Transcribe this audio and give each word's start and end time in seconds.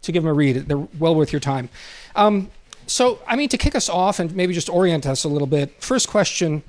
to 0.03 0.11
give 0.11 0.21
them 0.21 0.29
a 0.29 0.33
read. 0.33 0.67
They're 0.67 0.87
well 0.99 1.15
worth 1.15 1.33
your 1.33 1.39
time. 1.39 1.69
Um, 2.15 2.51
so, 2.85 3.19
I 3.25 3.35
mean, 3.35 3.49
to 3.49 3.57
kick 3.57 3.73
us 3.73 3.89
off 3.89 4.19
and 4.19 4.35
maybe 4.35 4.53
just 4.53 4.69
orient 4.69 5.07
us 5.07 5.23
a 5.23 5.27
little 5.27 5.47
bit, 5.47 5.81
first 5.81 6.07
question 6.07 6.61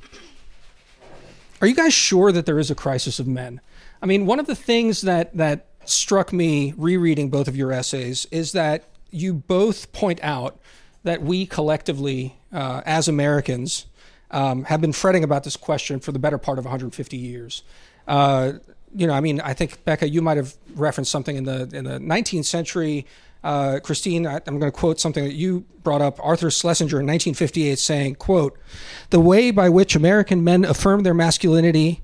Are 1.60 1.66
you 1.66 1.74
guys 1.74 1.92
sure 1.92 2.32
that 2.32 2.46
there 2.46 2.58
is 2.58 2.70
a 2.70 2.74
crisis 2.74 3.18
of 3.18 3.26
men? 3.26 3.60
I 4.00 4.06
mean, 4.06 4.24
one 4.24 4.40
of 4.40 4.46
the 4.46 4.56
things 4.56 5.02
that, 5.02 5.36
that 5.36 5.66
struck 5.84 6.32
me 6.32 6.72
rereading 6.78 7.28
both 7.28 7.48
of 7.48 7.56
your 7.56 7.70
essays 7.70 8.26
is 8.30 8.52
that 8.52 8.84
you 9.10 9.34
both 9.34 9.92
point 9.92 10.20
out 10.22 10.58
that 11.04 11.22
we 11.22 11.46
collectively, 11.46 12.38
uh, 12.52 12.82
as 12.84 13.08
Americans, 13.08 13.86
um, 14.30 14.64
have 14.64 14.80
been 14.80 14.92
fretting 14.92 15.24
about 15.24 15.44
this 15.44 15.56
question 15.56 16.00
for 16.00 16.12
the 16.12 16.18
better 16.18 16.38
part 16.38 16.58
of 16.58 16.64
150 16.64 17.16
years. 17.16 17.62
Uh, 18.08 18.52
you 18.94 19.06
know, 19.06 19.12
I 19.12 19.20
mean, 19.20 19.40
I 19.40 19.54
think 19.54 19.84
Becca, 19.84 20.08
you 20.08 20.22
might 20.22 20.36
have 20.36 20.54
referenced 20.74 21.10
something 21.10 21.36
in 21.36 21.44
the 21.44 21.68
in 21.72 21.84
the 21.84 21.98
19th 21.98 22.44
century. 22.44 23.06
Uh, 23.42 23.80
Christine, 23.82 24.26
I, 24.26 24.36
am 24.46 24.58
going 24.58 24.70
to 24.70 24.78
quote 24.78 25.00
something 25.00 25.24
that 25.24 25.34
you 25.34 25.64
brought 25.82 26.00
up. 26.00 26.18
Arthur 26.22 26.50
Schlesinger 26.50 27.00
in 27.00 27.06
1958 27.06 27.78
saying, 27.78 28.14
"quote 28.16 28.56
The 29.10 29.20
way 29.20 29.50
by 29.50 29.68
which 29.68 29.96
American 29.96 30.44
men 30.44 30.64
affirm 30.64 31.02
their 31.02 31.14
masculinity 31.14 32.02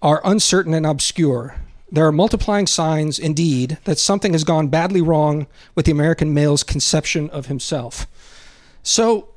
are 0.00 0.20
uncertain 0.24 0.74
and 0.74 0.86
obscure." 0.86 1.56
There 1.90 2.06
are 2.06 2.12
multiplying 2.12 2.66
signs, 2.66 3.18
indeed, 3.18 3.76
that 3.84 3.98
something 3.98 4.32
has 4.32 4.44
gone 4.44 4.68
badly 4.68 5.02
wrong 5.02 5.46
with 5.74 5.84
the 5.84 5.92
American 5.92 6.32
male's 6.32 6.62
conception 6.62 7.28
of 7.30 7.46
himself. 7.46 8.06
So, 8.82 9.28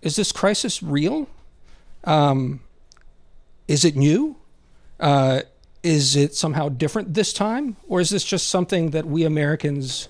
is 0.00 0.16
this 0.16 0.32
crisis 0.32 0.82
real? 0.82 1.28
Um, 2.04 2.60
is 3.68 3.84
it 3.84 3.96
new? 3.96 4.36
Uh, 5.00 5.42
is 5.82 6.14
it 6.14 6.34
somehow 6.34 6.68
different 6.68 7.14
this 7.14 7.32
time? 7.32 7.76
Or 7.88 8.00
is 8.00 8.10
this 8.10 8.24
just 8.24 8.48
something 8.48 8.90
that 8.90 9.06
we 9.06 9.24
Americans 9.24 10.08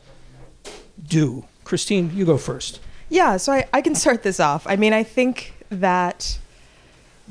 do? 1.03 1.45
Christine, 1.65 2.11
you 2.15 2.25
go 2.25 2.37
first. 2.37 2.81
Yeah, 3.09 3.37
so 3.37 3.53
I, 3.53 3.69
I 3.73 3.81
can 3.81 3.95
start 3.95 4.23
this 4.23 4.41
off. 4.41 4.67
I 4.67 4.77
mean, 4.77 4.93
I 4.93 5.03
think 5.03 5.55
that 5.71 6.39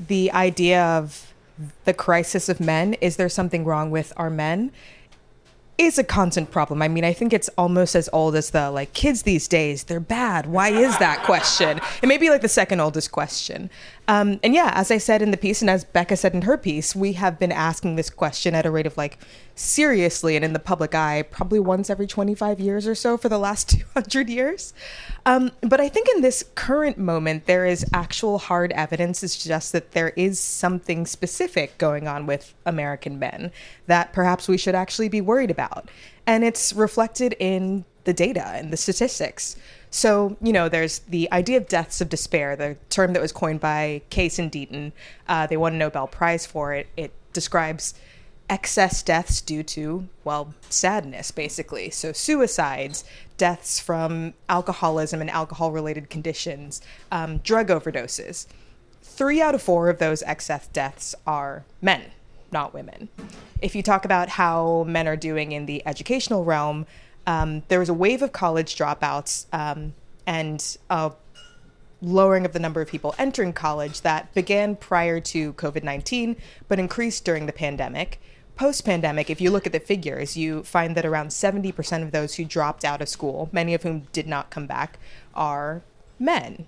the 0.08 0.32
idea 0.32 0.84
of 0.84 1.34
the 1.86 1.94
crisis 1.94 2.50
of 2.50 2.60
men 2.60 2.94
is 2.96 3.18
there 3.18 3.30
something 3.30 3.66
wrong 3.66 3.92
with 3.92 4.14
our 4.18 4.30
men 4.30 4.72
is 5.82 5.98
a 5.98 6.04
constant 6.04 6.52
problem. 6.52 6.82
I 6.82 6.88
mean, 6.88 7.04
I 7.04 7.14
think 7.14 7.34
it's 7.34 7.50
almost 7.58 7.96
as 7.96 8.08
old 8.14 8.36
as 8.36 8.52
the 8.52 8.70
like 8.70 8.94
kids 8.94 9.24
these 9.24 9.48
days, 9.48 9.84
they're 9.86 10.00
bad. 10.00 10.46
Why 10.46 10.70
is 10.70 10.98
that 11.00 11.24
question? 11.24 11.82
It 12.02 12.08
may 12.08 12.18
be 12.18 12.30
like 12.30 12.42
the 12.42 12.50
second 12.50 12.80
oldest 12.80 13.12
question. 13.12 13.70
Um, 14.12 14.42
and 14.44 14.54
yeah, 14.54 14.74
as 14.76 14.92
I 14.92 14.98
said 14.98 15.22
in 15.22 15.32
the 15.32 15.38
piece, 15.38 15.62
and 15.62 15.70
as 15.70 15.86
Becca 15.86 16.18
said 16.18 16.34
in 16.34 16.42
her 16.42 16.58
piece, 16.58 16.94
we 16.94 17.14
have 17.14 17.40
been 17.40 17.54
asking 17.54 17.96
this 17.96 18.10
question 18.10 18.54
at 18.54 18.66
a 18.66 18.70
rate 18.70 18.86
of 18.86 18.98
like 18.98 19.18
seriously 19.56 20.36
and 20.36 20.44
in 20.44 20.52
the 20.52 20.60
public 20.60 20.94
eye 20.94 21.22
probably 21.22 21.62
once 21.62 21.90
every 21.90 22.08
25 22.08 22.60
years 22.60 22.86
or 22.86 22.94
so 22.94 23.16
for 23.16 23.30
the 23.30 23.38
last 23.38 23.70
200 23.96 24.30
years. 24.30 24.74
Um, 25.26 25.52
but 25.62 25.80
I 25.80 25.88
think 25.88 26.10
in 26.14 26.22
this 26.22 26.44
current 26.56 26.98
moment, 26.98 27.46
there 27.46 27.66
is 27.66 27.86
actual 27.94 28.38
hard 28.38 28.74
evidence 28.74 29.22
to 29.22 29.30
suggest 29.30 29.72
that 29.72 29.94
there 29.94 30.10
is 30.18 30.38
something 30.40 31.06
specific 31.06 31.78
going 31.78 32.06
on 32.06 32.26
with 32.26 32.54
American 32.66 33.18
men 33.18 33.50
that 33.88 34.12
perhaps 34.12 34.50
we 34.50 34.58
should 34.58 34.76
actually 34.76 35.08
be 35.08 35.22
worried 35.22 35.52
about. 35.52 35.88
And 36.28 36.44
it's 36.44 36.74
reflected 36.74 37.34
in 37.40 37.86
the 38.04 38.14
data 38.14 38.46
and 38.46 38.74
the 38.74 38.78
statistics. 38.78 39.56
So, 39.94 40.38
you 40.42 40.54
know, 40.54 40.70
there's 40.70 41.00
the 41.00 41.30
idea 41.34 41.58
of 41.58 41.68
deaths 41.68 42.00
of 42.00 42.08
despair, 42.08 42.56
the 42.56 42.78
term 42.90 43.12
that 43.12 43.22
was 43.22 43.34
coined 43.34 43.60
by 43.60 44.02
Case 44.10 44.40
and 44.40 44.50
Deaton. 44.50 44.94
Uh, 45.28 45.46
they 45.48 45.58
won 45.58 45.74
a 45.74 45.78
Nobel 45.78 46.08
Prize 46.08 46.46
for 46.46 46.74
it. 46.74 46.88
It 46.96 47.12
describes 47.34 47.94
excess 48.50 49.04
deaths 49.04 49.42
due 49.42 49.64
to, 49.64 50.08
well, 50.24 50.54
sadness, 50.70 51.32
basically. 51.32 51.90
So, 51.90 52.14
suicides, 52.14 53.04
deaths 53.38 53.82
from 53.82 54.34
alcoholism 54.48 55.20
and 55.20 55.30
alcohol 55.30 55.74
related 55.74 56.10
conditions, 56.10 56.82
um, 57.12 57.40
drug 57.40 57.68
overdoses. 57.68 58.48
Three 59.02 59.42
out 59.42 59.56
of 59.56 59.62
four 59.62 59.90
of 59.90 60.00
those 60.00 60.24
excess 60.24 60.68
deaths 60.68 61.16
are 61.28 61.66
men, 61.82 62.12
not 62.50 62.74
women. 62.74 63.10
If 63.62 63.76
you 63.76 63.84
talk 63.84 64.06
about 64.06 64.30
how 64.30 64.86
men 64.88 65.08
are 65.08 65.18
doing 65.18 65.52
in 65.52 65.66
the 65.66 65.86
educational 65.86 66.46
realm, 66.46 66.88
um, 67.28 67.64
there 67.68 67.80
was 67.80 67.90
a 67.90 67.94
wave 67.94 68.22
of 68.22 68.32
college 68.32 68.76
dropouts 68.76 69.46
um, 69.54 69.94
and 70.26 70.78
a 70.90 71.12
lowering 72.02 72.46
of 72.46 72.54
the 72.54 72.60
number 72.60 72.82
of 72.82 72.88
people 72.88 73.14
entering 73.18 73.54
college 73.54 74.02
that 74.02 74.34
began 74.34 74.76
prior 74.76 75.20
to 75.20 75.54
COVID 75.54 75.84
19, 75.84 76.36
but 76.68 76.80
increased 76.80 77.24
during 77.24 77.46
the 77.46 77.54
pandemic. 77.54 78.20
Post 78.56 78.86
pandemic, 78.86 79.30
if 79.30 79.40
you 79.40 79.50
look 79.50 79.66
at 79.66 79.72
the 79.72 79.80
figures, 79.80 80.36
you 80.36 80.64
find 80.64 80.96
that 80.96 81.06
around 81.06 81.30
70% 81.30 82.04
of 82.04 82.12
those 82.12 82.36
who 82.36 82.46
dropped 82.46 82.84
out 82.84 83.02
of 83.02 83.10
school, 83.10 83.50
many 83.52 83.74
of 83.74 83.84
whom 83.84 84.08
did 84.12 84.28
not 84.28 84.50
come 84.50 84.68
back, 84.68 85.00
are 85.34 85.82
men. 86.20 86.68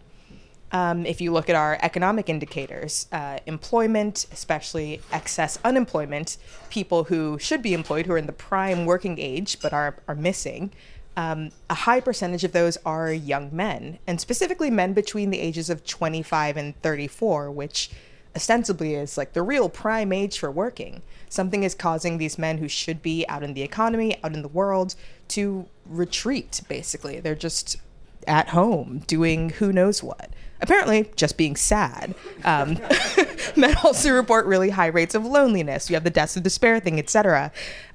Um, 0.74 1.06
if 1.06 1.22
you 1.22 1.32
look 1.32 1.50
at 1.52 1.56
our 1.56 1.78
economic 1.84 2.30
indicators, 2.30 3.08
uh, 3.12 3.38
employment, 3.46 4.26
especially 4.32 5.02
excess 5.12 5.60
unemployment, 5.64 6.38
people 6.72 7.06
who 7.06 7.38
should 7.38 7.62
be 7.62 7.76
employed, 7.76 8.08
who 8.08 8.14
are 8.14 8.18
in 8.18 8.26
the 8.26 8.34
prime 8.34 8.86
working 8.86 9.20
age 9.20 9.60
but 9.62 9.72
are, 9.72 9.98
are 10.08 10.16
missing, 10.16 10.72
um, 11.16 11.52
a 11.70 11.76
high 11.76 12.00
percentage 12.00 12.44
of 12.44 12.54
those 12.54 12.78
are 12.86 13.14
young 13.14 13.56
men, 13.56 14.00
and 14.08 14.20
specifically 14.20 14.72
men 14.72 14.94
between 14.94 15.30
the 15.30 15.40
ages 15.40 15.70
of 15.70 15.86
25 15.86 16.58
and 16.58 16.82
34, 16.82 17.52
which 17.52 17.92
ostensibly 18.36 18.96
is 18.96 19.16
like 19.16 19.34
the 19.34 19.44
real 19.44 19.70
prime 19.70 20.12
age 20.12 20.40
for 20.40 20.50
working. 20.50 21.04
Something 21.30 21.62
is 21.62 21.76
causing 21.76 22.18
these 22.18 22.40
men 22.40 22.58
who 22.58 22.68
should 22.68 23.04
be 23.04 23.28
out 23.30 23.44
in 23.44 23.54
the 23.54 23.62
economy, 23.62 24.18
out 24.24 24.34
in 24.34 24.42
the 24.42 24.48
world, 24.48 24.96
to 25.30 25.68
retreat, 25.86 26.62
basically. 26.68 27.20
They're 27.20 27.36
just 27.36 27.78
at 28.26 28.50
home 28.50 29.04
doing 29.06 29.50
who 29.50 29.72
knows 29.72 30.02
what 30.02 30.32
apparently 30.64 31.12
just 31.16 31.38
being 31.38 31.56
sad. 31.56 32.16
Um, 32.44 32.80
men 33.56 33.76
also 33.84 34.12
report 34.14 34.46
really 34.46 34.70
high 34.70 34.88
rates 34.88 35.14
of 35.14 35.26
loneliness. 35.26 35.90
You 35.90 35.96
have 35.96 36.06
the 36.06 36.10
deaths 36.10 36.36
of 36.38 36.44
despair 36.44 36.80
thing, 36.80 36.98
etc. 36.98 37.52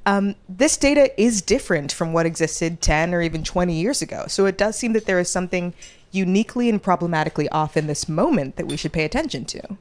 Um, 0.06 0.36
this 0.48 0.76
data 0.76 1.10
is 1.20 1.42
different 1.42 1.90
from 1.90 2.12
what 2.12 2.26
existed 2.26 2.80
10 2.80 3.14
or 3.14 3.22
even 3.22 3.42
20 3.42 3.72
years 3.72 4.02
ago. 4.02 4.26
So 4.28 4.46
it 4.46 4.58
does 4.58 4.76
seem 4.76 4.92
that 4.92 5.06
there 5.06 5.18
is 5.18 5.30
something 5.30 5.74
uniquely 6.12 6.68
and 6.68 6.82
problematically 6.82 7.48
off 7.48 7.76
in 7.76 7.86
this 7.86 8.08
moment 8.08 8.56
that 8.56 8.66
we 8.66 8.76
should 8.76 8.92
pay 8.92 9.04
attention 9.04 9.46
to. 9.46 9.76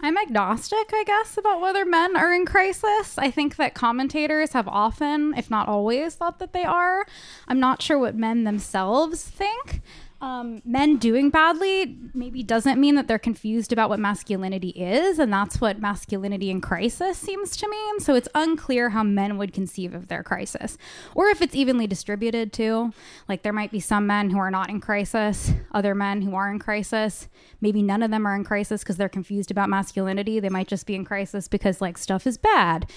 I'm 0.00 0.18
agnostic, 0.18 0.90
I 0.92 1.04
guess, 1.06 1.38
about 1.38 1.60
whether 1.60 1.84
men 1.84 2.16
are 2.16 2.32
in 2.32 2.44
crisis. 2.44 3.16
I 3.18 3.30
think 3.30 3.56
that 3.56 3.74
commentators 3.74 4.52
have 4.52 4.68
often, 4.68 5.32
if 5.36 5.50
not 5.50 5.68
always, 5.68 6.14
thought 6.14 6.38
that 6.38 6.52
they 6.52 6.64
are. 6.64 7.06
I'm 7.48 7.58
not 7.58 7.82
sure 7.82 7.98
what 7.98 8.14
men 8.14 8.44
themselves 8.44 9.22
think. 9.24 9.80
Um, 10.18 10.62
men 10.64 10.96
doing 10.96 11.28
badly 11.28 11.94
maybe 12.14 12.42
doesn't 12.42 12.80
mean 12.80 12.94
that 12.94 13.06
they're 13.06 13.18
confused 13.18 13.70
about 13.70 13.90
what 13.90 14.00
masculinity 14.00 14.70
is, 14.70 15.18
and 15.18 15.30
that's 15.30 15.60
what 15.60 15.78
masculinity 15.78 16.50
in 16.50 16.62
crisis 16.62 17.18
seems 17.18 17.54
to 17.58 17.68
mean. 17.68 18.00
So 18.00 18.14
it's 18.14 18.28
unclear 18.34 18.90
how 18.90 19.02
men 19.02 19.36
would 19.36 19.52
conceive 19.52 19.94
of 19.94 20.08
their 20.08 20.22
crisis, 20.22 20.78
or 21.14 21.28
if 21.28 21.42
it's 21.42 21.54
evenly 21.54 21.86
distributed 21.86 22.50
too. 22.52 22.94
Like 23.28 23.42
there 23.42 23.52
might 23.52 23.70
be 23.70 23.80
some 23.80 24.06
men 24.06 24.30
who 24.30 24.38
are 24.38 24.50
not 24.50 24.70
in 24.70 24.80
crisis, 24.80 25.52
other 25.72 25.94
men 25.94 26.22
who 26.22 26.34
are 26.34 26.50
in 26.50 26.58
crisis. 26.58 27.28
Maybe 27.60 27.82
none 27.82 28.02
of 28.02 28.10
them 28.10 28.26
are 28.26 28.34
in 28.34 28.44
crisis 28.44 28.82
because 28.82 28.96
they're 28.96 29.10
confused 29.10 29.50
about 29.50 29.68
masculinity. 29.68 30.40
They 30.40 30.48
might 30.48 30.68
just 30.68 30.86
be 30.86 30.94
in 30.94 31.04
crisis 31.04 31.46
because 31.46 31.82
like 31.82 31.98
stuff 31.98 32.26
is 32.26 32.38
bad. 32.38 32.90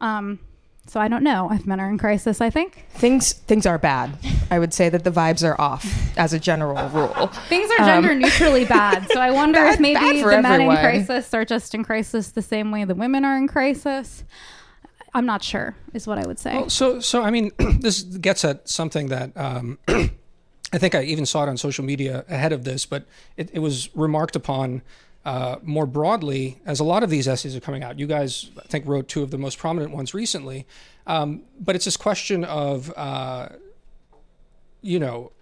Um, 0.00 0.38
so 0.86 1.00
I 1.00 1.08
don't 1.08 1.24
know 1.24 1.50
if 1.52 1.66
men 1.66 1.80
are 1.80 1.88
in 1.88 1.98
crisis. 1.98 2.40
I 2.40 2.50
think 2.50 2.86
Things 2.90 3.32
things 3.32 3.66
are 3.66 3.78
bad. 3.78 4.16
I 4.50 4.58
would 4.58 4.72
say 4.74 4.88
that 4.88 5.02
the 5.04 5.10
vibes 5.10 5.42
are 5.46 5.60
off 5.60 5.84
as 6.16 6.32
a 6.32 6.38
general 6.38 6.88
rule. 6.90 7.26
things 7.48 7.70
are 7.78 7.84
gender 7.84 8.14
neutrally 8.14 8.64
bad. 8.64 9.06
So 9.10 9.20
I 9.20 9.30
wonder 9.30 9.58
Bad- 9.64 9.74
if 9.74 9.80
maybe 9.80 10.20
the 10.22 10.26
men 10.26 10.44
everyone. 10.44 10.76
in 10.76 10.82
crisis 10.82 11.32
are 11.34 11.44
just 11.44 11.74
in 11.74 11.82
crisis 11.84 12.30
the 12.32 12.42
same 12.42 12.70
way 12.70 12.84
the 12.84 12.94
women 12.94 13.24
are 13.24 13.36
in 13.36 13.48
crisis. 13.48 14.24
I'm 15.16 15.26
not 15.26 15.42
sure, 15.44 15.76
is 15.92 16.06
what 16.08 16.18
I 16.18 16.26
would 16.26 16.38
say. 16.40 16.54
Well, 16.54 16.70
so 16.70 17.00
so 17.00 17.22
I 17.22 17.30
mean, 17.30 17.52
this 17.80 18.02
gets 18.02 18.44
at 18.44 18.68
something 18.68 19.08
that 19.08 19.36
um, 19.36 19.78
I 19.88 20.78
think 20.78 20.94
I 20.96 21.02
even 21.04 21.24
saw 21.24 21.44
it 21.44 21.48
on 21.48 21.56
social 21.56 21.84
media 21.84 22.24
ahead 22.28 22.52
of 22.52 22.64
this, 22.64 22.84
but 22.84 23.04
it, 23.36 23.48
it 23.52 23.60
was 23.60 23.94
remarked 23.94 24.34
upon 24.34 24.82
uh, 25.24 25.56
more 25.62 25.86
broadly 25.86 26.60
as 26.66 26.80
a 26.80 26.84
lot 26.84 27.02
of 27.02 27.10
these 27.10 27.26
essays 27.26 27.56
are 27.56 27.60
coming 27.60 27.82
out. 27.82 27.98
You 27.98 28.06
guys, 28.06 28.50
I 28.58 28.66
think, 28.66 28.86
wrote 28.86 29.08
two 29.08 29.22
of 29.22 29.30
the 29.30 29.38
most 29.38 29.58
prominent 29.58 29.92
ones 29.92 30.14
recently, 30.14 30.66
um, 31.06 31.42
but 31.58 31.74
it's 31.74 31.84
this 31.84 31.96
question 31.96 32.44
of, 32.44 32.92
uh, 32.96 33.48
you 34.82 34.98
know, 34.98 35.32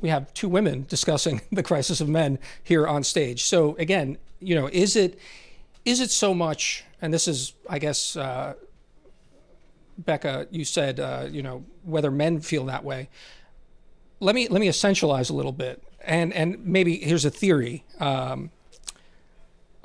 we 0.00 0.08
have 0.08 0.32
two 0.34 0.48
women 0.48 0.86
discussing 0.88 1.40
the 1.52 1.62
crisis 1.62 2.00
of 2.00 2.08
men 2.08 2.38
here 2.62 2.86
on 2.86 3.04
stage. 3.04 3.44
So 3.44 3.76
again, 3.78 4.18
you 4.40 4.54
know, 4.54 4.68
is 4.72 4.96
it 4.96 5.18
is 5.84 6.00
it 6.00 6.10
so 6.10 6.32
much? 6.32 6.84
And 7.00 7.12
this 7.12 7.26
is, 7.26 7.54
I 7.68 7.78
guess. 7.78 8.16
Uh, 8.16 8.54
Becca, 9.98 10.48
you 10.50 10.64
said, 10.64 11.00
uh, 11.00 11.28
you 11.30 11.42
know, 11.42 11.64
whether 11.84 12.10
men 12.10 12.40
feel 12.40 12.64
that 12.66 12.84
way. 12.84 13.08
Let 14.20 14.34
me 14.34 14.48
let 14.48 14.60
me 14.60 14.68
essentialize 14.68 15.30
a 15.30 15.32
little 15.32 15.52
bit, 15.52 15.82
and 16.04 16.32
and 16.32 16.64
maybe 16.64 16.98
here's 16.98 17.24
a 17.24 17.30
theory. 17.30 17.84
Um, 17.98 18.50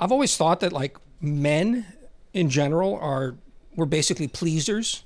I've 0.00 0.12
always 0.12 0.36
thought 0.36 0.60
that 0.60 0.72
like 0.72 0.96
men 1.20 1.86
in 2.32 2.50
general 2.50 2.96
are 3.00 3.34
we're 3.74 3.86
basically 3.86 4.28
pleasers 4.28 5.04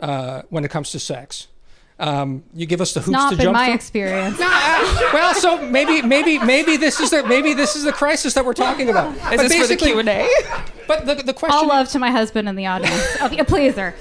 uh, 0.00 0.42
when 0.50 0.64
it 0.64 0.70
comes 0.70 0.90
to 0.92 0.98
sex. 0.98 1.48
Um, 1.98 2.44
you 2.52 2.66
give 2.66 2.82
us 2.82 2.92
the 2.92 3.00
hoops 3.00 3.12
not 3.12 3.30
to 3.30 3.36
been 3.36 3.44
jump 3.44 3.54
my 3.54 3.66
through. 3.66 3.74
experience. 3.74 4.38
Uh, 4.78 5.10
well, 5.14 5.34
so 5.34 5.56
maybe 5.70 6.02
maybe 6.02 6.38
maybe 6.38 6.76
this 6.76 7.00
is 7.00 7.10
the 7.10 7.22
maybe 7.24 7.54
this 7.54 7.74
is 7.76 7.84
the 7.84 7.92
crisis 7.92 8.34
that 8.34 8.44
we're 8.44 8.52
talking 8.52 8.90
about. 8.90 9.14
Is 9.14 9.20
But 9.22 9.36
this 9.48 9.60
for 9.60 9.66
the 9.66 9.76
Q 9.76 9.98
and 9.98 10.08
A? 10.08 10.28
But 10.86 11.06
the 11.06 11.14
the 11.16 11.32
question 11.34 11.56
All 11.58 11.66
love 11.66 11.88
to 11.90 11.98
my 11.98 12.10
husband 12.10 12.48
in 12.48 12.54
the 12.56 12.66
audience. 12.66 13.16
I'll 13.20 13.28
be 13.30 13.38
a 13.38 13.44
pleaser. 13.44 13.94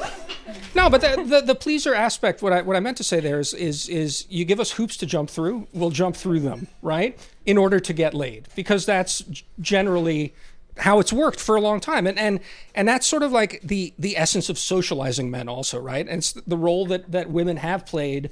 No, 0.76 0.90
but 0.90 1.00
the, 1.00 1.24
the 1.24 1.42
the 1.42 1.56
pleaser 1.56 1.96
aspect, 1.96 2.42
what 2.42 2.52
I 2.52 2.62
what 2.62 2.76
I 2.76 2.82
meant 2.82 2.98
to 2.98 3.04
say 3.04 3.22
there 3.22 3.40
is 3.40 3.54
is 3.54 3.88
is 3.88 4.26
you 4.30 4.44
give 4.44 4.60
us 4.60 4.72
hoops 4.72 4.98
to 4.98 5.06
jump 5.06 5.30
through, 5.30 5.68
we'll 5.74 5.90
jump 5.90 6.16
through 6.18 6.42
them, 6.42 6.68
right? 6.82 7.18
In 7.46 7.58
order 7.58 7.80
to 7.80 7.94
get 7.94 8.14
laid, 8.14 8.50
because 8.56 8.86
that's 8.86 9.24
generally 9.60 10.34
how 10.80 11.00
it's 11.00 11.14
worked 11.14 11.40
for 11.40 11.56
a 11.56 11.62
long 11.62 11.80
time, 11.80 12.06
and 12.06 12.20
and 12.20 12.42
and 12.76 12.88
that's 12.88 13.08
sort 13.08 13.24
of 13.24 13.32
like 13.32 13.62
the 13.64 13.94
the 13.98 14.18
essence 14.18 14.50
of 14.50 14.60
socializing 14.60 15.32
men, 15.32 15.48
also, 15.48 15.80
right? 15.80 16.06
And 16.08 16.18
it's 16.18 16.34
the 16.34 16.58
role 16.58 16.86
that 16.88 17.10
that 17.12 17.30
women 17.30 17.58
have 17.58 17.86
played 17.86 18.30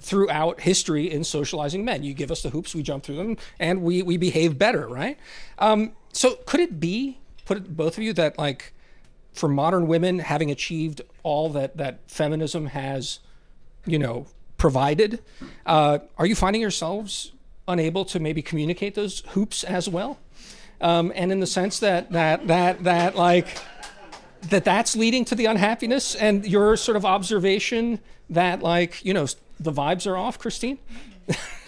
throughout 0.00 0.60
history 0.60 1.10
in 1.10 1.22
socializing 1.22 1.84
men. 1.84 2.02
You 2.02 2.12
give 2.12 2.30
us 2.32 2.42
the 2.42 2.50
hoops, 2.50 2.74
we 2.74 2.82
jump 2.82 3.04
through 3.04 3.16
them, 3.16 3.36
and 3.60 3.82
we 3.82 4.02
we 4.02 4.16
behave 4.16 4.58
better, 4.58 4.88
right? 4.88 5.16
Um, 5.60 5.92
so 6.12 6.36
could 6.44 6.60
it 6.60 6.80
be, 6.80 7.18
put 7.44 7.56
it 7.58 7.76
both 7.76 7.96
of 7.96 8.02
you, 8.02 8.12
that 8.14 8.36
like 8.36 8.72
for 9.34 9.48
modern 9.48 9.86
women 9.86 10.20
having 10.20 10.50
achieved 10.50 11.02
all 11.22 11.50
that 11.50 11.76
that 11.76 12.10
feminism 12.10 12.66
has, 12.66 13.18
you 13.84 13.98
know, 13.98 14.26
provided, 14.56 15.20
uh, 15.66 15.98
are 16.16 16.26
you 16.26 16.34
finding 16.34 16.62
yourselves 16.62 17.32
unable 17.68 18.04
to 18.04 18.20
maybe 18.20 18.40
communicate 18.40 18.94
those 18.94 19.22
hoops 19.28 19.64
as 19.64 19.88
well? 19.88 20.18
Um, 20.80 21.12
and 21.14 21.30
in 21.32 21.40
the 21.40 21.46
sense 21.46 21.80
that 21.80 22.12
that 22.12 22.46
that 22.46 22.84
that 22.84 23.16
like 23.16 23.58
that 24.48 24.64
that's 24.64 24.96
leading 24.96 25.24
to 25.26 25.34
the 25.34 25.46
unhappiness 25.46 26.14
and 26.14 26.46
your 26.46 26.76
sort 26.76 26.96
of 26.96 27.04
observation 27.04 28.00
that 28.30 28.62
like 28.62 29.04
you 29.04 29.14
know 29.14 29.26
the 29.58 29.72
vibes 29.72 30.06
are 30.06 30.16
off, 30.16 30.38
Christine. 30.38 30.78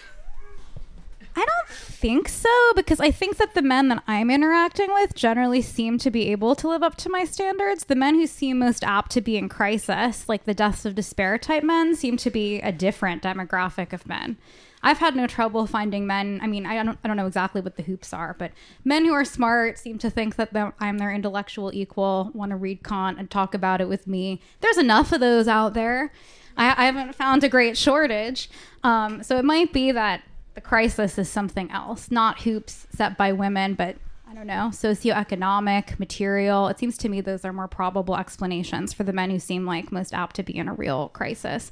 I 1.37 1.45
don't 1.45 1.69
think 1.69 2.27
so 2.29 2.49
because 2.75 2.99
I 2.99 3.11
think 3.11 3.37
that 3.37 3.53
the 3.53 3.61
men 3.61 3.89
that 3.89 4.01
I'm 4.07 4.31
interacting 4.31 4.91
with 4.91 5.13
generally 5.13 5.61
seem 5.61 5.99
to 5.99 6.09
be 6.09 6.31
able 6.31 6.55
to 6.55 6.67
live 6.67 6.81
up 6.81 6.95
to 6.97 7.11
my 7.11 7.25
standards. 7.25 7.83
The 7.83 7.95
men 7.95 8.15
who 8.15 8.25
seem 8.25 8.57
most 8.57 8.83
apt 8.83 9.11
to 9.11 9.21
be 9.21 9.37
in 9.37 9.47
crisis, 9.47 10.27
like 10.27 10.45
the 10.45 10.55
deaths 10.55 10.83
of 10.83 10.95
despair 10.95 11.37
type 11.37 11.63
men, 11.63 11.95
seem 11.95 12.17
to 12.17 12.31
be 12.31 12.59
a 12.61 12.71
different 12.71 13.21
demographic 13.21 13.93
of 13.93 14.07
men. 14.07 14.37
I've 14.81 14.97
had 14.97 15.15
no 15.15 15.27
trouble 15.27 15.67
finding 15.67 16.07
men. 16.07 16.39
I 16.41 16.47
mean, 16.47 16.65
I 16.65 16.83
don't, 16.83 16.97
I 17.03 17.07
don't 17.07 17.17
know 17.17 17.27
exactly 17.27 17.61
what 17.61 17.75
the 17.75 17.83
hoops 17.83 18.13
are, 18.13 18.35
but 18.39 18.51
men 18.83 19.05
who 19.05 19.13
are 19.13 19.25
smart 19.25 19.77
seem 19.77 19.99
to 19.99 20.09
think 20.09 20.37
that 20.37 20.73
I'm 20.79 20.97
their 20.97 21.11
intellectual 21.11 21.71
equal, 21.71 22.31
want 22.33 22.49
to 22.49 22.55
read 22.55 22.83
Kant 22.83 23.19
and 23.19 23.29
talk 23.29 23.53
about 23.53 23.79
it 23.79 23.87
with 23.87 24.07
me. 24.07 24.41
There's 24.61 24.77
enough 24.79 25.11
of 25.11 25.19
those 25.19 25.47
out 25.47 25.75
there. 25.75 26.11
I, 26.57 26.69
I 26.69 26.85
haven't 26.85 27.13
found 27.13 27.43
a 27.43 27.49
great 27.49 27.77
shortage. 27.77 28.49
Um, 28.83 29.21
so 29.21 29.37
it 29.37 29.45
might 29.45 29.71
be 29.71 29.91
that 29.91 30.23
the 30.57 30.61
crisis 30.61 31.19
is 31.19 31.29
something 31.29 31.69
else, 31.69 32.09
not 32.09 32.41
hoops 32.41 32.87
set 32.89 33.15
by 33.15 33.31
women, 33.31 33.75
but 33.75 33.95
I 34.27 34.33
don't 34.33 34.47
know, 34.47 34.71
socioeconomic, 34.73 35.99
material. 35.99 36.67
It 36.67 36.79
seems 36.79 36.97
to 36.97 37.09
me 37.09 37.21
those 37.21 37.45
are 37.45 37.53
more 37.53 37.67
probable 37.67 38.17
explanations 38.17 38.91
for 38.91 39.03
the 39.03 39.13
men 39.13 39.29
who 39.29 39.37
seem 39.37 39.67
like 39.67 39.91
most 39.91 40.15
apt 40.15 40.35
to 40.37 40.41
be 40.41 40.57
in 40.57 40.67
a 40.67 40.73
real 40.73 41.09
crisis, 41.09 41.71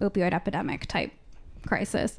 opioid 0.00 0.32
epidemic 0.32 0.86
type 0.86 1.12
crisis. 1.64 2.18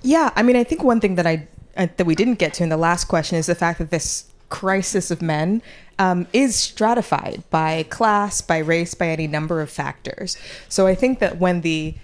Yeah, 0.00 0.30
I 0.34 0.42
mean, 0.42 0.56
I 0.56 0.64
think 0.64 0.82
one 0.82 1.00
thing 1.00 1.16
that 1.16 1.26
I 1.26 1.46
uh, 1.76 1.88
that 1.98 2.06
we 2.06 2.14
didn't 2.14 2.38
get 2.38 2.54
to 2.54 2.62
in 2.62 2.70
the 2.70 2.78
last 2.78 3.08
question 3.08 3.36
is 3.36 3.44
the 3.44 3.54
fact 3.54 3.80
that 3.80 3.90
this 3.90 4.32
crisis 4.48 5.10
of 5.10 5.20
men 5.20 5.60
um, 5.98 6.26
is 6.32 6.56
stratified 6.56 7.42
by 7.50 7.82
class, 7.90 8.40
by 8.40 8.56
race, 8.56 8.94
by 8.94 9.08
any 9.08 9.26
number 9.26 9.60
of 9.60 9.68
factors. 9.68 10.38
So 10.70 10.86
I 10.86 10.94
think 10.94 11.18
that 11.18 11.36
when 11.36 11.60
the 11.60 11.94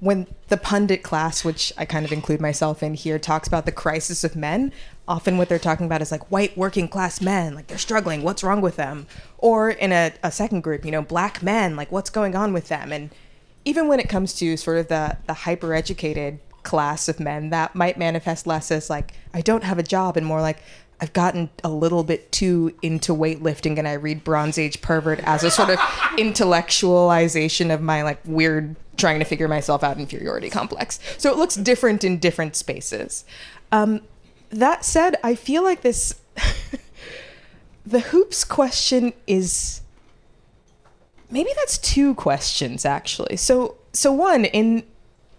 when 0.00 0.26
the 0.48 0.56
pundit 0.56 1.02
class, 1.02 1.44
which 1.44 1.72
I 1.78 1.84
kind 1.84 2.04
of 2.04 2.12
include 2.12 2.40
myself 2.40 2.82
in 2.82 2.94
here, 2.94 3.18
talks 3.18 3.46
about 3.46 3.66
the 3.66 3.72
crisis 3.72 4.24
of 4.24 4.34
men, 4.34 4.72
often 5.06 5.38
what 5.38 5.48
they're 5.48 5.58
talking 5.58 5.86
about 5.86 6.02
is 6.02 6.10
like 6.10 6.30
white 6.30 6.56
working 6.56 6.88
class 6.88 7.20
men, 7.20 7.54
like 7.54 7.66
they're 7.66 7.78
struggling, 7.78 8.22
what's 8.22 8.42
wrong 8.42 8.60
with 8.60 8.76
them? 8.76 9.06
Or 9.38 9.70
in 9.70 9.92
a, 9.92 10.12
a 10.22 10.32
second 10.32 10.62
group, 10.62 10.84
you 10.84 10.90
know, 10.90 11.02
black 11.02 11.42
men, 11.42 11.76
like 11.76 11.92
what's 11.92 12.10
going 12.10 12.34
on 12.34 12.52
with 12.52 12.68
them? 12.68 12.92
And 12.92 13.10
even 13.64 13.88
when 13.88 14.00
it 14.00 14.08
comes 14.08 14.32
to 14.34 14.56
sort 14.56 14.78
of 14.78 14.88
the 14.88 15.16
the 15.26 15.34
hyper 15.34 15.74
educated 15.74 16.38
class 16.62 17.08
of 17.08 17.18
men 17.20 17.50
that 17.50 17.74
might 17.74 17.98
manifest 17.98 18.46
less 18.46 18.70
as 18.70 18.90
like 18.90 19.14
i 19.32 19.40
don't 19.40 19.64
have 19.64 19.78
a 19.78 19.82
job 19.82 20.16
and 20.16 20.26
more 20.26 20.42
like 20.42 20.58
i've 21.00 21.12
gotten 21.12 21.48
a 21.64 21.70
little 21.70 22.04
bit 22.04 22.30
too 22.30 22.74
into 22.82 23.14
weightlifting 23.14 23.78
and 23.78 23.88
i 23.88 23.94
read 23.94 24.22
bronze 24.22 24.58
age 24.58 24.80
pervert 24.82 25.18
as 25.20 25.42
a 25.42 25.50
sort 25.50 25.70
of 25.70 25.78
intellectualization 26.18 27.72
of 27.72 27.80
my 27.80 28.02
like 28.02 28.20
weird 28.26 28.76
trying 29.00 29.18
to 29.18 29.24
figure 29.24 29.48
myself 29.48 29.82
out 29.82 29.98
inferiority 29.98 30.50
complex. 30.50 31.00
So 31.18 31.30
it 31.30 31.36
looks 31.36 31.54
different 31.54 32.04
in 32.04 32.18
different 32.18 32.54
spaces. 32.56 33.24
Um, 33.72 34.02
that 34.50 34.84
said 34.84 35.16
i 35.22 35.34
feel 35.34 35.62
like 35.62 35.82
this 35.82 36.20
the 37.86 38.00
hoops 38.00 38.44
question 38.44 39.12
is 39.26 39.80
maybe 41.30 41.50
that's 41.56 41.78
two 41.78 42.14
questions 42.14 42.84
actually. 42.84 43.36
So 43.36 43.76
so 43.92 44.12
one 44.12 44.44
in 44.44 44.84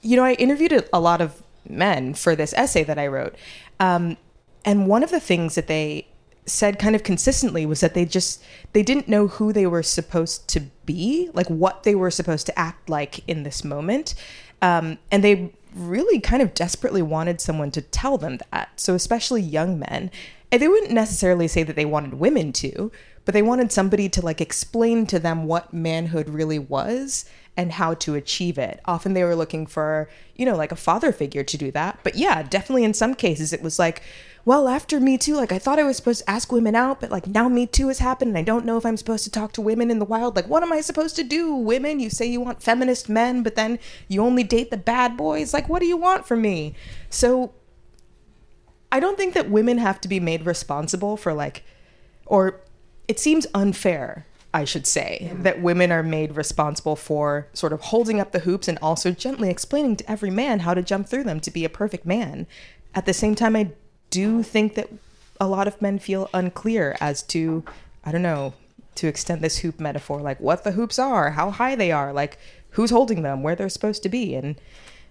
you 0.02 0.18
know 0.18 0.24
i 0.24 0.34
interviewed 0.34 0.88
a, 0.92 1.00
lot 1.00 1.22
of 1.22 1.44
men 1.70 2.14
for 2.14 2.36
this 2.36 2.54
essay 2.54 2.84
that 2.84 2.98
i 2.98 3.06
wrote 3.06 3.36
um, 3.80 4.18
and 4.66 4.88
one 4.88 5.04
of 5.04 5.12
the 5.12 5.20
things 5.20 5.56
that 5.56 5.68
they 5.68 6.08
said 6.52 6.78
kind 6.78 6.96
of 6.96 7.04
consistently 7.04 7.66
was 7.66 7.80
that 7.80 7.94
they 7.94 8.06
just 8.06 8.44
they 8.74 8.84
didn't 8.84 9.08
know 9.08 9.28
who 9.28 9.54
they 9.54 9.66
were 9.66 9.84
supposed 9.84 10.48
to 10.48 10.62
be 10.86 11.30
like 11.34 11.48
what 11.48 11.84
they 11.84 11.96
were 11.96 12.12
supposed 12.12 12.46
to 12.46 12.60
act 12.60 12.90
like 12.90 13.28
in 13.28 13.44
this 13.44 13.64
moment 13.64 14.16
um, 14.62 15.00
and 15.12 15.24
they 15.24 15.52
really 15.76 16.20
kind 16.20 16.42
of 16.42 16.54
desperately 16.54 17.02
wanted 17.02 17.42
someone 17.42 17.72
to 17.72 17.82
tell 17.82 18.18
them 18.18 18.40
that. 18.52 18.80
So, 18.80 18.96
especially 18.96 19.42
young 19.42 19.80
men. 19.80 20.12
And 20.52 20.62
they 20.62 20.68
wouldn't 20.68 20.92
necessarily 20.92 21.48
say 21.48 21.64
that 21.64 21.76
they 21.76 21.86
wanted 21.86 22.16
women 22.16 22.52
to, 22.54 22.92
but 23.24 23.34
they 23.34 23.42
wanted 23.42 23.72
somebody 23.72 24.10
to 24.10 24.22
like 24.22 24.42
explain 24.42 25.06
to 25.08 25.20
them 25.20 25.46
what 25.46 25.74
manhood 25.74 26.30
really 26.30 26.60
was 26.60 27.26
and 27.56 27.74
how 27.74 27.94
to 27.94 28.16
achieve 28.16 28.58
it. 28.58 28.82
Often 28.86 29.14
they 29.14 29.24
were 29.24 29.36
looking 29.36 29.66
for, 29.66 30.10
you 30.36 30.46
know, 30.46 30.56
like 30.56 30.72
a 30.72 30.78
father 30.78 31.14
figure 31.14 31.44
to 31.44 31.58
do 31.58 31.72
that. 31.72 32.00
But 32.04 32.16
yeah, 32.16 32.44
definitely 32.44 32.84
in 32.84 32.94
some 32.94 33.16
cases 33.16 33.54
it 33.54 33.62
was 33.62 33.80
like, 33.80 34.02
well, 34.44 34.68
after 34.68 35.00
Me 35.00 35.18
Too, 35.18 35.36
like 35.36 35.52
I 35.52 35.60
thought 35.60 35.80
I 35.80 35.84
was 35.84 35.98
supposed 35.98 36.24
to 36.24 36.30
ask 36.30 36.52
women 36.52 36.76
out, 36.76 37.00
but 37.00 37.12
like 37.12 37.28
now 37.28 37.48
Me 37.48 37.66
Too 37.66 37.88
has 37.90 38.00
happened 38.00 38.30
and 38.30 38.38
I 38.38 38.44
don't 38.44 38.66
know 38.66 38.78
if 38.78 38.86
I'm 38.86 38.98
supposed 38.98 39.24
to 39.26 39.32
talk 39.32 39.52
to 39.54 39.62
women 39.62 39.92
in 39.92 40.00
the 40.00 40.06
wild. 40.06 40.36
Like, 40.36 40.48
what 40.48 40.64
am 40.64 40.74
I 40.74 40.82
supposed 40.82 41.16
to 41.18 41.24
do? 41.24 41.54
Women, 41.54 42.00
you 42.00 42.10
say 42.10 42.26
you 42.26 42.42
want 42.42 42.64
feminist 42.64 43.10
men, 43.10 43.44
but 43.44 43.56
then 43.56 43.80
you 44.08 44.22
only 44.22 44.44
date 44.44 44.72
the 44.72 44.78
bad 44.78 45.18
boys. 45.18 45.54
Like, 45.54 45.70
what 45.70 45.80
do 45.80 45.86
you 45.86 45.98
want 45.98 46.26
from 46.26 46.42
me? 46.42 46.74
So 47.10 47.54
I 48.92 49.00
don't 49.00 49.18
think 49.18 49.34
that 49.34 49.50
women 49.50 49.78
have 49.78 50.02
to 50.02 50.08
be 50.08 50.20
made 50.20 50.46
responsible 50.46 51.18
for 51.18 51.34
like, 51.34 51.64
or 52.26 52.62
it 53.08 53.20
seems 53.20 53.48
unfair 53.54 54.26
I 54.54 54.66
should 54.66 54.86
say, 54.86 55.32
that 55.34 55.62
women 55.62 55.92
are 55.92 56.04
made 56.04 56.36
responsible 56.36 56.98
for 56.98 57.48
sort 57.54 57.72
of 57.72 57.80
holding 57.80 58.20
up 58.20 58.34
the 58.34 58.40
hoops 58.40 58.68
and 58.68 58.78
also 58.82 59.12
gently 59.12 59.50
explaining 59.50 59.96
to 59.98 60.12
every 60.12 60.30
man 60.30 60.60
how 60.60 60.74
to 60.74 60.82
jump 60.82 61.08
through 61.08 61.24
them 61.24 61.40
to 61.42 61.52
be 61.52 61.64
a 61.64 61.70
perfect 61.70 62.06
man. 62.06 62.48
At 62.94 63.06
the 63.06 63.14
same 63.14 63.36
time, 63.36 63.56
I 63.56 63.72
do 64.12 64.44
think 64.44 64.76
that 64.76 64.90
a 65.40 65.48
lot 65.48 65.68
of 65.68 65.82
men 65.82 65.98
feel 65.98 66.30
unclear 66.34 66.96
as 67.02 67.24
to, 67.24 67.64
I 68.06 68.12
don't 68.12 68.22
know, 68.22 68.54
to 68.96 69.08
extend 69.08 69.42
this 69.42 69.58
hoop 69.58 69.80
metaphor, 69.80 70.22
like 70.22 70.40
what 70.40 70.64
the 70.64 70.74
hoops 70.74 71.00
are, 71.00 71.32
how 71.32 71.50
high 71.50 71.76
they 71.76 71.92
are, 71.92 72.14
like 72.14 72.38
who's 72.72 72.92
holding 72.92 73.24
them, 73.24 73.42
where 73.42 73.56
they're 73.56 73.70
supposed 73.70 74.04
to 74.04 74.10
be. 74.10 74.36
And 74.36 74.62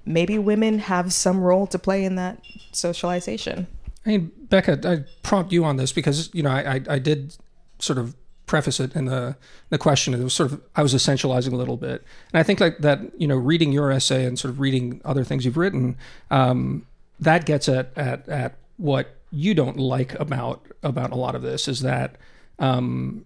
maybe 0.04 0.38
women 0.38 0.78
have 0.78 1.12
some 1.12 1.40
role 1.40 1.66
to 1.66 1.78
play 1.78 2.04
in 2.04 2.14
that 2.14 2.40
socialization. 2.71 3.66
I 4.07 4.11
mean, 4.11 4.33
Becca, 4.49 4.80
I 4.85 5.04
prompt 5.23 5.50
you 5.52 5.64
on 5.64 5.76
this 5.76 5.92
because, 5.92 6.30
you 6.33 6.42
know, 6.42 6.50
I, 6.50 6.80
I, 6.88 6.99
did 6.99 7.37
sort 7.78 7.99
of 7.99 8.14
preface 8.47 8.80
it 8.80 8.95
in 8.97 9.04
the 9.04 9.37
the 9.69 9.78
question. 9.78 10.14
It 10.14 10.23
was 10.23 10.35
sort 10.35 10.52
of 10.52 10.61
I 10.75 10.83
was 10.83 10.95
essentializing 10.95 11.52
a 11.52 11.57
little 11.57 11.76
bit, 11.76 12.02
and 12.33 12.40
I 12.40 12.42
think 12.42 12.61
like 12.61 12.78
that. 12.78 13.00
You 13.21 13.28
know, 13.28 13.37
reading 13.37 13.73
your 13.73 13.90
essay 13.92 14.25
and 14.25 14.38
sort 14.38 14.52
of 14.52 14.59
reading 14.59 15.00
other 15.04 15.23
things 15.23 15.45
you've 15.45 15.57
written, 15.57 15.97
um, 16.30 16.87
that 17.21 17.47
gets 17.47 17.69
at 17.69 17.92
at 17.97 18.28
at 18.28 18.57
what 18.80 19.16
you 19.30 19.54
don't 19.54 19.76
like 19.76 20.14
about 20.18 20.66
about 20.82 21.12
a 21.12 21.14
lot 21.14 21.34
of 21.34 21.42
this 21.42 21.68
is 21.68 21.80
that 21.80 22.16
um, 22.58 23.25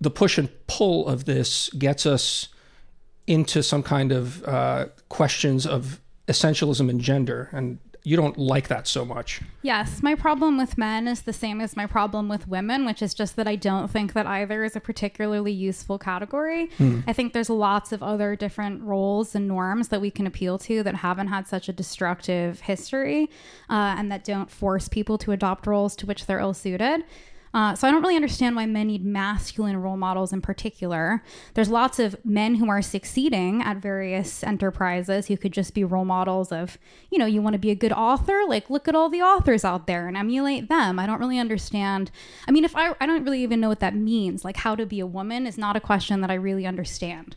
the 0.00 0.10
push 0.10 0.38
and 0.38 0.48
pull 0.66 1.06
of 1.06 1.24
this 1.24 1.70
gets 1.70 2.04
us 2.04 2.48
into 3.26 3.62
some 3.62 3.82
kind 3.82 4.10
of 4.10 4.44
uh, 4.44 4.86
questions 5.08 5.66
of 5.66 6.00
essentialism 6.26 6.88
and 6.90 7.00
gender. 7.00 7.48
And 7.52 7.78
you 8.08 8.16
don't 8.16 8.38
like 8.38 8.68
that 8.68 8.86
so 8.86 9.04
much. 9.04 9.42
Yes, 9.60 10.02
my 10.02 10.14
problem 10.14 10.56
with 10.56 10.78
men 10.78 11.06
is 11.06 11.22
the 11.22 11.32
same 11.34 11.60
as 11.60 11.76
my 11.76 11.84
problem 11.84 12.26
with 12.26 12.48
women, 12.48 12.86
which 12.86 13.02
is 13.02 13.12
just 13.12 13.36
that 13.36 13.46
I 13.46 13.54
don't 13.54 13.88
think 13.90 14.14
that 14.14 14.26
either 14.26 14.64
is 14.64 14.74
a 14.74 14.80
particularly 14.80 15.52
useful 15.52 15.98
category. 15.98 16.70
Hmm. 16.78 17.00
I 17.06 17.12
think 17.12 17.34
there's 17.34 17.50
lots 17.50 17.92
of 17.92 18.02
other 18.02 18.34
different 18.34 18.82
roles 18.82 19.34
and 19.34 19.46
norms 19.46 19.88
that 19.88 20.00
we 20.00 20.10
can 20.10 20.26
appeal 20.26 20.56
to 20.60 20.82
that 20.84 20.94
haven't 20.94 21.26
had 21.26 21.46
such 21.46 21.68
a 21.68 21.72
destructive 21.72 22.60
history 22.60 23.28
uh, 23.68 23.96
and 23.98 24.10
that 24.10 24.24
don't 24.24 24.50
force 24.50 24.88
people 24.88 25.18
to 25.18 25.32
adopt 25.32 25.66
roles 25.66 25.94
to 25.96 26.06
which 26.06 26.24
they're 26.24 26.40
ill 26.40 26.54
suited. 26.54 27.04
Uh, 27.54 27.74
so 27.74 27.88
I 27.88 27.90
don't 27.90 28.02
really 28.02 28.16
understand 28.16 28.56
why 28.56 28.66
men 28.66 28.88
need 28.88 29.04
masculine 29.04 29.76
role 29.76 29.96
models 29.96 30.32
in 30.32 30.40
particular. 30.40 31.22
There's 31.54 31.68
lots 31.68 31.98
of 31.98 32.16
men 32.24 32.56
who 32.56 32.68
are 32.68 32.82
succeeding 32.82 33.62
at 33.62 33.78
various 33.78 34.44
enterprises 34.44 35.26
who 35.26 35.36
could 35.36 35.52
just 35.52 35.74
be 35.74 35.84
role 35.84 36.04
models 36.04 36.52
of, 36.52 36.78
you 37.10 37.18
know, 37.18 37.26
you 37.26 37.40
want 37.42 37.54
to 37.54 37.58
be 37.58 37.70
a 37.70 37.74
good 37.74 37.92
author, 37.92 38.42
like 38.46 38.68
look 38.70 38.88
at 38.88 38.94
all 38.94 39.08
the 39.08 39.22
authors 39.22 39.64
out 39.64 39.86
there 39.86 40.08
and 40.08 40.16
emulate 40.16 40.68
them. 40.68 40.98
I 40.98 41.06
don't 41.06 41.20
really 41.20 41.38
understand. 41.38 42.10
I 42.46 42.50
mean, 42.50 42.64
if 42.64 42.76
I 42.76 42.94
I 43.00 43.06
don't 43.06 43.24
really 43.24 43.42
even 43.42 43.60
know 43.60 43.68
what 43.68 43.80
that 43.80 43.94
means. 43.94 44.44
Like 44.44 44.58
how 44.58 44.74
to 44.74 44.86
be 44.86 45.00
a 45.00 45.06
woman 45.06 45.46
is 45.46 45.58
not 45.58 45.76
a 45.76 45.80
question 45.80 46.20
that 46.20 46.30
I 46.30 46.34
really 46.34 46.66
understand. 46.66 47.36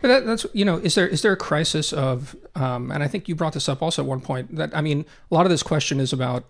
But 0.00 0.08
that, 0.08 0.26
that's 0.26 0.46
you 0.52 0.64
know, 0.64 0.78
is 0.78 0.94
there 0.94 1.06
is 1.06 1.22
there 1.22 1.32
a 1.32 1.36
crisis 1.36 1.92
of, 1.92 2.34
um, 2.56 2.90
and 2.90 3.02
I 3.02 3.08
think 3.08 3.28
you 3.28 3.34
brought 3.34 3.52
this 3.52 3.68
up 3.68 3.82
also 3.82 4.02
at 4.02 4.08
one 4.08 4.20
point 4.20 4.56
that 4.56 4.76
I 4.76 4.80
mean, 4.80 5.04
a 5.30 5.34
lot 5.34 5.46
of 5.46 5.50
this 5.50 5.62
question 5.62 6.00
is 6.00 6.12
about 6.12 6.44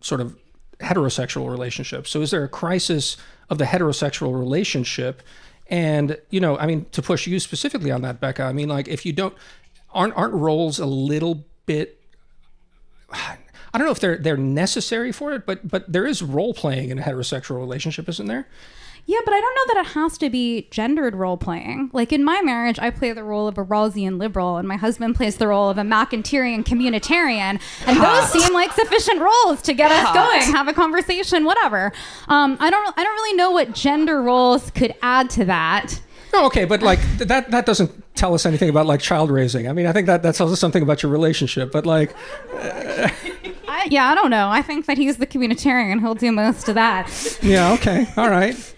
sort 0.00 0.20
of 0.20 0.36
heterosexual 0.80 1.50
relationships. 1.50 2.10
So 2.10 2.22
is 2.22 2.30
there 2.30 2.44
a 2.44 2.48
crisis 2.48 3.16
of 3.48 3.58
the 3.58 3.64
heterosexual 3.64 4.38
relationship? 4.38 5.22
And 5.68 6.18
you 6.30 6.40
know, 6.40 6.58
I 6.58 6.66
mean, 6.66 6.86
to 6.92 7.02
push 7.02 7.26
you 7.26 7.38
specifically 7.40 7.90
on 7.90 8.02
that, 8.02 8.20
Becca. 8.20 8.42
I 8.42 8.52
mean, 8.52 8.68
like 8.68 8.88
if 8.88 9.06
you 9.06 9.12
don't, 9.12 9.34
aren't 9.92 10.16
aren't 10.16 10.34
roles 10.34 10.78
a 10.78 10.86
little 10.86 11.44
bit? 11.66 12.00
I 13.12 13.78
don't 13.78 13.86
know 13.86 13.92
if 13.92 14.00
they're 14.00 14.18
they're 14.18 14.36
necessary 14.36 15.12
for 15.12 15.32
it, 15.32 15.46
but 15.46 15.68
but 15.68 15.90
there 15.90 16.06
is 16.06 16.22
role 16.22 16.54
playing 16.54 16.90
in 16.90 16.98
a 16.98 17.02
heterosexual 17.02 17.58
relationship, 17.58 18.08
isn't 18.08 18.26
there? 18.26 18.48
Yeah, 19.06 19.18
but 19.24 19.34
I 19.34 19.40
don't 19.40 19.54
know 19.54 19.74
that 19.74 19.86
it 19.86 19.92
has 19.94 20.18
to 20.18 20.30
be 20.30 20.68
gendered 20.70 21.14
role 21.14 21.36
playing. 21.36 21.90
Like 21.92 22.12
in 22.12 22.22
my 22.22 22.42
marriage, 22.42 22.78
I 22.78 22.90
play 22.90 23.12
the 23.12 23.24
role 23.24 23.48
of 23.48 23.58
a 23.58 23.64
Rawlsian 23.64 24.18
liberal, 24.18 24.56
and 24.56 24.68
my 24.68 24.76
husband 24.76 25.16
plays 25.16 25.36
the 25.36 25.48
role 25.48 25.68
of 25.68 25.78
a 25.78 25.82
MacIntyrean 25.82 26.64
communitarian, 26.64 27.60
and 27.86 27.98
Hot. 27.98 28.30
those 28.32 28.42
seem 28.42 28.52
like 28.54 28.72
sufficient 28.72 29.20
roles 29.20 29.62
to 29.62 29.74
get 29.74 29.90
us 29.90 30.06
Hot. 30.06 30.14
going, 30.14 30.54
have 30.54 30.68
a 30.68 30.72
conversation, 30.72 31.44
whatever. 31.44 31.92
Um, 32.28 32.56
I 32.60 32.70
don't, 32.70 32.94
I 32.96 33.02
don't 33.02 33.14
really 33.14 33.36
know 33.36 33.50
what 33.50 33.74
gender 33.74 34.22
roles 34.22 34.70
could 34.70 34.94
add 35.02 35.30
to 35.30 35.44
that. 35.46 36.00
No, 36.32 36.46
okay, 36.46 36.64
but 36.64 36.80
like 36.82 37.00
that 37.18 37.50
that 37.50 37.66
doesn't 37.66 37.90
tell 38.14 38.34
us 38.34 38.46
anything 38.46 38.68
about 38.68 38.86
like 38.86 39.00
child 39.00 39.30
raising. 39.32 39.68
I 39.68 39.72
mean, 39.72 39.86
I 39.86 39.92
think 39.92 40.06
that 40.06 40.22
that 40.22 40.36
tells 40.36 40.52
us 40.52 40.60
something 40.60 40.82
about 40.82 41.02
your 41.02 41.10
relationship, 41.10 41.72
but 41.72 41.86
like. 41.86 42.14
Uh, 42.54 43.08
I, 43.66 43.88
yeah, 43.90 44.10
I 44.10 44.14
don't 44.14 44.30
know. 44.30 44.48
I 44.48 44.62
think 44.62 44.86
that 44.86 44.98
he's 44.98 45.16
the 45.16 45.26
communitarian. 45.26 46.00
He'll 46.00 46.14
do 46.14 46.30
most 46.32 46.68
of 46.68 46.74
that. 46.74 47.38
Yeah. 47.42 47.72
Okay. 47.72 48.06
All 48.16 48.28
right 48.30 48.74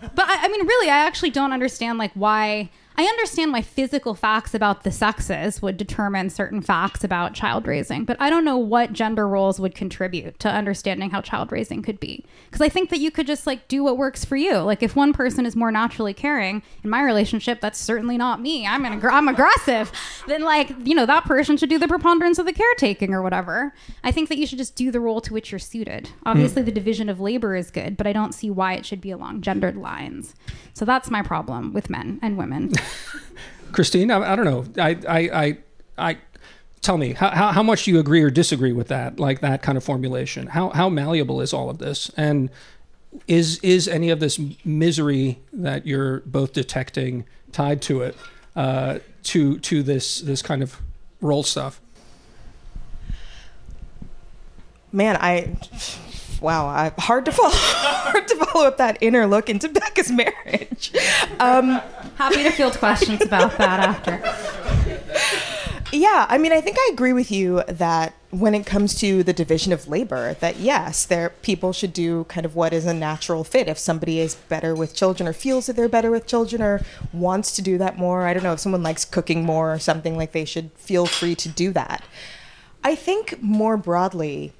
but 0.00 0.28
I, 0.28 0.44
I 0.44 0.48
mean, 0.48 0.66
really, 0.66 0.88
I 0.90 0.98
actually 0.98 1.30
don't 1.30 1.52
understand 1.52 1.98
like 1.98 2.12
why 2.14 2.70
I 3.00 3.04
understand 3.04 3.54
why 3.54 3.62
physical 3.62 4.12
facts 4.14 4.52
about 4.52 4.82
the 4.82 4.92
sexes 4.92 5.62
would 5.62 5.78
determine 5.78 6.28
certain 6.28 6.60
facts 6.60 7.02
about 7.02 7.32
child 7.32 7.66
raising, 7.66 8.04
but 8.04 8.18
I 8.20 8.28
don't 8.28 8.44
know 8.44 8.58
what 8.58 8.92
gender 8.92 9.26
roles 9.26 9.58
would 9.58 9.74
contribute 9.74 10.38
to 10.40 10.50
understanding 10.50 11.08
how 11.08 11.22
child 11.22 11.50
raising 11.50 11.80
could 11.80 11.98
be. 11.98 12.26
Because 12.44 12.60
I 12.60 12.68
think 12.68 12.90
that 12.90 12.98
you 12.98 13.10
could 13.10 13.26
just 13.26 13.46
like 13.46 13.68
do 13.68 13.82
what 13.82 13.96
works 13.96 14.26
for 14.26 14.36
you. 14.36 14.58
Like 14.58 14.82
if 14.82 14.96
one 14.96 15.14
person 15.14 15.46
is 15.46 15.56
more 15.56 15.72
naturally 15.72 16.12
caring 16.12 16.62
in 16.84 16.90
my 16.90 17.02
relationship, 17.02 17.62
that's 17.62 17.78
certainly 17.78 18.18
not 18.18 18.38
me. 18.38 18.66
I'm 18.66 18.84
an 18.84 19.02
I'm 19.02 19.28
aggressive. 19.28 19.90
Then 20.26 20.42
like 20.42 20.70
you 20.84 20.94
know 20.94 21.06
that 21.06 21.24
person 21.24 21.56
should 21.56 21.70
do 21.70 21.78
the 21.78 21.88
preponderance 21.88 22.38
of 22.38 22.44
the 22.44 22.52
caretaking 22.52 23.14
or 23.14 23.22
whatever. 23.22 23.72
I 24.04 24.12
think 24.12 24.28
that 24.28 24.36
you 24.36 24.46
should 24.46 24.58
just 24.58 24.76
do 24.76 24.90
the 24.90 25.00
role 25.00 25.22
to 25.22 25.32
which 25.32 25.50
you're 25.50 25.58
suited. 25.58 26.10
Obviously, 26.26 26.60
mm. 26.60 26.66
the 26.66 26.72
division 26.72 27.08
of 27.08 27.18
labor 27.18 27.56
is 27.56 27.70
good, 27.70 27.96
but 27.96 28.06
I 28.06 28.12
don't 28.12 28.34
see 28.34 28.50
why 28.50 28.74
it 28.74 28.84
should 28.84 29.00
be 29.00 29.10
along 29.10 29.40
gendered 29.40 29.78
lines. 29.78 30.34
So 30.74 30.84
that's 30.84 31.10
my 31.10 31.22
problem 31.22 31.72
with 31.72 31.88
men 31.88 32.18
and 32.20 32.36
women. 32.36 32.72
Christine, 33.72 34.10
I, 34.10 34.32
I, 34.32 34.36
don't 34.36 34.44
know. 34.44 34.64
I, 34.82 34.98
I, 35.08 35.18
I, 35.18 35.58
I 35.98 36.18
tell 36.80 36.98
me 36.98 37.12
how, 37.12 37.52
how 37.52 37.62
much 37.62 37.84
do 37.84 37.90
you 37.90 37.98
agree 37.98 38.22
or 38.22 38.30
disagree 38.30 38.72
with 38.72 38.88
that, 38.88 39.20
like 39.20 39.40
that 39.40 39.62
kind 39.62 39.78
of 39.78 39.84
formulation? 39.84 40.48
How, 40.48 40.70
how 40.70 40.88
malleable 40.88 41.40
is 41.40 41.52
all 41.52 41.70
of 41.70 41.78
this? 41.78 42.10
And 42.16 42.50
is, 43.26 43.58
is 43.58 43.88
any 43.88 44.10
of 44.10 44.20
this 44.20 44.40
misery 44.64 45.40
that 45.52 45.86
you're 45.86 46.20
both 46.20 46.52
detecting 46.52 47.26
tied 47.52 47.82
to 47.82 48.02
it, 48.02 48.16
uh, 48.56 48.98
to, 49.24 49.58
to 49.58 49.82
this, 49.82 50.20
this 50.20 50.42
kind 50.42 50.62
of 50.62 50.80
role 51.20 51.42
stuff? 51.42 51.80
Man, 54.92 55.16
I 55.16 55.56
wow, 56.40 56.66
I, 56.66 56.92
hard 56.98 57.24
to 57.26 57.32
follow, 57.32 57.50
hard 57.52 58.28
to 58.28 58.36
follow 58.36 58.66
up 58.66 58.78
that 58.78 58.98
inner 59.00 59.26
look 59.26 59.48
into 59.48 59.68
Becca's 59.68 60.10
marriage. 60.10 60.92
Um, 61.38 61.80
Happy 62.16 62.42
to 62.42 62.50
field 62.50 62.74
questions 62.74 63.22
about 63.22 63.56
that 63.58 63.80
after. 63.80 64.22
Yeah, 65.92 66.26
I 66.28 66.38
mean, 66.38 66.52
I 66.52 66.60
think 66.60 66.76
I 66.78 66.90
agree 66.92 67.12
with 67.12 67.32
you 67.32 67.64
that 67.66 68.14
when 68.30 68.54
it 68.54 68.64
comes 68.64 68.94
to 69.00 69.24
the 69.24 69.32
division 69.32 69.72
of 69.72 69.88
labor, 69.88 70.34
that 70.34 70.56
yes, 70.56 71.04
there 71.04 71.30
people 71.42 71.72
should 71.72 71.92
do 71.92 72.24
kind 72.24 72.46
of 72.46 72.54
what 72.54 72.72
is 72.72 72.86
a 72.86 72.94
natural 72.94 73.42
fit. 73.42 73.66
If 73.66 73.76
somebody 73.78 74.20
is 74.20 74.36
better 74.36 74.72
with 74.74 74.94
children 74.94 75.28
or 75.28 75.32
feels 75.32 75.66
that 75.66 75.74
they're 75.74 75.88
better 75.88 76.12
with 76.12 76.28
children 76.28 76.62
or 76.62 76.82
wants 77.12 77.52
to 77.56 77.62
do 77.62 77.76
that 77.78 77.98
more, 77.98 78.22
I 78.22 78.34
don't 78.34 78.44
know 78.44 78.52
if 78.52 78.60
someone 78.60 78.84
likes 78.84 79.04
cooking 79.04 79.44
more 79.44 79.72
or 79.72 79.80
something 79.80 80.16
like 80.16 80.30
they 80.30 80.44
should 80.44 80.70
feel 80.76 81.06
free 81.06 81.34
to 81.34 81.48
do 81.48 81.72
that. 81.72 82.04
I 82.84 82.94
think 82.94 83.42
more 83.42 83.76
broadly, 83.76 84.52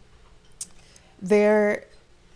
there 1.20 1.84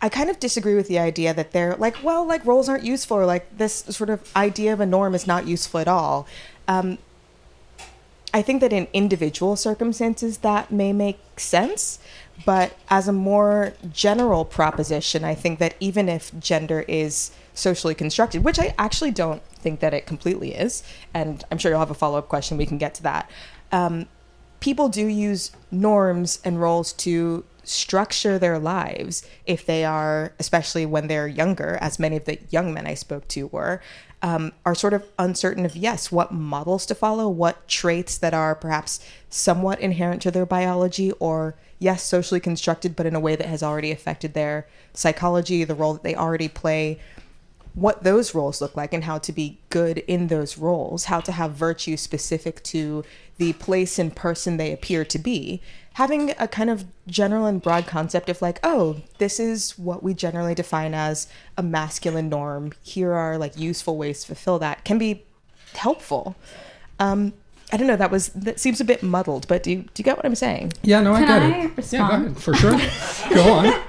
I 0.05 0.11
kind 0.11 0.29
of 0.29 0.39
disagree 0.39 0.75
with 0.75 0.89
the 0.89 0.99
idea 0.99 1.33
that 1.33 1.53
they're 1.53 1.77
like, 1.77 2.05
well, 2.05 2.27
like 2.27 2.45
roles 2.45 2.69
aren't 2.69 2.85
useful, 2.85 3.17
or 3.17 3.25
like 3.25 3.57
this 3.57 3.77
sort 3.89 4.11
of 4.11 4.31
idea 4.37 4.75
of 4.75 4.81
a 4.81 4.85
norm 4.85 5.15
is 5.15 5.27
not 5.27 5.47
useful 5.47 5.81
at 5.81 5.89
all. 5.89 6.27
Um, 6.69 6.99
I 8.35 8.43
think 8.43 8.61
that 8.61 8.71
in 8.71 8.87
individual 8.93 9.57
circumstances 9.57 10.39
that 10.39 10.71
may 10.71 10.93
make 10.93 11.21
sense, 11.39 12.01
but 12.45 12.77
as 12.91 13.09
a 13.09 13.13
more 13.13 13.73
general 13.93 14.45
proposition, 14.45 15.25
I 15.25 15.35
think 15.35 15.59
that 15.61 15.75
even 15.81 16.11
if 16.11 16.39
gender 16.39 16.85
is 16.87 17.31
socially 17.55 17.95
constructed, 17.95 18.45
which 18.45 18.59
I 18.59 18.75
actually 18.77 19.13
don't 19.13 19.43
think 19.55 19.81
that 19.81 19.95
it 19.95 20.05
completely 20.05 20.53
is, 20.53 20.83
and 21.15 21.45
I'm 21.51 21.57
sure 21.57 21.71
you'll 21.71 21.81
have 21.81 21.91
a 21.91 21.95
follow 21.95 22.19
up 22.19 22.29
question, 22.29 22.59
we 22.59 22.67
can 22.67 22.77
get 22.77 22.95
to 22.97 23.03
that. 23.05 23.31
Um, 23.73 24.07
people 24.61 24.91
do 24.91 25.07
use 25.07 25.53
norms 25.71 26.41
and 26.45 26.61
roles 26.61 26.93
to 26.95 27.45
structure 27.69 28.39
their 28.39 28.59
lives 28.59 29.27
if 29.47 29.65
they 29.65 29.85
are, 29.85 30.33
especially 30.39 30.87
when 30.87 31.07
they're 31.07 31.29
younger, 31.29 31.79
as 31.81 31.99
many 31.99 32.17
of 32.17 32.25
the 32.25 32.39
young 32.51 32.73
men 32.73 32.87
I 32.87 32.95
spoke 32.95 33.29
to 33.29 33.49
were, 33.49 33.81
um, 34.23 34.53
are 34.65 34.75
sort 34.75 34.95
of 34.95 35.05
uncertain 35.19 35.67
of 35.67 35.77
yes, 35.77 36.11
what 36.11 36.33
models 36.33 36.87
to 36.87 36.95
follow, 36.95 37.29
what 37.29 37.69
traits 37.69 38.17
that 38.19 38.33
are 38.33 38.55
perhaps 38.55 39.05
somewhat 39.29 39.81
inherent 39.81 40.23
to 40.23 40.31
their 40.31 40.47
biology, 40.47 41.13
or 41.13 41.57
yes, 41.79 42.03
socially 42.03 42.41
constructed, 42.41 42.97
but 42.97 43.07
in 43.07 43.15
a 43.15 43.21
way 43.21 43.37
that 43.37 43.47
has 43.47 43.63
already 43.63 43.93
affected 43.93 44.33
their 44.33 44.67
psychology, 44.95 45.63
the 45.65 45.75
role 45.75 45.93
that 45.93 46.03
they 46.03 46.15
already 46.15 46.49
play, 46.49 46.99
what 47.75 48.05
those 48.05 48.35
roles 48.35 48.61
look 48.61 48.77
like, 48.77 48.93
and 48.93 49.05
how 49.05 49.19
to 49.19 49.33
be 49.33 49.59
good 49.71 49.99
in 49.99 50.29
those 50.29 50.57
roles, 50.57 51.07
how 51.07 51.21
to 51.21 51.33
have 51.33 51.53
virtue 51.53 51.97
specific 51.97 52.63
to 52.65 53.05
the 53.37 53.53
place 53.55 53.99
and 53.99 54.15
person 54.15 54.57
they 54.57 54.73
appear 54.73 55.05
to 55.05 55.19
be. 55.19 55.61
Having 55.95 56.35
a 56.39 56.49
kind 56.49 56.71
of 56.71 56.85
general 57.07 57.47
and 57.47 57.63
broad 57.63 57.87
concept 57.87 58.29
of 58.29 58.43
like, 58.43 58.59
oh, 58.63 59.01
this 59.19 59.39
is 59.39 59.79
what 59.79 60.03
we 60.03 60.15
generally 60.15 60.55
define 60.55 60.95
as 60.95 61.29
a 61.57 61.63
masculine 61.63 62.29
norm. 62.29 62.73
Here 62.83 63.13
are 63.13 63.39
like 63.39 63.59
useful 63.59 63.97
ways 63.97 64.21
to 64.23 64.29
fulfill 64.29 64.59
that 64.61 64.85
can 64.85 64.99
be 64.99 65.25
helpful. 65.75 66.37
Um, 66.99 67.33
I 67.73 67.77
don't 67.77 67.87
know. 67.87 67.97
That 67.97 68.11
was 68.11 68.29
that 68.29 68.61
seems 68.61 68.81
a 68.81 68.85
bit 68.85 69.03
muddled, 69.03 69.49
but 69.49 69.63
do 69.63 69.71
you, 69.71 69.77
do 69.79 69.91
you 69.97 70.05
get 70.05 70.17
what 70.17 70.25
I'm 70.25 70.35
saying? 70.35 70.75
Yeah, 70.83 71.01
no, 71.01 71.15
Can 71.15 71.25
I 71.25 71.27
get 71.27 71.43
I 71.43 71.81
it. 71.81 71.93
Yeah, 71.93 72.09
go 72.09 72.15
ahead, 72.15 72.39
for 72.39 72.55
sure. 72.55 72.71
go 73.35 73.53
on. 73.53 73.83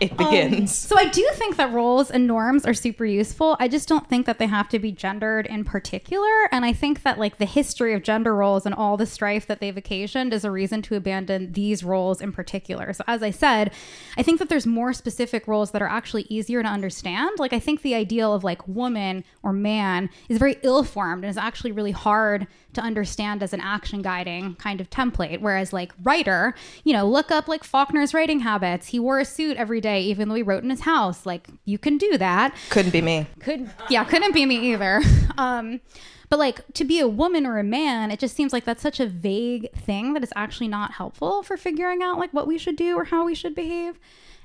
It 0.00 0.12
um, 0.12 0.16
begins. 0.16 0.74
So 0.74 0.96
I 0.96 1.08
do 1.08 1.28
think 1.34 1.56
that 1.56 1.72
roles 1.72 2.10
and 2.10 2.26
norms 2.26 2.64
are 2.64 2.74
super 2.74 3.04
useful. 3.04 3.56
I 3.60 3.68
just 3.68 3.86
don't 3.86 4.08
think 4.08 4.26
that 4.26 4.38
they 4.38 4.46
have 4.46 4.68
to 4.70 4.78
be 4.78 4.92
gendered 4.92 5.46
in 5.46 5.64
particular. 5.64 6.48
And 6.50 6.64
I 6.64 6.72
think 6.72 7.02
that 7.02 7.18
like 7.18 7.36
the 7.36 7.44
history 7.44 7.92
of 7.94 8.02
gender 8.02 8.34
roles 8.34 8.64
and 8.64 8.74
all 8.74 8.96
the 8.96 9.06
strife 9.06 9.46
that 9.46 9.60
they've 9.60 9.76
occasioned 9.76 10.32
is 10.32 10.44
a 10.44 10.50
reason 10.50 10.80
to 10.82 10.96
abandon 10.96 11.52
these 11.52 11.84
roles 11.84 12.20
in 12.20 12.32
particular. 12.32 12.92
So 12.94 13.04
as 13.06 13.22
I 13.22 13.30
said, 13.30 13.72
I 14.16 14.22
think 14.22 14.38
that 14.38 14.48
there's 14.48 14.66
more 14.66 14.92
specific 14.92 15.46
roles 15.46 15.72
that 15.72 15.82
are 15.82 15.88
actually 15.88 16.26
easier 16.30 16.62
to 16.62 16.68
understand. 16.68 17.38
Like 17.38 17.52
I 17.52 17.60
think 17.60 17.82
the 17.82 17.94
ideal 17.94 18.32
of 18.32 18.42
like 18.42 18.66
woman 18.66 19.24
or 19.42 19.52
man 19.52 20.08
is 20.28 20.38
very 20.38 20.56
ill-formed 20.62 21.24
and 21.24 21.30
is 21.30 21.36
actually 21.36 21.72
really 21.72 21.92
hard 21.92 22.46
to 22.72 22.80
understand 22.80 23.42
as 23.42 23.52
an 23.52 23.60
action 23.60 24.00
guiding 24.00 24.54
kind 24.54 24.80
of 24.80 24.88
template. 24.90 25.40
Whereas 25.40 25.72
like 25.72 25.92
writer, 26.04 26.54
you 26.84 26.92
know, 26.92 27.04
look 27.04 27.30
up 27.32 27.48
like 27.48 27.64
Faulkner's 27.64 28.14
writing 28.14 28.40
habits. 28.40 28.86
He 28.88 29.00
wore 29.00 29.18
a 29.18 29.24
suit 29.24 29.56
every 29.56 29.80
day, 29.80 29.89
even 29.98 30.28
though 30.28 30.34
he 30.34 30.42
wrote 30.42 30.62
in 30.62 30.70
his 30.70 30.80
house. 30.80 31.26
Like 31.26 31.48
you 31.64 31.78
can 31.78 31.98
do 31.98 32.18
that. 32.18 32.54
Couldn't 32.70 32.92
be 32.92 33.02
me. 33.02 33.26
Could 33.40 33.70
yeah, 33.88 34.04
couldn't 34.04 34.32
be 34.32 34.46
me 34.46 34.72
either. 34.72 35.02
Um, 35.38 35.80
but 36.28 36.38
like 36.38 36.60
to 36.74 36.84
be 36.84 37.00
a 37.00 37.08
woman 37.08 37.46
or 37.46 37.58
a 37.58 37.64
man, 37.64 38.10
it 38.10 38.20
just 38.20 38.36
seems 38.36 38.52
like 38.52 38.64
that's 38.64 38.82
such 38.82 39.00
a 39.00 39.06
vague 39.06 39.72
thing 39.72 40.12
that 40.12 40.22
it's 40.22 40.32
actually 40.36 40.68
not 40.68 40.92
helpful 40.92 41.42
for 41.42 41.56
figuring 41.56 42.02
out 42.02 42.18
like 42.18 42.32
what 42.32 42.46
we 42.46 42.58
should 42.58 42.76
do 42.76 42.94
or 42.96 43.04
how 43.04 43.24
we 43.24 43.34
should 43.34 43.54
behave. 43.54 43.98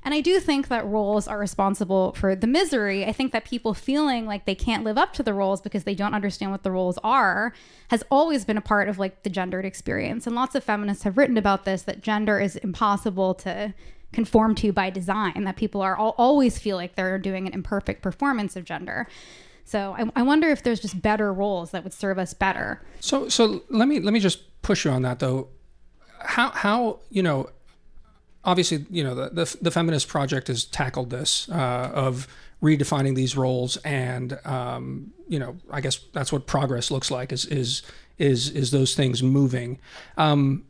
And 0.06 0.14
I 0.14 0.20
do 0.20 0.38
think 0.38 0.68
that 0.68 0.86
roles 0.86 1.26
are 1.26 1.36
responsible 1.36 2.12
for 2.12 2.36
the 2.36 2.46
misery. 2.46 3.04
I 3.04 3.12
think 3.12 3.32
that 3.32 3.44
people 3.44 3.74
feeling 3.74 4.24
like 4.24 4.44
they 4.44 4.54
can't 4.54 4.84
live 4.84 4.96
up 4.96 5.12
to 5.14 5.22
the 5.24 5.34
roles 5.34 5.60
because 5.60 5.82
they 5.82 5.96
don't 5.96 6.14
understand 6.14 6.52
what 6.52 6.62
the 6.62 6.70
roles 6.70 6.96
are 7.02 7.52
has 7.88 8.04
always 8.08 8.44
been 8.44 8.56
a 8.56 8.60
part 8.60 8.88
of 8.88 9.00
like 9.00 9.24
the 9.24 9.30
gendered 9.30 9.64
experience. 9.64 10.24
And 10.24 10.36
lots 10.36 10.54
of 10.54 10.62
feminists 10.62 11.02
have 11.02 11.18
written 11.18 11.36
about 11.36 11.64
this 11.64 11.82
that 11.82 12.02
gender 12.02 12.38
is 12.38 12.54
impossible 12.54 13.34
to 13.34 13.74
conform 14.12 14.54
to 14.56 14.72
by 14.72 14.90
design, 14.90 15.44
that 15.44 15.56
people 15.56 15.82
are 15.82 15.98
al- 15.98 16.14
always 16.16 16.58
feel 16.58 16.76
like 16.76 16.94
they're 16.94 17.18
doing 17.18 17.46
an 17.46 17.52
imperfect 17.52 18.02
performance 18.02 18.56
of 18.56 18.64
gender. 18.64 19.06
So 19.64 19.94
I, 19.98 20.20
I 20.20 20.22
wonder 20.22 20.48
if 20.48 20.62
there's 20.62 20.80
just 20.80 21.02
better 21.02 21.32
roles 21.32 21.72
that 21.72 21.82
would 21.84 21.92
serve 21.92 22.18
us 22.18 22.32
better. 22.32 22.80
So 23.00 23.28
so 23.28 23.62
let 23.68 23.88
me 23.88 24.00
let 24.00 24.12
me 24.12 24.20
just 24.20 24.62
push 24.62 24.84
you 24.84 24.90
on 24.92 25.02
that 25.02 25.18
though. 25.18 25.48
How 26.20 26.50
how 26.50 27.00
you 27.10 27.22
know 27.22 27.50
obviously 28.44 28.86
you 28.90 29.02
know 29.02 29.14
the 29.14 29.28
the, 29.30 29.56
the 29.60 29.70
feminist 29.70 30.08
project 30.08 30.46
has 30.48 30.64
tackled 30.64 31.10
this 31.10 31.48
uh, 31.50 31.90
of 31.92 32.28
redefining 32.62 33.14
these 33.16 33.36
roles 33.36 33.76
and 33.78 34.38
um, 34.44 35.12
you 35.28 35.38
know 35.38 35.56
I 35.70 35.80
guess 35.80 35.98
that's 36.12 36.32
what 36.32 36.46
progress 36.46 36.90
looks 36.90 37.10
like 37.10 37.32
is 37.32 37.44
is 37.46 37.82
is 38.18 38.48
is 38.50 38.70
those 38.70 38.94
things 38.94 39.22
moving. 39.22 39.78
Um, 40.16 40.64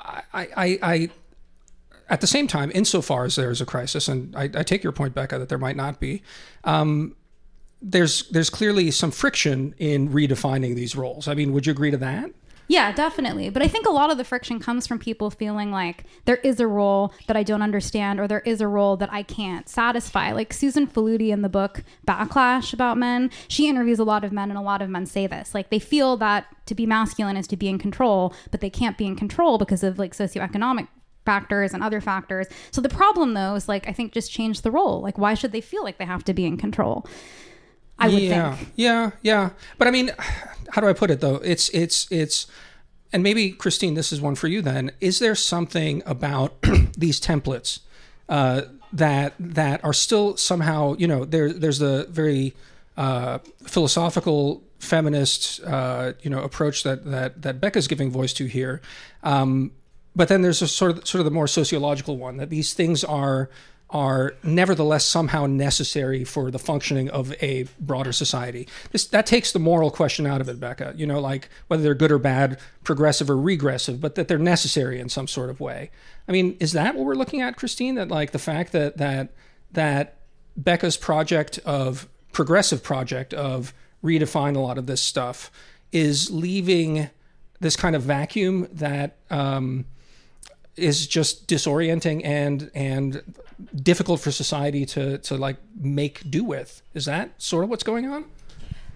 I, 0.00 0.22
I 0.32 0.78
I 0.82 1.10
at 2.12 2.20
the 2.20 2.26
same 2.26 2.46
time, 2.46 2.70
insofar 2.74 3.24
as 3.24 3.36
there 3.36 3.50
is 3.50 3.62
a 3.62 3.66
crisis, 3.66 4.06
and 4.06 4.36
I, 4.36 4.44
I 4.54 4.62
take 4.62 4.84
your 4.84 4.92
point, 4.92 5.14
Becca, 5.14 5.38
that 5.38 5.48
there 5.48 5.56
might 5.56 5.76
not 5.76 5.98
be. 5.98 6.22
Um, 6.62 7.16
there's 7.80 8.28
there's 8.28 8.50
clearly 8.50 8.90
some 8.90 9.10
friction 9.10 9.74
in 9.78 10.10
redefining 10.10 10.74
these 10.74 10.94
roles. 10.94 11.26
I 11.26 11.32
mean, 11.32 11.54
would 11.54 11.66
you 11.66 11.72
agree 11.72 11.90
to 11.90 11.96
that? 11.96 12.30
Yeah, 12.68 12.92
definitely. 12.92 13.48
But 13.48 13.62
I 13.62 13.68
think 13.68 13.86
a 13.86 13.90
lot 13.90 14.10
of 14.10 14.18
the 14.18 14.24
friction 14.24 14.60
comes 14.60 14.86
from 14.86 14.98
people 14.98 15.30
feeling 15.30 15.72
like 15.72 16.04
there 16.26 16.36
is 16.36 16.60
a 16.60 16.66
role 16.66 17.12
that 17.26 17.36
I 17.36 17.42
don't 17.42 17.62
understand 17.62 18.20
or 18.20 18.28
there 18.28 18.40
is 18.40 18.60
a 18.60 18.68
role 18.68 18.96
that 18.98 19.12
I 19.12 19.22
can't 19.22 19.68
satisfy. 19.68 20.32
Like 20.32 20.52
Susan 20.52 20.86
Faludi 20.86 21.30
in 21.30 21.42
the 21.42 21.48
book 21.48 21.82
Backlash 22.06 22.72
about 22.72 22.98
men, 22.98 23.30
she 23.48 23.68
interviews 23.68 23.98
a 23.98 24.04
lot 24.04 24.22
of 24.22 24.32
men 24.32 24.50
and 24.50 24.58
a 24.58 24.62
lot 24.62 24.80
of 24.80 24.90
men 24.90 25.06
say 25.06 25.26
this. 25.26 25.54
Like 25.54 25.70
they 25.70 25.78
feel 25.78 26.16
that 26.18 26.46
to 26.66 26.74
be 26.74 26.86
masculine 26.86 27.36
is 27.36 27.46
to 27.48 27.56
be 27.56 27.68
in 27.68 27.78
control, 27.78 28.34
but 28.50 28.60
they 28.60 28.70
can't 28.70 28.96
be 28.96 29.06
in 29.06 29.16
control 29.16 29.58
because 29.58 29.82
of 29.82 29.98
like 29.98 30.14
socioeconomic 30.14 30.88
factors 31.24 31.72
and 31.72 31.82
other 31.82 32.00
factors. 32.00 32.46
So 32.70 32.80
the 32.80 32.88
problem 32.88 33.34
though 33.34 33.54
is 33.54 33.68
like 33.68 33.88
I 33.88 33.92
think 33.92 34.12
just 34.12 34.30
change 34.30 34.62
the 34.62 34.70
role. 34.70 35.00
Like 35.00 35.18
why 35.18 35.34
should 35.34 35.52
they 35.52 35.60
feel 35.60 35.82
like 35.82 35.98
they 35.98 36.04
have 36.04 36.24
to 36.24 36.34
be 36.34 36.44
in 36.44 36.56
control? 36.56 37.06
I 37.98 38.08
would 38.08 38.22
yeah, 38.22 38.56
think. 38.56 38.72
yeah, 38.74 39.10
yeah. 39.22 39.50
But 39.78 39.88
I 39.88 39.90
mean, 39.90 40.10
how 40.70 40.80
do 40.80 40.88
I 40.88 40.92
put 40.92 41.10
it 41.10 41.20
though? 41.20 41.36
It's 41.36 41.68
it's 41.70 42.10
it's, 42.10 42.46
and 43.12 43.22
maybe 43.22 43.50
Christine, 43.50 43.94
this 43.94 44.12
is 44.12 44.20
one 44.20 44.34
for 44.34 44.48
you. 44.48 44.62
Then, 44.62 44.90
is 45.00 45.18
there 45.18 45.34
something 45.34 46.02
about 46.06 46.60
these 46.96 47.20
templates 47.20 47.80
uh, 48.28 48.62
that 48.92 49.34
that 49.38 49.84
are 49.84 49.92
still 49.92 50.36
somehow, 50.36 50.96
you 50.98 51.06
know, 51.06 51.24
there 51.24 51.52
there's 51.52 51.78
the 51.78 52.06
very 52.10 52.54
uh, 52.96 53.38
philosophical 53.64 54.62
feminist, 54.78 55.62
uh, 55.62 56.12
you 56.22 56.30
know, 56.30 56.42
approach 56.42 56.82
that 56.82 57.04
that 57.04 57.42
that 57.42 57.60
Becca's 57.60 57.86
giving 57.86 58.10
voice 58.10 58.32
to 58.34 58.46
here. 58.46 58.80
Um, 59.22 59.72
but 60.14 60.28
then 60.28 60.42
there's 60.42 60.62
a 60.62 60.68
sort 60.68 60.98
of 60.98 61.06
sort 61.06 61.20
of 61.20 61.24
the 61.24 61.30
more 61.30 61.48
sociological 61.48 62.16
one 62.16 62.36
that 62.36 62.50
these 62.50 62.74
things 62.74 63.04
are 63.04 63.48
are 63.92 64.34
nevertheless 64.42 65.04
somehow 65.04 65.44
necessary 65.44 66.24
for 66.24 66.50
the 66.50 66.58
functioning 66.58 67.10
of 67.10 67.34
a 67.42 67.66
broader 67.78 68.12
society. 68.12 68.66
This 68.90 69.06
that 69.08 69.26
takes 69.26 69.52
the 69.52 69.58
moral 69.58 69.90
question 69.90 70.26
out 70.26 70.40
of 70.40 70.48
it, 70.48 70.58
Becca. 70.58 70.94
You 70.96 71.06
know, 71.06 71.20
like 71.20 71.48
whether 71.68 71.82
they're 71.82 71.94
good 71.94 72.10
or 72.10 72.18
bad, 72.18 72.58
progressive 72.84 73.28
or 73.28 73.36
regressive, 73.36 74.00
but 74.00 74.14
that 74.14 74.28
they're 74.28 74.38
necessary 74.38 74.98
in 74.98 75.08
some 75.08 75.28
sort 75.28 75.50
of 75.50 75.60
way. 75.60 75.90
I 76.26 76.32
mean, 76.32 76.56
is 76.58 76.72
that 76.72 76.94
what 76.94 77.04
we're 77.04 77.14
looking 77.14 77.42
at, 77.42 77.56
Christine? 77.56 77.96
That 77.96 78.08
like 78.08 78.32
the 78.32 78.38
fact 78.38 78.72
that 78.72 78.96
that 78.96 79.32
that 79.72 80.16
Becca's 80.56 80.96
project 80.96 81.58
of 81.64 82.08
progressive 82.32 82.82
project 82.82 83.34
of 83.34 83.74
redefine 84.02 84.56
a 84.56 84.60
lot 84.60 84.78
of 84.78 84.86
this 84.86 85.02
stuff 85.02 85.50
is 85.92 86.30
leaving 86.30 87.10
this 87.60 87.76
kind 87.76 87.94
of 87.94 88.02
vacuum 88.02 88.66
that 88.72 89.16
um, 89.30 89.84
is 90.76 91.06
just 91.06 91.46
disorienting 91.46 92.24
and 92.24 92.70
and 92.74 93.22
difficult 93.74 94.20
for 94.20 94.30
society 94.30 94.86
to 94.86 95.18
to 95.18 95.36
like 95.36 95.56
make 95.78 96.28
do 96.30 96.44
with. 96.44 96.82
Is 96.94 97.04
that 97.04 97.30
sort 97.40 97.64
of 97.64 97.70
what's 97.70 97.84
going 97.84 98.06
on? 98.06 98.24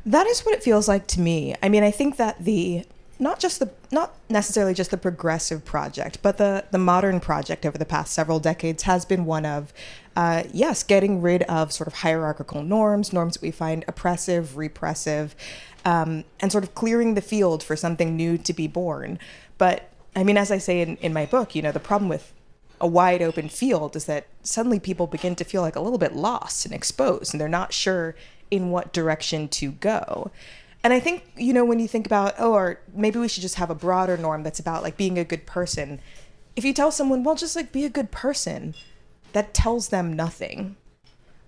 That 0.05 0.27
is 0.27 0.41
what 0.43 0.55
it 0.55 0.63
feels 0.63 0.89
like 0.89 1.07
to 1.09 1.21
me. 1.21 1.55
I 1.63 1.69
mean, 1.69 1.83
I 1.83 1.91
think 1.91 2.17
that 2.17 2.45
the 2.45 2.85
not 3.19 3.41
just 3.41 3.59
the 3.59 3.71
not 3.91 4.15
necessarily 4.29 4.75
just 4.75 4.91
the 4.91 4.97
progressive 4.97 5.65
project, 5.65 6.19
but 6.23 6.39
the 6.39 6.65
the 6.71 6.79
modern 6.79 7.21
project 7.21 7.67
over 7.67 7.79
the 7.79 7.85
past 7.85 8.13
several 8.13 8.41
decades 8.41 8.85
has 8.85 9.05
been 9.05 9.25
one 9.25 9.45
of 9.45 9.73
uh, 10.17 10.45
yes, 10.53 10.83
getting 10.83 11.21
rid 11.21 11.43
of 11.43 11.73
sort 11.73 11.87
of 11.87 11.95
hierarchical 11.95 12.63
norms, 12.63 13.13
norms 13.13 13.35
that 13.35 13.43
we 13.43 13.51
find 13.51 13.85
oppressive, 13.87 14.57
repressive, 14.57 15.37
um, 15.85 16.25
and 16.41 16.51
sort 16.51 16.65
of 16.65 16.75
clearing 16.75 17.15
the 17.15 17.21
field 17.21 17.63
for 17.63 17.77
something 17.77 18.17
new 18.17 18.39
to 18.39 18.53
be 18.55 18.67
born. 18.67 19.19
But 19.59 19.91
I 20.17 20.25
mean, 20.25 20.39
as 20.39 20.51
I 20.51 20.59
say 20.59 20.81
in, 20.81 20.97
in 20.97 21.13
my 21.13 21.27
book, 21.27 21.55
you 21.55 21.61
know, 21.61 21.73
the 21.73 21.79
problem 21.79 22.09
with 22.09 22.33
a 22.81 22.87
wide 22.87 23.23
open 23.23 23.51
field 23.51 23.95
is 23.95 24.07
that 24.07 24.27
suddenly 24.43 24.81
people 24.81 25.07
begin 25.07 25.37
to 25.37 25.45
feel 25.45 25.61
like 25.61 25.77
a 25.77 25.81
little 25.81 25.99
bit 25.99 26.17
lost 26.17 26.65
and 26.65 26.75
exposed, 26.75 27.33
and 27.33 27.41
they're 27.41 27.49
not 27.49 27.75
sure 27.75 28.17
in 28.51 28.71
what 28.71 28.93
direction 28.95 29.47
to 29.49 29.73
go. 29.73 30.31
And 30.83 30.93
I 30.93 31.01
think, 31.01 31.25
you 31.37 31.53
know, 31.53 31.65
when 31.65 31.81
you 31.81 31.89
think 31.89 32.07
about, 32.07 32.35
oh, 32.39 32.55
or 32.55 32.81
maybe 32.95 33.19
we 33.19 33.29
should 33.29 33.43
just 33.43 33.57
have 33.57 33.71
a 33.71 33.75
broader 33.75 34.17
norm 34.17 34.43
that's 34.43 34.61
about 34.61 34.83
like 34.83 34.97
being 34.97 35.19
a 35.19 35.25
good 35.25 35.45
person. 35.45 36.01
If 36.55 36.65
you 36.65 36.73
tell 36.73 36.91
someone, 36.91 37.23
well, 37.23 37.35
just 37.35 37.57
like 37.57 37.73
be 37.73 37.85
a 37.85 37.91
good 37.91 38.11
person, 38.11 38.75
that 39.33 39.53
tells 39.53 39.89
them 39.89 40.13
nothing. 40.13 40.77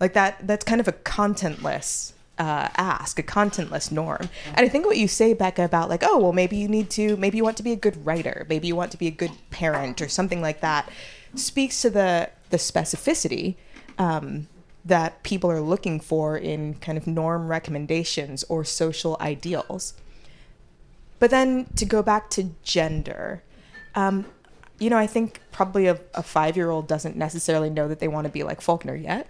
Like 0.01 0.13
that, 0.13 0.47
that's 0.47 0.65
kind 0.65 0.81
of 0.81 0.89
a 0.89 0.93
contentless 0.93 2.13
uh, 2.39 2.69
ask, 2.77 3.19
a 3.19 3.23
contentless 3.23 3.91
norm. 3.91 4.29
And 4.55 4.67
I 4.67 4.69
think 4.69 4.87
what 4.87 4.97
you 4.97 5.09
say, 5.09 5.35
Becca, 5.35 5.65
about 5.65 5.89
like, 5.89 6.05
oh, 6.05 6.19
well, 6.19 6.33
maybe 6.33 6.57
you 6.57 6.69
need 6.69 6.89
to, 6.91 7.17
maybe 7.17 7.37
you 7.37 7.45
want 7.45 7.57
to 7.57 7.63
be 7.63 7.73
a 7.73 7.77
good 7.77 8.07
writer, 8.07 8.47
maybe 8.49 8.67
you 8.69 8.77
want 8.77 8.93
to 8.93 8.99
be 8.99 9.07
a 9.09 9.11
good 9.11 9.33
parent 9.51 10.01
or 10.01 10.09
something 10.09 10.41
like 10.41 10.61
that, 10.61 10.89
speaks 11.35 11.83
to 11.83 11.91
the 11.91 12.31
the 12.51 12.59
specificity 12.59 13.57
um, 13.99 14.47
that 14.85 15.23
people 15.23 15.51
are 15.51 15.61
looking 15.61 16.01
for 16.01 16.37
in 16.39 16.75
kind 16.75 16.97
of 16.97 17.07
norm 17.07 17.49
recommendations 17.49 18.45
or 18.45 18.65
social 18.65 19.17
ideals. 19.21 19.95
But 21.19 21.31
then 21.31 21.67
to 21.77 21.85
go 21.85 22.03
back 22.03 22.31
to 22.31 22.51
gender, 22.63 23.43
Um, 23.95 24.27
you 24.79 24.91
know, 24.91 24.97
I 24.97 25.09
think 25.09 25.41
probably 25.51 25.89
a, 25.89 25.99
a 26.15 26.23
five 26.23 26.57
year 26.57 26.71
old 26.71 26.87
doesn't 26.87 27.17
necessarily 27.17 27.69
know 27.69 27.89
that 27.89 27.99
they 27.99 28.07
want 28.07 28.27
to 28.27 28.33
be 28.33 28.45
like 28.45 28.61
Faulkner 28.61 28.95
yet. 28.95 29.27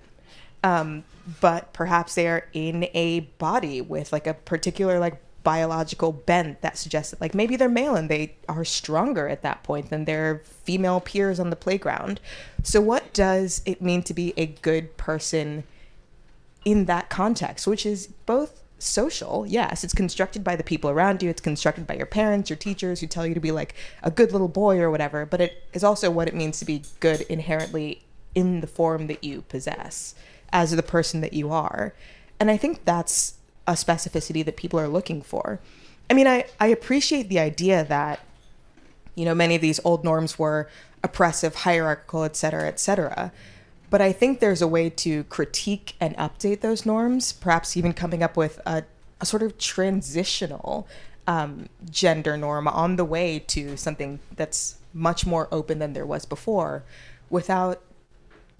Um, 0.62 1.05
but 1.40 1.73
perhaps 1.73 2.14
they 2.14 2.27
are 2.27 2.47
in 2.53 2.88
a 2.94 3.21
body 3.38 3.81
with 3.81 4.12
like 4.12 4.27
a 4.27 4.35
particular 4.35 4.99
like 4.99 5.21
biological 5.44 6.12
bent 6.12 6.61
that 6.62 6.77
suggests 6.77 7.11
that 7.11 7.21
like 7.21 7.35
maybe 7.35 7.57
they're 7.57 7.68
male 7.68 7.94
and 7.94 8.11
they 8.11 8.37
are 8.49 8.64
stronger 8.64 9.29
at 9.29 9.42
that 9.42 9.62
point 9.62 9.88
than 9.90 10.05
their 10.05 10.42
female 10.44 11.01
peers 11.01 11.38
on 11.38 11.51
the 11.51 11.57
playground. 11.57 12.21
So 12.62 12.81
what 12.81 13.12
does 13.12 13.62
it 13.64 13.81
mean 13.81 14.03
to 14.05 14.14
be 14.14 14.35
a 14.37 14.47
good 14.47 14.97
person 14.97 15.64
in 16.64 16.87
that 16.87 17.09
context, 17.09 17.66
which 17.66 17.87
is 17.87 18.09
both 18.27 18.62
social, 18.79 19.47
yes, 19.47 19.85
it's 19.85 19.94
constructed 19.94 20.44
by 20.44 20.55
the 20.55 20.62
people 20.62 20.90
around 20.90 21.23
you, 21.23 21.31
it's 21.31 21.40
constructed 21.40 21.87
by 21.87 21.94
your 21.94 22.07
parents, 22.07 22.51
your 22.51 22.57
teachers 22.57 23.01
who 23.01 23.07
tell 23.07 23.27
you 23.27 23.35
to 23.35 23.40
be 23.40 23.51
like 23.51 23.75
a 24.03 24.11
good 24.11 24.33
little 24.33 24.49
boy 24.49 24.79
or 24.79 24.90
whatever, 24.90 25.25
but 25.25 25.40
it 25.40 25.64
is 25.73 25.83
also 25.83 26.11
what 26.11 26.29
it 26.29 26.35
means 26.35 26.59
to 26.59 26.64
be 26.64 26.83
good 27.01 27.23
inherently 27.23 28.05
in 28.35 28.61
the 28.61 28.66
form 28.66 29.07
that 29.07 29.25
you 29.25 29.42
possess 29.42 30.14
as 30.52 30.74
the 30.74 30.82
person 30.82 31.20
that 31.20 31.32
you 31.32 31.50
are. 31.50 31.94
And 32.40 32.50
I 32.50 32.56
think 32.56 32.84
that's 32.84 33.34
a 33.66 33.72
specificity 33.72 34.44
that 34.44 34.56
people 34.56 34.80
are 34.80 34.88
looking 34.88 35.22
for. 35.22 35.61
I 36.11 36.14
mean, 36.14 36.26
I, 36.26 36.46
I 36.58 36.68
appreciate 36.68 37.28
the 37.28 37.38
idea 37.38 37.84
that, 37.84 38.20
you 39.14 39.24
know, 39.24 39.34
many 39.34 39.56
of 39.56 39.61
these 39.61 39.80
old 39.84 40.04
norms 40.04 40.38
were 40.38 40.68
oppressive, 41.04 41.54
hierarchical, 41.54 42.24
et 42.24 42.37
cetera, 42.37 42.66
et 42.66 42.80
cetera. 42.80 43.32
But 43.90 44.00
I 44.00 44.12
think 44.12 44.40
there's 44.40 44.62
a 44.62 44.68
way 44.68 44.90
to 44.90 45.24
critique 45.24 45.96
and 46.00 46.16
update 46.16 46.61
those 46.61 46.87
norms, 46.87 47.32
perhaps 47.32 47.76
even 47.76 47.92
coming 47.92 48.22
up 48.22 48.37
with 48.37 48.61
a, 48.64 48.84
a 49.20 49.26
sort 49.26 49.42
of 49.42 49.58
transitional 49.58 50.87
um, 51.26 51.68
gender 51.90 52.37
norm 52.37 52.68
on 52.68 52.96
the 52.96 53.04
way 53.04 53.38
to 53.38 53.76
something 53.76 54.18
that's 54.34 54.78
much 54.94 55.26
more 55.26 55.48
open 55.52 55.78
than 55.78 55.92
there 55.92 56.06
was 56.06 56.24
before 56.24 56.84
without 57.28 57.82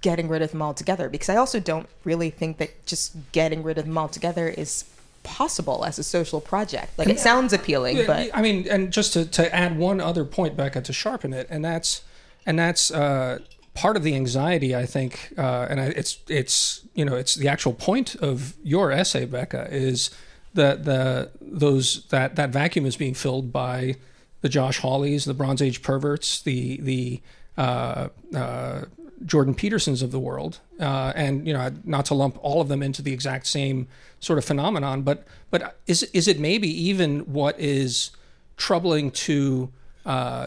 getting 0.01 0.29
rid 0.29 0.43
of 0.43 0.51
them 0.51 0.63
altogether. 0.63 1.09
Because 1.09 1.29
I 1.29 1.37
also 1.37 1.61
don't 1.61 1.89
really 2.05 2.31
think 2.31 2.59
that 2.59 2.87
just 2.87 3.17
getting 3.33 3.63
rid 3.63 3.79
of 3.79 3.87
them 3.87 3.99
altogether 3.99 4.49
is 4.49 4.85
possible 5.23 5.85
as 5.85 5.99
a 5.99 6.03
social 6.03 6.41
project. 6.41 6.99
Like 6.99 7.09
it 7.09 7.21
sounds 7.21 7.53
appealing, 7.53 8.07
but 8.07 8.31
I 8.35 8.43
mean, 8.43 8.67
and 8.71 8.93
just 8.93 9.13
to, 9.15 9.27
to 9.27 9.55
add 9.55 9.79
one 9.79 10.01
other 10.01 10.25
point, 10.25 10.57
Becca, 10.57 10.83
to 10.83 10.93
sharpen 10.93 11.33
it, 11.33 11.47
and 11.51 11.65
that's 11.65 12.03
and 12.47 12.59
that's 12.59 12.91
uh, 12.91 13.41
part 13.75 13.97
of 13.97 14.03
the 14.03 14.15
anxiety, 14.15 14.75
I 14.75 14.87
think, 14.87 15.33
uh, 15.37 15.67
and 15.69 15.81
I, 15.81 15.87
it's 15.87 16.19
it's 16.29 16.83
you 16.95 17.05
know 17.05 17.15
it's 17.15 17.35
the 17.35 17.49
actual 17.49 17.75
point 17.75 18.15
of 18.17 18.55
your 18.63 18.91
essay, 18.91 19.25
Becca, 19.25 19.69
is 19.71 20.11
that 20.55 20.85
the 20.85 21.31
those 21.41 22.07
that 22.07 22.37
that 22.37 22.51
vacuum 22.51 22.87
is 22.87 22.97
being 22.97 23.15
filled 23.15 23.53
by 23.53 23.97
the 24.41 24.49
Josh 24.49 24.81
Hawleys, 24.81 25.27
the 25.27 25.35
Bronze 25.35 25.61
Age 25.61 25.83
perverts, 25.83 26.41
the 26.41 26.79
the 26.79 27.21
uh, 27.57 28.09
uh, 28.35 28.83
Jordan 29.25 29.55
Petersons 29.55 30.03
of 30.03 30.11
the 30.11 30.19
world, 30.19 30.61
uh, 30.81 31.13
and 31.15 31.47
you 31.47 31.53
know 31.53 31.71
not 31.85 32.07
to 32.07 32.15
lump 32.15 32.39
all 32.43 32.61
of 32.61 32.69
them 32.69 32.83
into 32.83 33.03
the 33.03 33.13
exact 33.13 33.47
same 33.47 33.89
sort 34.21 34.39
of 34.39 34.45
phenomenon, 34.45 35.03
but 35.03 35.27
but 35.51 35.77
is 35.87 36.05
is 36.15 36.29
it 36.29 36.39
maybe 36.39 36.69
even 36.69 37.21
what 37.21 37.59
is 37.59 38.11
troubling 38.57 39.11
to 39.11 39.71
uh, 40.07 40.47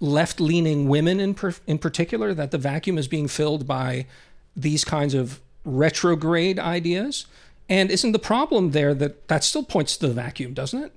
left 0.00 0.40
leaning 0.40 0.88
women 0.88 1.20
in 1.20 1.34
per, 1.34 1.54
in 1.66 1.78
particular 1.78 2.34
that 2.34 2.50
the 2.50 2.58
vacuum 2.58 2.98
is 2.98 3.08
being 3.08 3.28
filled 3.28 3.66
by 3.66 4.06
these 4.56 4.84
kinds 4.84 5.14
of 5.14 5.40
retrograde 5.64 6.58
ideas? 6.58 7.26
And 7.68 7.90
isn't 7.90 8.12
the 8.12 8.18
problem 8.18 8.72
there 8.72 8.94
that 8.94 9.28
that 9.28 9.44
still 9.44 9.64
points 9.64 9.96
to 9.96 10.08
the 10.08 10.14
vacuum, 10.14 10.54
doesn't 10.54 10.82
it? 10.82 10.92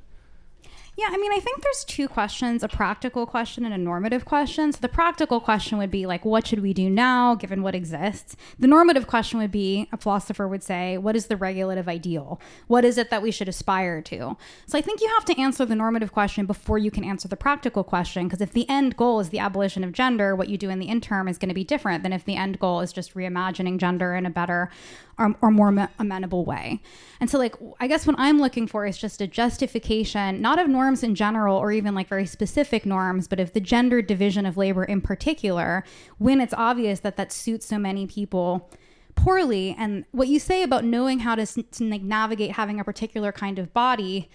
Yeah, 0.97 1.09
I 1.11 1.17
mean, 1.17 1.31
I 1.31 1.39
think 1.39 1.61
there's 1.61 1.83
two 1.83 2.07
questions 2.07 2.63
a 2.63 2.67
practical 2.67 3.27
question 3.27 3.63
and 3.65 3.73
a 3.73 3.77
normative 3.77 4.25
question. 4.25 4.71
So, 4.71 4.79
the 4.81 4.89
practical 4.89 5.39
question 5.39 5.77
would 5.77 5.91
be 5.91 6.07
like, 6.07 6.25
what 6.25 6.47
should 6.47 6.61
we 6.61 6.73
do 6.73 6.89
now 6.89 7.35
given 7.35 7.61
what 7.61 7.75
exists? 7.75 8.35
The 8.57 8.65
normative 8.65 9.05
question 9.05 9.37
would 9.37 9.51
be 9.51 9.87
a 9.91 9.97
philosopher 9.97 10.47
would 10.47 10.63
say, 10.63 10.97
what 10.97 11.15
is 11.15 11.27
the 11.27 11.37
regulative 11.37 11.87
ideal? 11.87 12.41
What 12.65 12.83
is 12.83 12.97
it 12.97 13.11
that 13.11 13.21
we 13.21 13.29
should 13.29 13.47
aspire 13.47 14.01
to? 14.01 14.37
So, 14.65 14.75
I 14.75 14.81
think 14.81 14.99
you 14.99 15.07
have 15.09 15.25
to 15.25 15.39
answer 15.39 15.65
the 15.65 15.75
normative 15.75 16.11
question 16.11 16.47
before 16.47 16.79
you 16.79 16.89
can 16.89 17.03
answer 17.03 17.27
the 17.27 17.37
practical 17.37 17.83
question. 17.83 18.27
Because 18.27 18.41
if 18.41 18.53
the 18.53 18.67
end 18.67 18.97
goal 18.97 19.19
is 19.19 19.29
the 19.29 19.37
abolition 19.37 19.83
of 19.83 19.91
gender, 19.91 20.35
what 20.35 20.49
you 20.49 20.57
do 20.57 20.71
in 20.71 20.79
the 20.79 20.87
interim 20.87 21.27
is 21.27 21.37
going 21.37 21.49
to 21.49 21.55
be 21.55 21.63
different 21.63 22.01
than 22.01 22.11
if 22.11 22.25
the 22.25 22.35
end 22.35 22.57
goal 22.57 22.81
is 22.81 22.91
just 22.91 23.13
reimagining 23.13 23.77
gender 23.77 24.15
in 24.15 24.25
a 24.25 24.31
better 24.31 24.71
or, 25.19 25.35
or 25.41 25.51
more 25.51 25.89
amenable 25.99 26.45
way. 26.45 26.81
And 27.19 27.29
so, 27.29 27.37
like, 27.37 27.55
I 27.79 27.87
guess 27.87 28.05
what 28.05 28.15
I'm 28.19 28.39
looking 28.39 28.67
for 28.67 28.85
is 28.85 28.97
just 28.97 29.21
a 29.21 29.27
justification, 29.27 30.41
not 30.41 30.59
of 30.59 30.67
norms 30.87 31.03
in 31.03 31.15
general 31.15 31.57
or 31.57 31.71
even 31.73 31.93
like 31.93 32.07
very 32.07 32.25
specific 32.25 32.85
norms, 32.85 33.27
but 33.27 33.41
of 33.41 33.51
the 33.51 33.59
gender 33.59 34.01
division 34.01 34.45
of 34.45 34.55
labor 34.55 34.85
in 34.85 35.01
particular, 35.01 35.83
when 36.17 36.39
it's 36.39 36.53
obvious 36.53 37.01
that 37.01 37.17
that 37.17 37.33
suits 37.33 37.65
so 37.65 37.77
many 37.77 38.07
people 38.07 38.69
poorly. 39.15 39.75
And 39.77 40.05
what 40.11 40.29
you 40.29 40.39
say 40.39 40.63
about 40.63 40.85
knowing 40.85 41.19
how 41.19 41.35
to, 41.35 41.45
to 41.45 41.83
navigate 41.83 42.53
having 42.53 42.79
a 42.79 42.85
particular 42.85 43.33
kind 43.33 43.59
of 43.59 43.73
body 43.73 44.29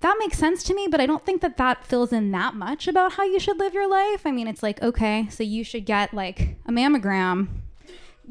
that 0.00 0.16
makes 0.18 0.38
sense 0.38 0.62
to 0.62 0.72
me, 0.72 0.88
but 0.88 0.98
I 0.98 1.04
don't 1.04 1.26
think 1.26 1.42
that 1.42 1.58
that 1.58 1.84
fills 1.84 2.10
in 2.10 2.30
that 2.30 2.54
much 2.54 2.88
about 2.88 3.12
how 3.12 3.24
you 3.24 3.38
should 3.38 3.58
live 3.58 3.74
your 3.74 3.86
life. 3.86 4.22
I 4.24 4.30
mean, 4.30 4.48
it's 4.48 4.62
like, 4.62 4.82
okay, 4.82 5.28
so 5.28 5.42
you 5.42 5.62
should 5.62 5.84
get 5.84 6.14
like 6.14 6.56
a 6.64 6.72
mammogram 6.72 7.48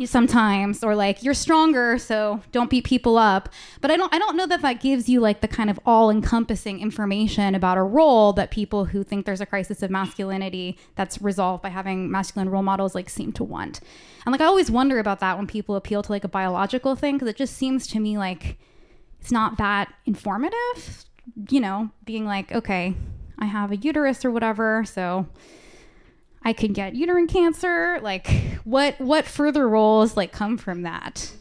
sometimes 0.06 0.84
or 0.84 0.96
like 0.96 1.24
you're 1.24 1.34
stronger 1.34 1.98
so 1.98 2.42
don't 2.52 2.70
beat 2.70 2.86
people 2.86 3.18
up. 3.18 3.50
But 3.82 3.92
i 3.92 3.98
don't 3.98 4.14
i 4.14 4.20
don't 4.20 4.36
know 4.36 4.48
that 4.48 4.62
that 4.62 4.82
gives 4.82 5.10
you 5.10 5.20
like 5.20 5.42
the 5.42 5.48
kind 5.48 5.70
of 5.70 5.80
all-encompassing 5.86 6.80
information 6.80 7.56
about 7.56 7.78
a 7.78 7.84
role 7.84 8.34
that 8.34 8.52
people 8.52 8.86
who 8.86 9.04
think 9.04 9.26
there's 9.26 9.42
a 9.42 9.46
crisis 9.46 9.82
of 9.84 9.92
masculinity 9.92 10.78
that's 10.96 11.22
resolved 11.22 11.64
by 11.64 11.70
having 11.70 12.10
masculine 12.10 12.50
role 12.50 12.64
models 12.64 12.96
like 12.96 13.10
seem 13.10 13.32
to 13.34 13.44
want. 13.44 13.80
And 14.26 14.32
like 14.32 14.42
i 14.42 14.46
always 14.46 14.72
wonder 14.72 15.00
about 15.00 15.20
that 15.20 15.38
when 15.38 15.48
people 15.48 15.76
appeal 15.76 16.04
to 16.04 16.12
like 16.12 16.24
a 16.24 16.30
biological 16.30 16.96
thing 16.96 17.16
because 17.16 17.28
it 17.28 17.36
just 17.36 17.56
seems 17.56 17.88
to 17.88 18.00
me 18.00 18.18
like 18.18 18.58
it's 19.20 19.32
not 19.32 19.58
that 19.58 19.94
informative 20.06 21.06
you 21.50 21.60
know 21.60 21.90
being 22.06 22.26
like 22.26 22.52
okay 22.52 22.96
i 23.38 23.46
have 23.46 23.72
a 23.72 23.78
uterus 23.78 24.26
or 24.26 24.32
whatever 24.32 24.84
so 24.86 25.28
I 26.44 26.54
could 26.54 26.74
get 26.74 26.96
uterine 26.96 27.28
cancer. 27.28 28.00
Like, 28.02 28.28
what 28.64 29.00
what 29.00 29.26
further 29.26 29.68
roles 29.68 30.16
like 30.16 30.32
come 30.32 30.58
from 30.58 30.84
that? 30.84 31.34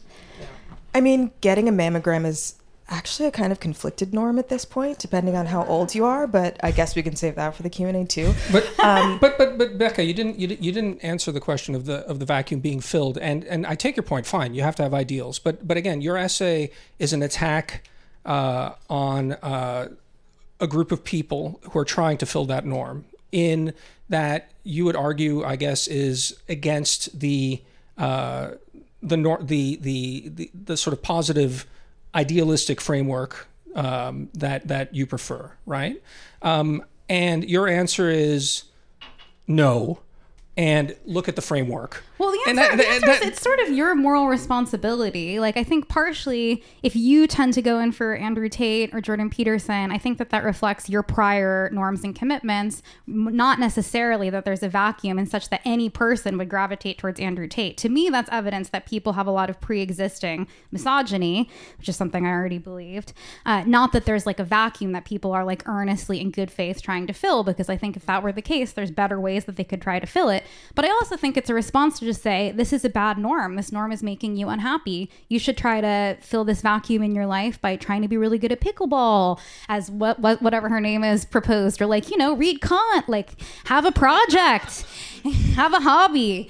I 0.93 1.01
mean, 1.01 1.31
getting 1.41 1.69
a 1.69 1.71
mammogram 1.71 2.25
is 2.25 2.55
actually 2.89 3.27
a 3.27 3.31
kind 3.31 3.51
of 3.51 3.59
conflicted 3.59 4.13
norm 4.13 4.39
at 4.39 4.49
this 4.49 4.65
point, 4.65 4.97
depending 4.97 5.35
on 5.35 5.45
how 5.45 5.63
old 5.65 5.93
you 5.93 6.05
are. 6.05 6.25
But 6.27 6.59
I 6.63 6.71
guess 6.71 6.95
we 6.95 7.03
can 7.03 7.15
save 7.15 7.35
that 7.35 7.55
for 7.55 7.63
the 7.63 7.69
Q 7.69 7.87
and 7.87 7.97
A 7.97 8.05
too. 8.05 8.33
But 8.51 8.79
um, 8.79 9.17
but 9.21 9.37
but 9.37 9.57
but 9.57 9.77
Becca, 9.77 10.03
you 10.03 10.13
didn't 10.13 10.39
you, 10.39 10.57
you 10.59 10.71
didn't 10.71 10.99
answer 10.99 11.31
the 11.31 11.39
question 11.39 11.75
of 11.75 11.85
the 11.85 11.99
of 12.07 12.19
the 12.19 12.25
vacuum 12.25 12.59
being 12.59 12.81
filled. 12.81 13.17
And 13.17 13.43
and 13.45 13.65
I 13.65 13.75
take 13.75 13.95
your 13.95 14.03
point. 14.03 14.25
Fine, 14.25 14.53
you 14.53 14.63
have 14.63 14.75
to 14.77 14.83
have 14.83 14.93
ideals. 14.93 15.39
But 15.39 15.67
but 15.67 15.77
again, 15.77 16.01
your 16.01 16.17
essay 16.17 16.71
is 16.97 17.13
an 17.13 17.21
attack 17.21 17.87
uh, 18.25 18.73
on 18.89 19.33
uh, 19.33 19.89
a 20.59 20.67
group 20.67 20.91
of 20.91 21.03
people 21.03 21.59
who 21.71 21.79
are 21.79 21.85
trying 21.85 22.17
to 22.17 22.25
fill 22.25 22.45
that 22.45 22.65
norm 22.65 23.05
in 23.31 23.73
that 24.09 24.51
you 24.63 24.85
would 24.85 24.95
argue, 24.95 25.43
I 25.43 25.55
guess, 25.55 25.87
is 25.87 26.37
against 26.49 27.19
the 27.19 27.61
uh, 27.97 28.51
the, 29.01 29.17
nor- 29.17 29.41
the, 29.41 29.77
the 29.77 30.29
the 30.29 30.51
the 30.53 30.77
sort 30.77 30.93
of 30.93 31.01
positive, 31.01 31.65
idealistic 32.13 32.81
framework 32.81 33.47
um, 33.75 34.29
that 34.33 34.67
that 34.67 34.93
you 34.93 35.05
prefer, 35.05 35.51
right? 35.65 36.01
Um, 36.41 36.83
and 37.07 37.43
your 37.49 37.67
answer 37.67 38.09
is 38.09 38.63
no 39.47 39.99
and 40.55 40.95
look 41.05 41.27
at 41.27 41.35
the 41.35 41.41
framework. 41.41 42.03
Well, 42.19 42.31
the 42.31 42.39
answer, 42.47 42.55
that, 42.55 42.77
the 42.77 42.87
answer 42.87 43.05
that, 43.05 43.21
is 43.21 43.27
it's 43.29 43.41
sort 43.41 43.59
of 43.59 43.69
your 43.69 43.95
moral 43.95 44.27
responsibility. 44.27 45.39
Like, 45.39 45.55
I 45.55 45.63
think 45.63 45.87
partially, 45.87 46.61
if 46.83 46.93
you 46.93 47.27
tend 47.27 47.53
to 47.53 47.61
go 47.61 47.79
in 47.79 47.93
for 47.93 48.13
Andrew 48.13 48.49
Tate 48.49 48.93
or 48.93 48.99
Jordan 48.99 49.29
Peterson, 49.29 49.89
I 49.89 49.97
think 49.97 50.17
that 50.17 50.29
that 50.31 50.43
reflects 50.43 50.89
your 50.89 51.01
prior 51.01 51.69
norms 51.71 52.03
and 52.03 52.13
commitments, 52.13 52.83
not 53.07 53.57
necessarily 53.57 54.29
that 54.31 54.43
there's 54.43 54.61
a 54.63 54.67
vacuum 54.67 55.17
and 55.17 55.29
such 55.29 55.47
that 55.49 55.61
any 55.63 55.89
person 55.89 56.37
would 56.37 56.49
gravitate 56.49 56.97
towards 56.97 57.21
Andrew 57.21 57.47
Tate. 57.47 57.77
To 57.77 57.87
me, 57.87 58.09
that's 58.09 58.29
evidence 58.33 58.67
that 58.69 58.85
people 58.85 59.13
have 59.13 59.25
a 59.25 59.31
lot 59.31 59.49
of 59.49 59.61
pre 59.61 59.79
existing 59.79 60.45
misogyny, 60.73 61.49
which 61.77 61.87
is 61.87 61.95
something 61.95 62.25
I 62.25 62.31
already 62.31 62.57
believed. 62.57 63.13
Uh, 63.45 63.63
not 63.65 63.93
that 63.93 64.03
there's 64.03 64.25
like 64.25 64.39
a 64.39 64.43
vacuum 64.43 64.91
that 64.91 65.05
people 65.05 65.31
are 65.31 65.45
like 65.45 65.65
earnestly 65.69 66.19
in 66.19 66.31
good 66.31 66.51
faith 66.51 66.81
trying 66.81 67.07
to 67.07 67.13
fill, 67.13 67.45
because 67.45 67.69
I 67.69 67.77
think 67.77 67.95
if 67.95 68.05
that 68.07 68.23
were 68.23 68.33
the 68.33 68.41
case, 68.41 68.73
there's 68.73 68.91
better 68.91 69.21
ways 69.21 69.45
that 69.45 69.55
they 69.55 69.63
could 69.63 69.81
try 69.81 69.99
to 69.99 70.05
fill 70.05 70.27
it. 70.27 70.43
But 70.75 70.83
I 70.83 70.89
also 70.89 71.15
think 71.15 71.37
it's 71.37 71.49
a 71.49 71.53
response 71.53 71.97
to 71.99 72.08
just 72.09 72.23
say, 72.23 72.51
this 72.51 72.73
is 72.73 72.83
a 72.83 72.89
bad 72.89 73.17
norm. 73.17 73.55
This 73.55 73.71
norm 73.71 73.91
is 73.91 74.01
making 74.01 74.35
you 74.35 74.49
unhappy. 74.49 75.09
You 75.27 75.37
should 75.37 75.57
try 75.57 75.79
to 75.79 76.17
fill 76.21 76.43
this 76.43 76.61
vacuum 76.61 77.03
in 77.03 77.13
your 77.13 77.27
life 77.27 77.61
by 77.61 77.75
trying 77.75 78.01
to 78.01 78.07
be 78.07 78.17
really 78.17 78.39
good 78.39 78.51
at 78.51 78.59
pickleball, 78.59 79.39
as 79.67 79.91
what, 79.91 80.19
what 80.19 80.41
whatever 80.41 80.69
her 80.69 80.81
name 80.81 81.03
is 81.03 81.25
proposed, 81.25 81.81
or 81.81 81.85
like, 81.85 82.09
you 82.09 82.17
know, 82.17 82.35
read 82.35 82.61
Kant, 82.61 83.07
like 83.07 83.39
have 83.65 83.85
a 83.85 83.91
project, 83.91 84.85
have 85.55 85.73
a 85.73 85.79
hobby. 85.79 86.49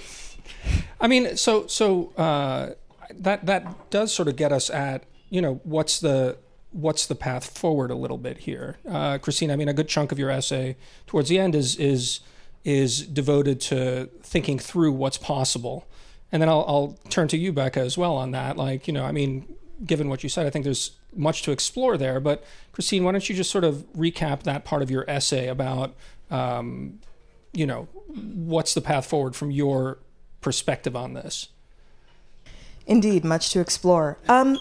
I 1.01 1.07
mean, 1.07 1.35
so 1.35 1.67
so 1.67 2.13
uh, 2.17 2.71
that 3.11 3.45
that 3.45 3.89
does 3.89 4.13
sort 4.13 4.27
of 4.27 4.35
get 4.35 4.51
us 4.51 4.69
at 4.69 5.03
you 5.29 5.41
know 5.41 5.61
what's 5.63 5.99
the 5.99 6.37
what's 6.71 7.07
the 7.07 7.15
path 7.15 7.57
forward 7.57 7.91
a 7.91 7.95
little 7.95 8.17
bit 8.17 8.39
here, 8.39 8.77
uh, 8.87 9.17
Christine. 9.17 9.51
I 9.51 9.55
mean, 9.55 9.69
a 9.69 9.73
good 9.73 9.87
chunk 9.87 10.11
of 10.11 10.19
your 10.19 10.29
essay 10.29 10.77
towards 11.07 11.29
the 11.29 11.39
end 11.39 11.55
is 11.55 11.75
is 11.75 12.21
is 12.63 13.05
devoted 13.05 13.61
to 13.61 14.09
thinking 14.21 14.59
through 14.59 14.91
what's 14.91 15.17
possible. 15.17 15.87
And 16.31 16.41
then 16.41 16.49
I'll, 16.49 16.65
I'll 16.67 16.97
turn 17.09 17.27
to 17.29 17.37
you, 17.37 17.51
Becca, 17.51 17.79
as 17.79 17.97
well 17.97 18.15
on 18.15 18.31
that. 18.31 18.57
Like, 18.57 18.87
you 18.87 18.93
know, 18.93 19.05
I 19.05 19.11
mean, 19.11 19.55
given 19.85 20.09
what 20.09 20.23
you 20.23 20.29
said, 20.29 20.45
I 20.45 20.49
think 20.49 20.63
there's 20.63 20.91
much 21.15 21.41
to 21.43 21.51
explore 21.51 21.97
there. 21.97 22.19
But 22.19 22.43
Christine, 22.71 23.03
why 23.03 23.13
don't 23.13 23.27
you 23.27 23.35
just 23.35 23.49
sort 23.49 23.63
of 23.63 23.85
recap 23.93 24.43
that 24.43 24.65
part 24.65 24.81
of 24.81 24.91
your 24.91 25.09
essay 25.09 25.47
about, 25.47 25.95
um, 26.29 26.99
you 27.53 27.65
know, 27.65 27.87
what's 28.07 28.73
the 28.73 28.81
path 28.81 29.05
forward 29.07 29.35
from 29.35 29.51
your 29.51 29.97
perspective 30.41 30.95
on 30.95 31.13
this? 31.13 31.49
Indeed, 32.85 33.23
much 33.23 33.51
to 33.51 33.59
explore. 33.59 34.17
Um, 34.27 34.57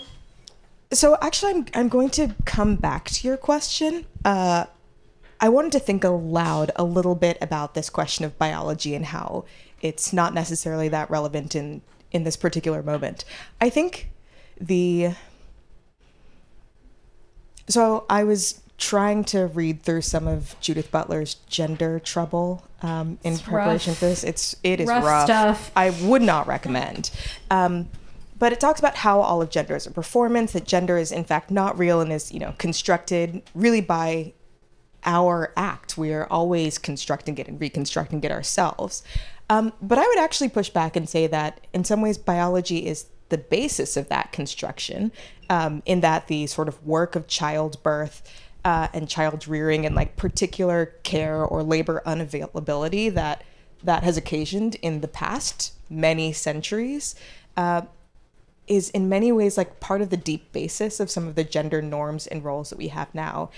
so 0.92 1.18
actually, 1.20 1.52
I'm 1.52 1.66
I'm 1.74 1.88
going 1.88 2.10
to 2.10 2.34
come 2.44 2.76
back 2.76 3.10
to 3.10 3.26
your 3.26 3.36
question. 3.36 4.06
Uh, 4.24 4.64
I 5.40 5.48
wanted 5.48 5.72
to 5.72 5.78
think 5.78 6.04
aloud 6.04 6.70
a 6.76 6.84
little 6.84 7.14
bit 7.14 7.38
about 7.40 7.74
this 7.74 7.90
question 7.90 8.24
of 8.24 8.36
biology 8.38 8.94
and 8.94 9.06
how 9.06 9.44
it's 9.80 10.12
not 10.12 10.34
necessarily 10.34 10.88
that 10.88 11.10
relevant 11.10 11.54
in 11.54 11.82
in 12.10 12.24
this 12.24 12.36
particular 12.36 12.82
moment. 12.82 13.24
I 13.60 13.70
think 13.70 14.10
the 14.60 15.10
so 17.68 18.04
I 18.08 18.24
was 18.24 18.60
trying 18.78 19.24
to 19.24 19.46
read 19.46 19.82
through 19.82 20.02
some 20.02 20.26
of 20.28 20.54
Judith 20.60 20.90
Butler's 20.90 21.34
Gender 21.48 21.98
Trouble 21.98 22.64
um, 22.82 23.18
in 23.24 23.32
It's 23.34 23.42
preparation 23.42 23.90
rough. 23.92 23.98
for 23.98 24.04
this. 24.06 24.24
It's 24.24 24.56
it 24.62 24.80
is 24.80 24.88
Rough 24.88 25.04
rough. 25.04 25.24
stuff. 25.26 25.70
I 25.76 25.90
would 25.90 26.22
not 26.22 26.46
recommend. 26.46 27.10
Um, 27.50 27.88
but 28.38 28.52
it 28.52 28.60
talks 28.60 28.78
about 28.78 28.94
how 28.96 29.20
all 29.20 29.42
of 29.42 29.50
gender 29.50 29.74
is 29.74 29.86
a 29.86 29.90
performance. 29.90 30.52
That 30.52 30.64
gender 30.64 30.96
is 30.96 31.10
in 31.12 31.24
fact 31.24 31.50
not 31.50 31.76
real 31.78 32.00
and 32.00 32.12
is 32.12 32.32
you 32.32 32.38
know 32.38 32.54
constructed 32.58 33.42
really 33.54 33.80
by 33.80 34.32
our 35.08 35.52
act. 35.56 35.96
We 35.98 36.12
are 36.12 36.26
always 36.30 36.78
constructing 36.78 37.38
it 37.38 37.48
and 37.48 37.60
reconstructing 37.60 38.22
it 38.22 38.30
ourselves. 38.30 39.02
Um, 39.50 39.72
but 39.80 39.98
I 39.98 40.06
would 40.06 40.18
actually 40.18 40.50
push 40.50 40.68
back 40.68 40.94
and 40.94 41.08
say 41.08 41.26
that 41.26 41.66
in 41.72 41.82
some 41.82 42.02
ways, 42.02 42.18
biology 42.18 42.86
is 42.86 43.06
the 43.30 43.38
basis 43.38 43.96
of 43.96 44.08
that 44.10 44.30
construction, 44.32 45.10
um, 45.50 45.82
in 45.86 46.00
that 46.00 46.28
the 46.28 46.46
sort 46.46 46.68
of 46.68 46.86
work 46.86 47.16
of 47.16 47.26
childbirth 47.26 48.22
uh, 48.64 48.88
and 48.92 49.08
child 49.08 49.48
rearing 49.48 49.86
and 49.86 49.94
like 49.94 50.16
particular 50.16 50.94
care 51.02 51.42
or 51.42 51.62
labor 51.62 52.02
unavailability 52.06 53.12
that 53.12 53.42
that 53.82 54.02
has 54.02 54.16
occasioned 54.16 54.74
in 54.76 55.00
the 55.00 55.08
past 55.08 55.72
many 55.88 56.32
centuries. 56.32 57.14
Uh, 57.56 57.82
is 58.66 58.90
in 58.90 59.08
many 59.08 59.32
ways 59.32 59.56
like 59.56 59.80
part 59.80 60.02
of 60.02 60.10
the 60.10 60.16
deep 60.16 60.52
basis 60.52 61.00
of 61.00 61.10
some 61.10 61.26
of 61.26 61.34
the 61.34 61.44
gender 61.44 61.80
norms 61.80 62.26
and 62.26 62.44
roles 62.44 62.68
that 62.68 62.76
we 62.76 62.88
have 62.88 63.14
now. 63.14 63.48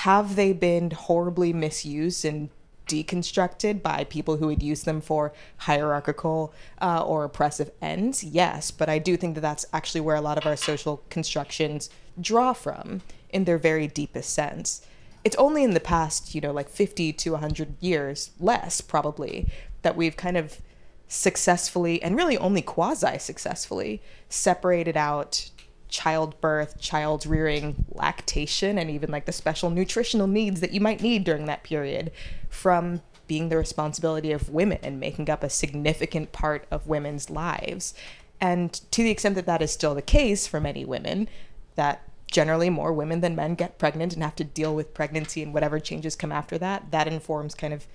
Have 0.00 0.36
they 0.36 0.52
been 0.52 0.90
horribly 0.90 1.54
misused 1.54 2.26
and 2.26 2.50
deconstructed 2.86 3.82
by 3.82 4.04
people 4.04 4.36
who 4.36 4.48
would 4.48 4.62
use 4.62 4.82
them 4.82 5.00
for 5.00 5.32
hierarchical 5.56 6.52
uh, 6.82 7.02
or 7.02 7.24
oppressive 7.24 7.70
ends? 7.80 8.22
Yes, 8.22 8.70
but 8.70 8.90
I 8.90 8.98
do 8.98 9.16
think 9.16 9.34
that 9.36 9.40
that's 9.40 9.64
actually 9.72 10.02
where 10.02 10.14
a 10.14 10.20
lot 10.20 10.36
of 10.36 10.44
our 10.44 10.54
social 10.54 11.02
constructions 11.08 11.88
draw 12.20 12.52
from 12.52 13.00
in 13.30 13.44
their 13.44 13.56
very 13.56 13.86
deepest 13.86 14.34
sense. 14.34 14.86
It's 15.24 15.36
only 15.36 15.64
in 15.64 15.72
the 15.72 15.80
past, 15.80 16.34
you 16.34 16.42
know, 16.42 16.52
like 16.52 16.68
50 16.68 17.14
to 17.14 17.30
100 17.32 17.76
years, 17.80 18.32
less 18.38 18.82
probably, 18.82 19.48
that 19.80 19.96
we've 19.96 20.16
kind 20.16 20.36
of 20.36 20.60
successfully 21.08 22.02
and 22.02 22.16
really 22.16 22.36
only 22.36 22.60
quasi 22.60 23.16
successfully 23.16 24.02
separated 24.28 24.96
out 24.96 25.50
childbirth, 25.88 26.80
child 26.80 27.26
rearing, 27.26 27.84
lactation, 27.90 28.78
and 28.78 28.90
even 28.90 29.10
like 29.10 29.26
the 29.26 29.32
special 29.32 29.70
nutritional 29.70 30.26
needs 30.26 30.60
that 30.60 30.72
you 30.72 30.80
might 30.80 31.02
need 31.02 31.24
during 31.24 31.46
that 31.46 31.62
period 31.62 32.10
from 32.48 33.02
being 33.26 33.48
the 33.48 33.56
responsibility 33.56 34.32
of 34.32 34.48
women 34.48 34.78
and 34.82 35.00
making 35.00 35.28
up 35.28 35.42
a 35.42 35.50
significant 35.50 36.32
part 36.32 36.66
of 36.70 36.86
women's 36.86 37.30
lives. 37.30 37.94
And 38.40 38.72
to 38.90 39.02
the 39.02 39.10
extent 39.10 39.34
that 39.36 39.46
that 39.46 39.62
is 39.62 39.72
still 39.72 39.94
the 39.94 40.02
case 40.02 40.46
for 40.46 40.60
many 40.60 40.84
women, 40.84 41.28
that 41.74 42.02
generally 42.30 42.70
more 42.70 42.92
women 42.92 43.20
than 43.20 43.36
men 43.36 43.54
get 43.54 43.78
pregnant 43.78 44.14
and 44.14 44.22
have 44.22 44.36
to 44.36 44.44
deal 44.44 44.74
with 44.74 44.94
pregnancy 44.94 45.42
and 45.42 45.54
whatever 45.54 45.78
changes 45.80 46.16
come 46.16 46.32
after 46.32 46.58
that, 46.58 46.90
that 46.90 47.08
informs 47.08 47.54
kind 47.54 47.72
of 47.72 47.86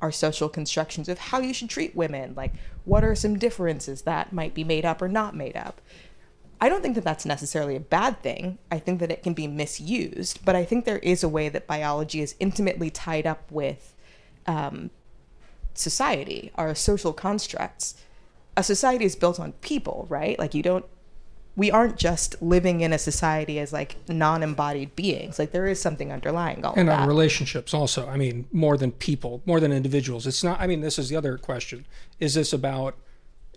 our 0.00 0.12
social 0.12 0.48
constructions 0.48 1.08
of 1.08 1.18
how 1.18 1.38
you 1.38 1.54
should 1.54 1.70
treat 1.70 1.94
women. 1.94 2.34
Like, 2.36 2.52
what 2.84 3.04
are 3.04 3.14
some 3.14 3.38
differences 3.38 4.02
that 4.02 4.32
might 4.32 4.54
be 4.54 4.64
made 4.64 4.84
up 4.84 5.00
or 5.00 5.08
not 5.08 5.36
made 5.36 5.56
up? 5.56 5.80
I 6.62 6.68
don't 6.68 6.80
think 6.80 6.94
that 6.94 7.02
that's 7.02 7.26
necessarily 7.26 7.74
a 7.74 7.80
bad 7.80 8.22
thing. 8.22 8.58
I 8.70 8.78
think 8.78 9.00
that 9.00 9.10
it 9.10 9.24
can 9.24 9.34
be 9.34 9.48
misused, 9.48 10.44
but 10.44 10.54
I 10.54 10.64
think 10.64 10.84
there 10.84 11.00
is 11.00 11.24
a 11.24 11.28
way 11.28 11.48
that 11.48 11.66
biology 11.66 12.20
is 12.20 12.36
intimately 12.38 12.88
tied 12.88 13.26
up 13.26 13.50
with 13.50 13.96
um, 14.46 14.90
society, 15.74 16.52
our 16.54 16.72
social 16.76 17.12
constructs. 17.12 17.96
A 18.56 18.62
society 18.62 19.04
is 19.04 19.16
built 19.16 19.40
on 19.40 19.54
people, 19.54 20.06
right? 20.08 20.38
Like, 20.38 20.54
you 20.54 20.62
don't 20.62 20.84
we 21.56 21.70
aren't 21.70 21.96
just 21.96 22.40
living 22.40 22.80
in 22.80 22.92
a 22.92 22.98
society 22.98 23.58
as 23.58 23.72
like 23.72 23.96
non-embodied 24.08 24.94
beings. 24.94 25.38
Like 25.40 25.50
there 25.50 25.66
is 25.66 25.80
something 25.80 26.12
underlying 26.12 26.64
all 26.64 26.74
and 26.76 26.88
of 26.88 26.96
that. 26.96 27.06
relationships 27.08 27.74
also 27.74 28.08
i 28.08 28.16
mean 28.16 28.46
more 28.52 28.78
than 28.78 28.90
people 28.90 29.42
more 29.44 29.60
than 29.60 29.70
individuals 29.70 30.26
it's 30.26 30.42
not 30.42 30.58
i 30.60 30.66
mean 30.66 30.80
this 30.80 30.98
is 30.98 31.10
the 31.10 31.16
other 31.16 31.36
question 31.36 31.84
is 32.20 32.32
this 32.32 32.54
about 32.54 32.96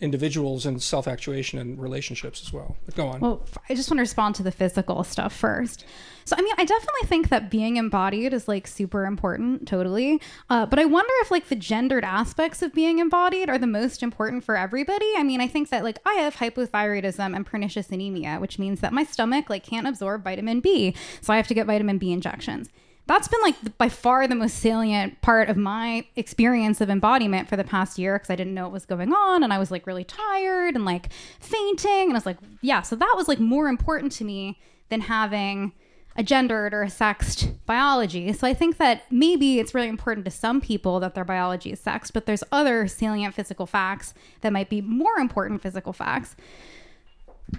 individuals 0.02 0.66
and 0.66 0.84
self-actuation 0.84 1.58
and 1.58 1.82
relationships 1.82 2.42
as 2.42 2.52
well 2.52 2.76
but 2.86 2.96
go 2.96 3.08
on 3.08 3.20
Well, 3.22 3.46
I 3.70 3.76
just 3.76 3.90
want 3.90 4.00
to 4.00 4.02
respond 4.02 4.36
to 4.36 4.44
the 4.44 4.52
physical 4.52 5.04
stuff 5.06 5.34
first. 5.34 5.86
So, 6.26 6.36
I 6.38 6.42
mean, 6.42 6.54
I 6.58 6.66
definitely 6.66 7.08
think 7.08 7.30
that 7.30 7.52
being 7.52 7.78
embodied 7.78 8.34
is 8.34 8.48
like 8.48 8.66
super 8.66 9.06
important, 9.06 9.68
totally. 9.68 10.20
Uh, 10.50 10.66
but 10.66 10.80
I 10.80 10.86
wonder 10.86 11.14
if 11.22 11.30
like 11.30 11.50
the 11.50 11.56
gendered 11.56 12.04
aspects 12.04 12.62
of 12.62 12.74
being 12.74 12.98
embodied 13.00 13.48
are 13.48 13.60
the 13.60 13.68
most 13.68 14.02
important 14.02 14.44
for 14.44 14.58
everybody. 14.58 15.14
I 15.16 15.24
mean, 15.24 15.40
I 15.40 15.48
think 15.48 15.70
that 15.70 15.84
like 15.84 16.00
I 16.06 16.16
have 16.16 16.38
hypothyroidism 16.38 17.36
and 17.36 17.46
pernicious 17.46 17.90
anemia, 17.90 18.38
which 18.40 18.58
means 18.58 18.82
that 18.82 18.92
my 18.92 19.04
stomach 19.04 19.50
like 19.50 19.64
can't 19.64 19.88
absorb 19.88 20.24
vitamin 20.24 20.62
B, 20.62 20.96
so 21.22 21.32
I 21.32 21.38
have 21.38 21.48
to 21.48 21.54
get 21.54 21.68
vitamin 21.68 22.00
B 22.00 22.12
injections 22.12 22.70
that's 23.08 23.28
been 23.28 23.42
like 23.42 23.78
by 23.78 23.90
far 23.90 24.28
the 24.28 24.36
most 24.36 24.58
salient 24.58 25.22
part 25.22 25.50
of 25.50 25.58
my 25.58 26.06
experience 26.16 26.82
of 26.82 26.90
embodiment 26.90 27.48
for 27.48 27.56
the 27.56 27.64
past 27.64 28.00
year 28.00 28.16
because 28.16 28.30
I 28.30 28.36
didn't 28.36 28.54
know 28.54 28.64
what 28.64 28.72
was 28.72 28.86
going 28.86 29.14
on 29.14 29.44
and 29.44 29.54
I 29.54 29.60
was 29.60 29.72
like 29.72 29.86
really 29.86 30.04
tired 30.04 30.76
and 30.76 30.86
like 30.86 31.12
fainting 31.40 32.04
and 32.04 32.12
I 32.12 32.16
was 32.16 32.26
like 32.26 32.38
yeah 32.62 32.82
so 32.82 32.96
that 32.96 33.14
was 33.16 33.28
like 33.28 33.40
more 33.40 33.68
important 33.68 34.12
to 34.14 34.24
me 34.24 34.60
than 34.90 35.02
having 35.02 35.74
a 36.18 36.24
gendered 36.24 36.74
or 36.74 36.84
a 36.84 36.90
sexed 36.90 37.66
biology 37.66 38.32
so 38.34 38.48
I 38.48 38.54
think 38.54 38.78
that 38.78 39.04
maybe 39.12 39.60
it's 39.60 39.74
really 39.74 39.90
important 39.90 40.26
to 40.26 40.32
some 40.32 40.62
people 40.62 41.00
that 41.02 41.14
their 41.14 41.26
biology 41.26 41.72
is 41.72 41.80
sexed 41.80 42.14
but 42.14 42.26
there's 42.26 42.44
other 42.52 42.88
salient 42.88 43.36
physical 43.36 43.66
facts 43.66 44.14
that 44.42 44.54
might 44.54 44.70
be 44.70 44.82
more 44.82 45.18
important 45.18 45.62
physical 45.62 45.94
facts 45.94 46.36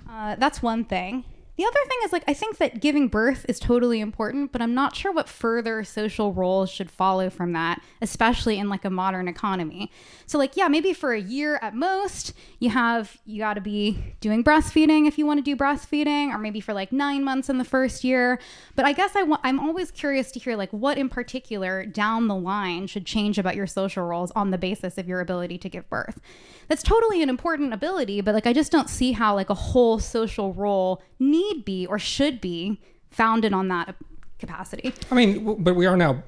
uh, 0.08 0.36
that's 0.36 0.62
one 0.62 0.84
thing. 0.84 1.24
The 1.56 1.64
other 1.64 1.80
thing 1.88 1.98
is 2.04 2.12
like 2.12 2.24
I 2.28 2.34
think 2.34 2.58
that 2.58 2.80
giving 2.80 3.08
birth 3.08 3.46
is 3.48 3.58
totally 3.58 4.00
important, 4.00 4.52
but 4.52 4.60
I'm 4.60 4.74
not 4.74 4.94
sure 4.94 5.10
what 5.10 5.28
further 5.28 5.84
social 5.84 6.32
roles 6.34 6.70
should 6.70 6.90
follow 6.90 7.30
from 7.30 7.52
that, 7.54 7.80
especially 8.02 8.58
in 8.58 8.68
like 8.68 8.84
a 8.84 8.90
modern 8.90 9.26
economy. 9.26 9.90
So 10.26 10.36
like 10.36 10.56
yeah, 10.56 10.68
maybe 10.68 10.92
for 10.92 11.14
a 11.14 11.20
year 11.20 11.58
at 11.62 11.74
most, 11.74 12.34
you 12.58 12.68
have 12.70 13.16
you 13.24 13.38
got 13.38 13.54
to 13.54 13.62
be 13.62 14.14
doing 14.20 14.44
breastfeeding 14.44 15.08
if 15.08 15.16
you 15.16 15.24
want 15.24 15.38
to 15.38 15.42
do 15.42 15.56
breastfeeding 15.56 16.28
or 16.28 16.38
maybe 16.38 16.60
for 16.60 16.74
like 16.74 16.92
9 16.92 17.24
months 17.24 17.48
in 17.48 17.56
the 17.56 17.64
first 17.64 18.04
year. 18.04 18.38
But 18.74 18.84
I 18.84 18.92
guess 18.92 19.16
I 19.16 19.22
wa- 19.22 19.40
I'm 19.42 19.58
always 19.58 19.90
curious 19.90 20.30
to 20.32 20.38
hear 20.38 20.56
like 20.56 20.70
what 20.72 20.98
in 20.98 21.08
particular 21.08 21.86
down 21.86 22.28
the 22.28 22.34
line 22.36 22.86
should 22.86 23.06
change 23.06 23.38
about 23.38 23.56
your 23.56 23.66
social 23.66 24.04
roles 24.04 24.30
on 24.32 24.50
the 24.50 24.58
basis 24.58 24.98
of 24.98 25.08
your 25.08 25.20
ability 25.20 25.56
to 25.58 25.70
give 25.70 25.88
birth. 25.88 26.20
That's 26.68 26.82
totally 26.82 27.22
an 27.22 27.30
important 27.30 27.72
ability, 27.72 28.20
but 28.20 28.34
like 28.34 28.46
I 28.46 28.52
just 28.52 28.72
don't 28.72 28.90
see 28.90 29.12
how 29.12 29.34
like 29.34 29.48
a 29.48 29.54
whole 29.54 29.98
social 29.98 30.52
role 30.52 31.00
need 31.48 31.64
be 31.64 31.86
or 31.86 31.98
should 31.98 32.40
be 32.40 32.80
founded 33.10 33.52
on 33.52 33.68
that 33.68 33.94
capacity. 34.38 34.92
I 35.10 35.14
mean, 35.14 35.62
but 35.62 35.74
we 35.74 35.86
are 35.86 35.96
now 35.96 36.22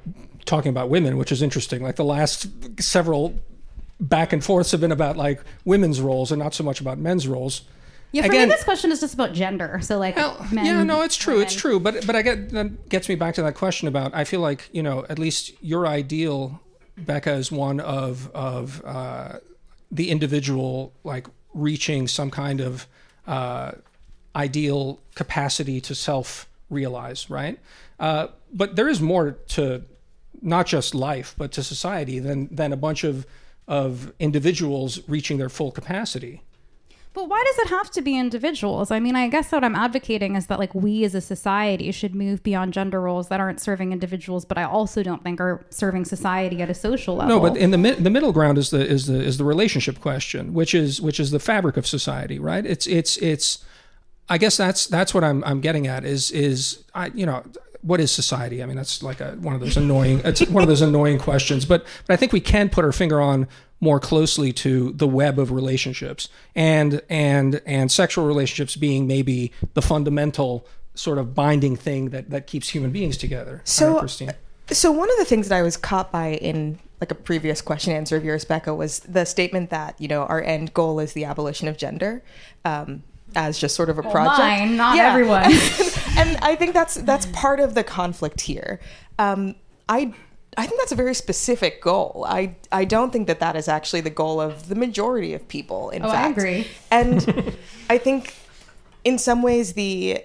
talking 0.45 0.71
about 0.71 0.89
women, 0.89 1.17
which 1.17 1.31
is 1.31 1.43
interesting. 1.43 1.83
Like 1.83 1.97
the 1.97 2.05
last 2.05 2.47
several 2.81 3.35
back 4.01 4.33
and 4.33 4.43
forths 4.43 4.71
have 4.73 4.81
been 4.81 4.93
about 4.93 5.17
like 5.17 5.43
women's 5.65 6.01
roles 6.01 6.33
and 6.33 6.41
not 6.41 6.55
so 6.55 6.65
much 6.65 6.81
about 6.81 6.99
men's 6.99 7.29
roles. 7.29 7.63
Yeah, 8.13 8.23
for 8.23 8.29
Again- 8.29 8.49
me, 8.49 8.55
this 8.55 8.65
question 8.65 8.91
is 8.91 9.01
just 9.01 9.13
about 9.13 9.35
gender. 9.35 9.81
So 9.83 9.99
like, 9.99 10.17
Well, 10.17 10.47
men, 10.51 10.65
yeah, 10.65 10.83
no, 10.83 11.03
it's 11.03 11.17
true. 11.17 11.41
It's 11.41 11.55
true. 11.55 11.79
But 11.79 12.07
but 12.07 12.17
I 12.17 12.23
get 12.23 12.51
that 12.51 12.89
gets 12.89 13.09
me 13.09 13.17
back 13.17 13.35
to 13.35 13.43
that 13.43 13.55
question 13.55 13.87
about. 13.87 14.15
I 14.15 14.25
feel 14.25 14.41
like 14.41 14.71
you 14.73 14.83
know 14.83 15.05
at 15.11 15.19
least 15.19 15.53
your 15.63 15.87
ideal, 15.87 16.61
Becca, 16.97 17.33
is 17.33 17.53
one 17.53 17.81
of 17.81 18.31
of 18.35 18.83
uh, 18.87 19.41
the 19.91 20.11
individual 20.11 20.95
like 21.05 21.27
reaching 21.53 22.09
some 22.09 22.31
kind 22.31 22.61
of 22.63 22.87
uh, 23.27 23.73
ideal 24.39 25.01
capacity 25.15 25.81
to 25.83 25.95
self 25.95 26.49
realize, 26.71 27.29
right? 27.29 27.59
Uh, 27.99 28.29
but 28.53 28.77
there 28.77 28.89
is 28.89 29.01
more 29.01 29.33
to 29.49 29.83
not 30.41 30.67
just 30.67 30.95
life, 30.95 31.35
but 31.37 31.51
to 31.53 31.63
society 31.63 32.19
than 32.21 32.49
than 32.55 32.73
a 32.73 32.77
bunch 32.77 33.05
of 33.05 33.27
of 33.67 34.13
individuals 34.19 35.01
reaching 35.09 35.37
their 35.39 35.51
full 35.51 35.71
capacity. 35.71 36.43
But 37.15 37.29
why 37.29 37.43
does 37.45 37.59
it 37.59 37.69
have 37.71 37.91
to 37.93 38.03
be 38.03 38.17
individuals? 38.17 38.91
I 38.91 39.01
mean, 39.01 39.17
I 39.17 39.29
guess 39.29 39.51
what 39.51 39.65
I'm 39.65 39.75
advocating 39.75 40.37
is 40.37 40.47
that 40.47 40.59
like 40.59 40.75
we 40.75 41.05
as 41.05 41.15
a 41.17 41.21
society 41.21 41.91
should 41.91 42.15
move 42.15 42.43
beyond 42.43 42.73
gender 42.73 43.01
roles 43.01 43.29
that 43.29 43.41
aren't 43.41 43.61
serving 43.61 43.93
individuals, 43.93 44.45
but 44.45 44.57
I 44.57 44.63
also 44.63 45.03
don't 45.03 45.25
think 45.25 45.41
are 45.41 45.67
serving 45.71 46.05
society 46.05 46.63
at 46.63 46.71
a 46.71 46.75
social 46.75 47.17
level. 47.17 47.37
No, 47.37 47.41
but 47.41 47.57
in 47.57 47.73
the 47.73 47.79
mi- 47.79 47.95
the 47.95 48.11
middle 48.11 48.33
ground 48.33 48.57
is 48.57 48.71
the 48.71 48.87
is 48.87 49.07
the 49.07 49.21
is 49.21 49.37
the 49.37 49.45
relationship 49.45 50.01
question, 50.01 50.55
which 50.55 50.75
is 50.75 51.01
which 51.01 51.19
is 51.19 51.31
the 51.33 51.41
fabric 51.41 51.77
of 51.77 51.87
society, 51.87 52.39
right? 52.39 52.65
It's 52.65 52.87
it's 52.87 53.17
it's. 53.19 53.65
I 54.29 54.39
guess 54.39 54.57
that's 54.57 54.87
that's 54.87 55.15
what 55.15 55.25
I'm 55.25 55.43
I'm 55.45 55.61
getting 55.61 55.87
at 55.87 56.05
is 56.05 56.31
is 56.31 56.85
I 56.95 57.07
you 57.15 57.27
know 57.27 57.43
what 57.83 58.01
is 58.01 58.11
society? 58.11 58.63
I 58.63 58.67
mean 58.67 58.77
that's 58.77 59.03
like 59.03 59.21
a, 59.21 59.33
one 59.33 59.55
of 59.55 59.61
those 59.61 59.77
annoying 59.77 60.21
it's 60.25 60.43
one 60.49 60.63
of 60.63 60.69
those 60.69 60.83
annoying 60.83 61.19
questions, 61.19 61.65
but 61.65 61.85
but 62.07 62.15
I 62.15 62.17
think 62.17 62.33
we 62.33 62.41
can 62.41 62.69
put 62.69 62.85
our 62.85 62.93
finger 62.93 63.21
on 63.21 63.49
more 63.81 64.01
closely 64.01 64.53
to 64.53 64.91
the 64.93 65.07
web 65.07 65.39
of 65.39 65.53
relationships 65.53 66.29
and 66.55 67.01
and 67.09 67.61
and 67.65 67.91
sexual 67.93 68.27
relationships 68.27 68.75
being 68.77 69.07
maybe 69.07 69.53
the 69.75 69.83
fundamental 69.83 70.67
sort 70.95 71.19
of 71.19 71.35
binding 71.35 71.77
thing 71.77 72.11
that 72.11 72.31
that 72.31 72.47
keeps 72.47 72.71
human 72.71 72.91
beings 72.91 73.17
together. 73.17 73.63
So- 73.65 73.87
All 73.87 73.93
right, 73.95 74.01
Christine. 74.01 74.33
So 74.71 74.93
one 74.93 75.11
of 75.11 75.17
the 75.17 75.25
things 75.25 75.49
that 75.49 75.57
I 75.57 75.63
was 75.63 75.79
caught 75.79 76.13
by 76.13 76.33
in 76.35 76.79
like 77.01 77.11
a 77.11 77.15
previous 77.15 77.63
question 77.63 77.93
answer 77.95 78.17
of 78.17 78.25
yours, 78.25 78.45
Becca, 78.45 78.75
was 78.75 78.99
the 79.01 79.25
statement 79.25 79.71
that 79.71 79.99
you 79.99 80.09
know 80.09 80.25
our 80.25 80.43
end 80.43 80.75
goal 80.75 80.99
is 81.01 81.13
the 81.15 81.25
abolition 81.25 81.69
of 81.69 81.79
gender, 81.79 82.23
um, 82.67 83.03
as 83.37 83.59
just 83.59 83.75
sort 83.75 83.91
of 83.91 83.99
a 83.99 84.03
project. 84.03 84.39
mine, 84.39 84.77
not 84.77 84.97
Yeah. 84.97 85.11
everyone. 85.13 85.45
and 86.17 86.37
I 86.43 86.57
think 86.57 86.75
that's 86.75 86.95
that's 86.97 87.27
part 87.27 87.61
of 87.61 87.75
the 87.75 87.85
conflict 87.85 88.41
here. 88.43 88.81
Um, 89.19 89.55
I 89.89 90.13
I 90.57 90.67
think 90.67 90.81
that's 90.81 90.93
a 90.93 90.97
very 90.97 91.15
specific 91.15 91.81
goal. 91.83 92.25
I 92.29 92.57
I 92.73 92.85
don't 92.85 93.13
think 93.13 93.27
that 93.29 93.41
that 93.41 93.55
is 93.57 93.69
actually 93.69 94.01
the 94.01 94.11
goal 94.11 94.41
of 94.41 94.69
the 94.69 94.75
majority 94.75 95.35
of 95.35 95.47
people. 95.49 95.91
In 95.91 96.05
Oh, 96.05 96.09
I 96.09 96.13
fact, 96.13 96.39
agree. 96.39 96.67
And 96.91 97.55
I 97.91 97.99
think 97.99 98.35
in 99.05 99.19
some 99.19 99.43
ways 99.43 99.75
the 99.75 100.23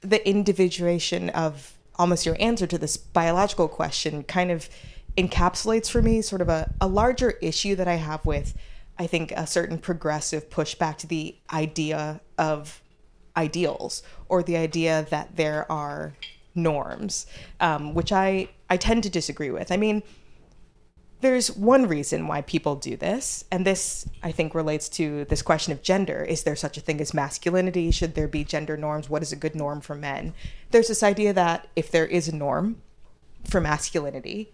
the 0.00 0.26
individuation 0.28 1.30
of 1.30 1.74
almost 1.98 2.24
your 2.26 2.36
answer 2.38 2.66
to 2.66 2.78
this 2.78 2.96
biological 2.96 3.68
question 3.68 4.22
kind 4.22 4.50
of 4.50 4.68
encapsulates 5.16 5.90
for 5.90 6.02
me 6.02 6.20
sort 6.22 6.40
of 6.42 6.48
a, 6.48 6.72
a 6.80 6.86
larger 6.86 7.30
issue 7.42 7.74
that 7.74 7.88
I 7.88 7.94
have 7.94 8.24
with 8.26 8.54
I 8.98 9.06
think 9.06 9.32
a 9.32 9.46
certain 9.46 9.78
progressive 9.78 10.48
pushback 10.48 10.96
to 10.98 11.06
the 11.06 11.36
idea 11.52 12.20
of 12.38 12.82
ideals 13.36 14.02
or 14.28 14.42
the 14.42 14.56
idea 14.56 15.06
that 15.10 15.36
there 15.36 15.70
are 15.70 16.14
norms, 16.54 17.26
um, 17.60 17.94
which 17.94 18.12
I, 18.12 18.48
I 18.70 18.76
tend 18.76 19.02
to 19.02 19.10
disagree 19.10 19.50
with. 19.50 19.70
I 19.70 19.76
mean, 19.76 20.02
there's 21.20 21.54
one 21.56 21.86
reason 21.88 22.26
why 22.26 22.42
people 22.42 22.76
do 22.76 22.96
this, 22.96 23.44
and 23.50 23.66
this 23.66 24.06
I 24.22 24.32
think 24.32 24.54
relates 24.54 24.88
to 24.90 25.24
this 25.26 25.42
question 25.42 25.72
of 25.72 25.82
gender. 25.82 26.22
Is 26.22 26.42
there 26.42 26.56
such 26.56 26.76
a 26.76 26.80
thing 26.80 27.00
as 27.00 27.14
masculinity? 27.14 27.90
Should 27.90 28.14
there 28.14 28.28
be 28.28 28.44
gender 28.44 28.76
norms? 28.76 29.08
What 29.08 29.22
is 29.22 29.32
a 29.32 29.36
good 29.36 29.54
norm 29.54 29.80
for 29.80 29.94
men? 29.94 30.34
There's 30.70 30.88
this 30.88 31.02
idea 31.02 31.32
that 31.32 31.68
if 31.74 31.90
there 31.90 32.06
is 32.06 32.28
a 32.28 32.34
norm 32.34 32.82
for 33.44 33.60
masculinity, 33.60 34.52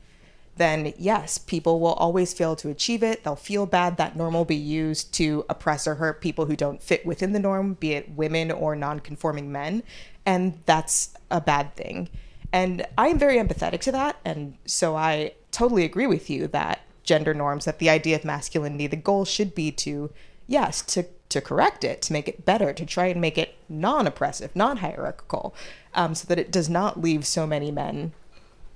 then 0.56 0.92
yes, 0.98 1.38
people 1.38 1.80
will 1.80 1.94
always 1.94 2.34
fail 2.34 2.54
to 2.56 2.68
achieve 2.68 3.02
it. 3.02 3.24
They'll 3.24 3.36
feel 3.36 3.66
bad. 3.66 3.96
That 3.96 4.16
norm 4.16 4.34
will 4.34 4.44
be 4.44 4.56
used 4.56 5.12
to 5.14 5.44
oppress 5.48 5.86
or 5.86 5.94
hurt 5.94 6.20
people 6.20 6.46
who 6.46 6.56
don't 6.56 6.82
fit 6.82 7.06
within 7.06 7.32
the 7.32 7.38
norm, 7.38 7.74
be 7.74 7.92
it 7.92 8.10
women 8.10 8.50
or 8.50 8.76
non 8.76 9.00
conforming 9.00 9.50
men. 9.50 9.82
And 10.26 10.60
that's 10.66 11.14
a 11.30 11.40
bad 11.40 11.74
thing. 11.74 12.10
And 12.52 12.86
I'm 12.98 13.18
very 13.18 13.36
empathetic 13.36 13.80
to 13.80 13.92
that. 13.92 14.16
And 14.24 14.58
so 14.66 14.94
I 14.94 15.32
totally 15.50 15.84
agree 15.84 16.06
with 16.06 16.28
you 16.28 16.46
that 16.48 16.80
gender 17.02 17.32
norms, 17.32 17.64
that 17.64 17.78
the 17.78 17.90
idea 17.90 18.16
of 18.16 18.24
masculinity, 18.24 18.86
the 18.86 18.96
goal 18.96 19.24
should 19.24 19.54
be 19.54 19.72
to, 19.72 20.10
yes, 20.46 20.82
to, 20.82 21.06
to 21.30 21.40
correct 21.40 21.82
it, 21.82 22.02
to 22.02 22.12
make 22.12 22.28
it 22.28 22.44
better, 22.44 22.74
to 22.74 22.84
try 22.84 23.06
and 23.06 23.20
make 23.20 23.38
it 23.38 23.54
non 23.70 24.06
oppressive, 24.06 24.54
non 24.54 24.78
hierarchical, 24.78 25.54
um, 25.94 26.14
so 26.14 26.26
that 26.28 26.38
it 26.38 26.52
does 26.52 26.68
not 26.68 27.00
leave 27.00 27.26
so 27.26 27.46
many 27.46 27.70
men 27.70 28.12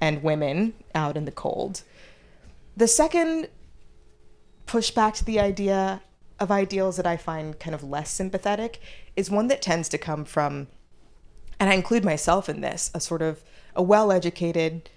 and 0.00 0.22
women 0.22 0.74
out 0.94 1.16
in 1.16 1.24
the 1.24 1.32
cold. 1.32 1.82
The 2.76 2.88
second 2.88 3.48
pushback 4.66 5.14
to 5.14 5.24
the 5.24 5.40
idea 5.40 6.02
of 6.38 6.50
ideals 6.50 6.96
that 6.96 7.06
I 7.06 7.16
find 7.16 7.58
kind 7.58 7.74
of 7.74 7.82
less 7.82 8.10
sympathetic 8.10 8.80
is 9.14 9.30
one 9.30 9.48
that 9.48 9.62
tends 9.62 9.88
to 9.90 9.98
come 9.98 10.24
from, 10.24 10.68
and 11.58 11.70
I 11.70 11.74
include 11.74 12.04
myself 12.04 12.48
in 12.48 12.60
this, 12.60 12.90
a 12.94 13.00
sort 13.00 13.22
of 13.22 13.42
a 13.74 13.82
well 13.82 14.12
educated, 14.12 14.90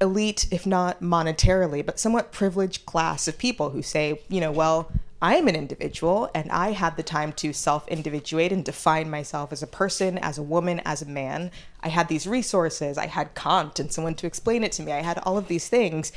elite, 0.00 0.46
if 0.50 0.66
not 0.66 1.00
monetarily, 1.00 1.84
but 1.84 1.98
somewhat 1.98 2.32
privileged 2.32 2.86
class 2.86 3.28
of 3.28 3.36
people 3.38 3.70
who 3.70 3.82
say, 3.82 4.20
you 4.28 4.40
know, 4.40 4.52
well, 4.52 4.90
I 5.24 5.36
am 5.36 5.48
an 5.48 5.56
individual 5.56 6.28
and 6.34 6.52
I 6.52 6.72
had 6.72 6.98
the 6.98 7.02
time 7.02 7.32
to 7.32 7.54
self 7.54 7.88
individuate 7.88 8.52
and 8.52 8.62
define 8.62 9.08
myself 9.08 9.52
as 9.52 9.62
a 9.62 9.66
person, 9.66 10.18
as 10.18 10.36
a 10.36 10.42
woman, 10.42 10.82
as 10.84 11.00
a 11.00 11.06
man. 11.06 11.50
I 11.80 11.88
had 11.88 12.08
these 12.08 12.26
resources. 12.26 12.98
I 12.98 13.06
had 13.06 13.34
Kant 13.34 13.80
and 13.80 13.90
someone 13.90 14.16
to 14.16 14.26
explain 14.26 14.62
it 14.62 14.72
to 14.72 14.82
me. 14.82 14.92
I 14.92 15.00
had 15.00 15.16
all 15.22 15.38
of 15.38 15.48
these 15.48 15.66
things. 15.66 16.12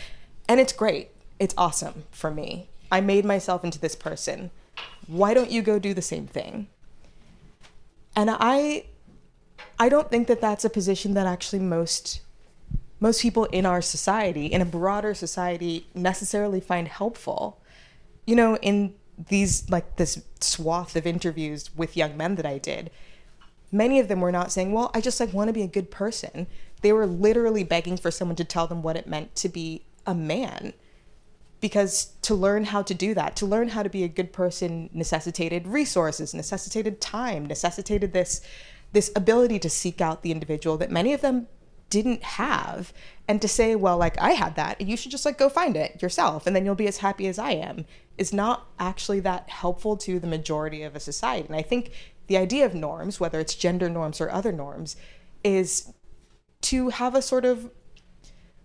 And 0.49 0.59
it's 0.59 0.73
great. 0.73 1.11
It's 1.39 1.53
awesome 1.57 2.03
for 2.11 2.29
me. 2.29 2.67
I 2.91 2.99
made 2.99 3.23
myself 3.23 3.63
into 3.63 3.79
this 3.79 3.95
person. 3.95 4.51
Why 5.07 5.33
don't 5.33 5.51
you 5.51 5.61
go 5.61 5.79
do 5.79 5.93
the 5.93 6.01
same 6.01 6.27
thing? 6.27 6.67
And 8.13 8.29
I 8.29 8.87
I 9.79 9.87
don't 9.87 10.11
think 10.11 10.27
that 10.27 10.41
that's 10.41 10.65
a 10.65 10.69
position 10.69 11.13
that 11.13 11.25
actually 11.25 11.59
most 11.59 12.19
most 12.99 13.21
people 13.21 13.45
in 13.45 13.65
our 13.65 13.81
society, 13.81 14.47
in 14.47 14.59
a 14.59 14.65
broader 14.65 15.13
society, 15.13 15.87
necessarily 15.95 16.59
find 16.59 16.89
helpful. 16.89 17.61
You 18.25 18.35
know, 18.35 18.57
in 18.57 18.96
these 19.17 19.69
like 19.69 19.95
this 19.95 20.21
swath 20.39 20.95
of 20.95 21.07
interviews 21.07 21.75
with 21.75 21.97
young 21.97 22.15
men 22.15 22.35
that 22.35 22.45
I 22.45 22.57
did, 22.57 22.91
many 23.71 23.99
of 23.99 24.07
them 24.07 24.21
were 24.21 24.31
not 24.31 24.51
saying, 24.51 24.71
"Well, 24.71 24.91
I 24.93 25.01
just 25.01 25.19
like 25.19 25.33
want 25.33 25.47
to 25.49 25.53
be 25.53 25.63
a 25.63 25.67
good 25.67 25.91
person." 25.91 26.47
They 26.81 26.93
were 26.93 27.07
literally 27.07 27.63
begging 27.63 27.97
for 27.97 28.11
someone 28.11 28.35
to 28.35 28.43
tell 28.43 28.67
them 28.67 28.83
what 28.83 28.95
it 28.95 29.07
meant 29.07 29.35
to 29.37 29.49
be 29.49 29.83
a 30.05 30.13
man. 30.13 30.73
Because 31.59 32.11
to 32.21 32.35
learn 32.35 32.65
how 32.65 32.83
to 32.83 32.93
do 32.93 33.15
that, 33.15 33.35
to 33.37 33.47
learn 33.47 33.69
how 33.69 33.81
to 33.81 33.89
be 33.89 34.03
a 34.03 34.07
good 34.07 34.31
person 34.31 34.91
necessitated 34.93 35.67
resources, 35.67 36.33
necessitated 36.35 37.01
time, 37.01 37.45
necessitated 37.45 38.13
this 38.13 38.41
this 38.93 39.11
ability 39.15 39.59
to 39.59 39.69
seek 39.69 39.99
out 39.99 40.21
the 40.21 40.31
individual 40.31 40.77
that 40.77 40.91
many 40.91 41.13
of 41.13 41.21
them 41.21 41.47
didn't 41.89 42.23
have 42.23 42.93
and 43.27 43.41
to 43.41 43.47
say 43.47 43.75
well 43.75 43.97
like 43.97 44.17
i 44.19 44.31
had 44.31 44.55
that 44.55 44.79
you 44.81 44.97
should 44.97 45.11
just 45.11 45.25
like 45.25 45.37
go 45.37 45.49
find 45.49 45.75
it 45.75 46.01
yourself 46.01 46.45
and 46.45 46.55
then 46.55 46.65
you'll 46.65 46.75
be 46.75 46.87
as 46.87 46.97
happy 46.97 47.27
as 47.27 47.39
i 47.39 47.51
am 47.51 47.85
is 48.17 48.33
not 48.33 48.67
actually 48.79 49.19
that 49.19 49.49
helpful 49.49 49.95
to 49.95 50.19
the 50.19 50.27
majority 50.27 50.81
of 50.83 50.95
a 50.95 50.99
society. 50.99 51.47
And 51.47 51.55
i 51.55 51.61
think 51.61 51.91
the 52.27 52.37
idea 52.37 52.65
of 52.65 52.73
norms 52.73 53.19
whether 53.19 53.39
it's 53.39 53.55
gender 53.55 53.89
norms 53.89 54.19
or 54.19 54.29
other 54.29 54.51
norms 54.51 54.95
is 55.43 55.93
to 56.61 56.89
have 56.89 57.15
a 57.15 57.21
sort 57.21 57.45
of 57.45 57.71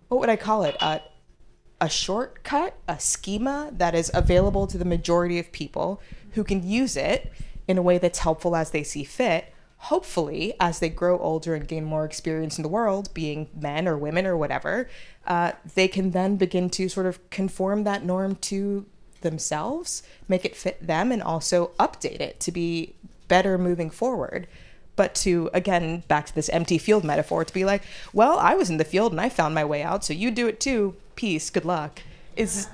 what 0.08 0.20
would 0.20 0.30
i 0.30 0.36
call 0.36 0.64
it? 0.64 0.76
A, 0.80 1.00
a 1.80 1.88
shortcut 1.88 2.74
a 2.88 2.98
schema 2.98 3.70
that 3.72 3.94
is 3.94 4.10
available 4.14 4.66
to 4.66 4.78
the 4.78 4.84
majority 4.84 5.38
of 5.38 5.52
people 5.52 6.00
who 6.32 6.44
can 6.44 6.66
use 6.66 6.96
it 6.96 7.32
in 7.68 7.78
a 7.78 7.82
way 7.82 7.98
that's 7.98 8.20
helpful 8.20 8.56
as 8.56 8.70
they 8.70 8.82
see 8.82 9.04
fit 9.04 9.51
hopefully, 9.82 10.54
as 10.60 10.78
they 10.78 10.88
grow 10.88 11.18
older 11.18 11.56
and 11.56 11.66
gain 11.66 11.84
more 11.84 12.04
experience 12.04 12.56
in 12.56 12.62
the 12.62 12.68
world, 12.68 13.12
being 13.14 13.48
men 13.58 13.88
or 13.88 13.98
women 13.98 14.24
or 14.24 14.36
whatever, 14.36 14.88
uh, 15.26 15.50
they 15.74 15.88
can 15.88 16.12
then 16.12 16.36
begin 16.36 16.70
to 16.70 16.88
sort 16.88 17.04
of 17.04 17.18
conform 17.30 17.82
that 17.82 18.04
norm 18.04 18.36
to 18.36 18.86
themselves, 19.22 20.04
make 20.28 20.44
it 20.44 20.54
fit 20.54 20.86
them, 20.86 21.10
and 21.10 21.20
also 21.20 21.72
update 21.80 22.20
it 22.20 22.38
to 22.38 22.52
be 22.52 22.94
better 23.26 23.58
moving 23.58 23.90
forward. 23.90 24.46
But 24.94 25.16
to, 25.16 25.50
again, 25.52 26.04
back 26.06 26.26
to 26.26 26.34
this 26.34 26.48
empty 26.50 26.78
field 26.78 27.02
metaphor, 27.02 27.44
to 27.44 27.52
be 27.52 27.64
like, 27.64 27.82
well, 28.12 28.38
I 28.38 28.54
was 28.54 28.70
in 28.70 28.76
the 28.76 28.84
field 28.84 29.10
and 29.10 29.20
I 29.20 29.28
found 29.28 29.52
my 29.52 29.64
way 29.64 29.82
out, 29.82 30.04
so 30.04 30.12
you 30.12 30.30
do 30.30 30.46
it 30.46 30.60
too. 30.60 30.94
Peace, 31.16 31.50
good 31.50 31.64
luck, 31.64 32.02
is 32.36 32.68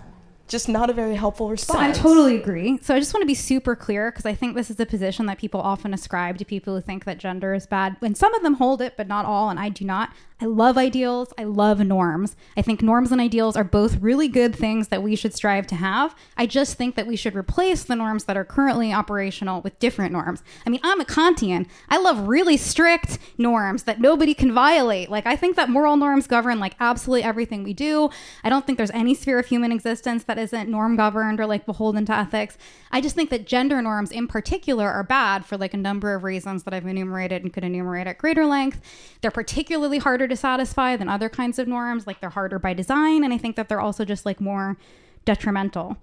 just 0.48 0.68
not 0.68 0.90
a 0.90 0.92
very 0.92 1.14
helpful 1.14 1.50
response. 1.50 1.96
So 1.96 2.00
I 2.00 2.02
totally 2.02 2.36
agree. 2.36 2.78
So 2.82 2.94
I 2.94 2.98
just 2.98 3.14
want 3.14 3.22
to 3.22 3.26
be 3.26 3.34
super 3.34 3.76
clear 3.76 4.10
because 4.10 4.26
I 4.26 4.34
think 4.34 4.56
this 4.56 4.70
is 4.70 4.80
a 4.80 4.86
position 4.86 5.26
that 5.26 5.38
people 5.38 5.60
often 5.60 5.94
ascribe 5.94 6.38
to 6.38 6.44
people 6.44 6.74
who 6.74 6.80
think 6.80 7.04
that 7.04 7.18
gender 7.18 7.54
is 7.54 7.66
bad. 7.66 7.96
When 8.00 8.14
some 8.14 8.34
of 8.34 8.42
them 8.42 8.54
hold 8.54 8.80
it, 8.82 8.94
but 8.96 9.06
not 9.06 9.24
all, 9.26 9.50
and 9.50 9.60
I 9.60 9.68
do 9.68 9.84
not. 9.84 10.10
I 10.40 10.44
love 10.44 10.78
ideals. 10.78 11.32
I 11.36 11.42
love 11.42 11.80
norms. 11.80 12.36
I 12.56 12.62
think 12.62 12.80
norms 12.80 13.10
and 13.10 13.20
ideals 13.20 13.56
are 13.56 13.64
both 13.64 14.00
really 14.00 14.28
good 14.28 14.54
things 14.54 14.86
that 14.86 15.02
we 15.02 15.16
should 15.16 15.34
strive 15.34 15.66
to 15.66 15.74
have. 15.74 16.14
I 16.36 16.46
just 16.46 16.76
think 16.76 16.94
that 16.94 17.08
we 17.08 17.16
should 17.16 17.34
replace 17.34 17.82
the 17.82 17.96
norms 17.96 18.24
that 18.24 18.36
are 18.36 18.44
currently 18.44 18.92
operational 18.92 19.60
with 19.62 19.80
different 19.80 20.12
norms. 20.12 20.44
I 20.64 20.70
mean, 20.70 20.78
I'm 20.84 21.00
a 21.00 21.04
Kantian. 21.04 21.66
I 21.88 21.98
love 21.98 22.28
really 22.28 22.56
strict 22.56 23.18
norms 23.36 23.82
that 23.82 24.00
nobody 24.00 24.32
can 24.32 24.52
violate. 24.52 25.10
Like, 25.10 25.26
I 25.26 25.34
think 25.34 25.56
that 25.56 25.70
moral 25.70 25.96
norms 25.96 26.28
govern 26.28 26.60
like 26.60 26.76
absolutely 26.78 27.24
everything 27.24 27.64
we 27.64 27.74
do. 27.74 28.08
I 28.44 28.48
don't 28.48 28.64
think 28.64 28.78
there's 28.78 28.92
any 28.92 29.16
sphere 29.16 29.40
of 29.40 29.46
human 29.46 29.72
existence 29.72 30.22
that 30.24 30.38
isn't 30.38 30.70
norm 30.70 30.94
governed 30.94 31.40
or 31.40 31.46
like 31.46 31.66
beholden 31.66 32.06
to 32.06 32.14
ethics. 32.14 32.56
I 32.92 33.00
just 33.00 33.16
think 33.16 33.30
that 33.30 33.44
gender 33.44 33.82
norms 33.82 34.12
in 34.12 34.28
particular 34.28 34.88
are 34.88 35.02
bad 35.02 35.44
for 35.44 35.56
like 35.56 35.74
a 35.74 35.78
number 35.78 36.14
of 36.14 36.22
reasons 36.22 36.62
that 36.62 36.72
I've 36.72 36.86
enumerated 36.86 37.42
and 37.42 37.52
could 37.52 37.64
enumerate 37.64 38.06
at 38.06 38.18
greater 38.18 38.46
length. 38.46 38.80
They're 39.20 39.32
particularly 39.32 39.98
harder 39.98 40.27
to 40.28 40.36
satisfy 40.36 40.96
than 40.96 41.08
other 41.08 41.28
kinds 41.28 41.58
of 41.58 41.66
norms. 41.66 42.06
Like 42.06 42.20
they're 42.20 42.30
harder 42.30 42.58
by 42.58 42.74
design. 42.74 43.24
And 43.24 43.32
I 43.32 43.38
think 43.38 43.56
that 43.56 43.68
they're 43.68 43.80
also 43.80 44.04
just 44.04 44.24
like 44.26 44.40
more 44.40 44.76
detrimental. 45.24 45.96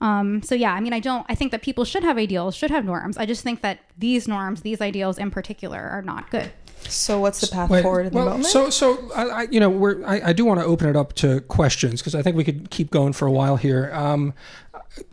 Um, 0.00 0.42
so 0.42 0.54
yeah, 0.54 0.74
I 0.74 0.80
mean, 0.80 0.92
I 0.92 1.00
don't. 1.00 1.24
I 1.28 1.34
think 1.34 1.52
that 1.52 1.62
people 1.62 1.84
should 1.84 2.02
have 2.02 2.18
ideals, 2.18 2.54
should 2.54 2.70
have 2.70 2.84
norms. 2.84 3.16
I 3.16 3.24
just 3.24 3.42
think 3.42 3.62
that 3.62 3.80
these 3.96 4.28
norms, 4.28 4.60
these 4.60 4.80
ideals 4.80 5.18
in 5.18 5.30
particular, 5.30 5.80
are 5.80 6.02
not 6.02 6.30
good. 6.30 6.52
So 6.82 7.18
what's 7.18 7.40
the 7.40 7.48
path 7.48 7.70
Wait, 7.70 7.82
forward 7.82 8.06
in 8.06 8.12
well, 8.12 8.24
the 8.24 8.30
moment? 8.32 8.46
So, 8.46 8.70
so 8.70 9.10
I, 9.14 9.24
I, 9.24 9.42
you 9.50 9.58
know, 9.58 9.70
we're 9.70 10.04
I, 10.04 10.20
I 10.26 10.32
do 10.32 10.44
want 10.44 10.60
to 10.60 10.66
open 10.66 10.88
it 10.88 10.96
up 10.96 11.14
to 11.14 11.40
questions 11.42 12.00
because 12.00 12.14
I 12.14 12.22
think 12.22 12.36
we 12.36 12.44
could 12.44 12.70
keep 12.70 12.90
going 12.90 13.14
for 13.14 13.26
a 13.26 13.30
while 13.30 13.56
here. 13.56 13.90
Um, 13.94 14.34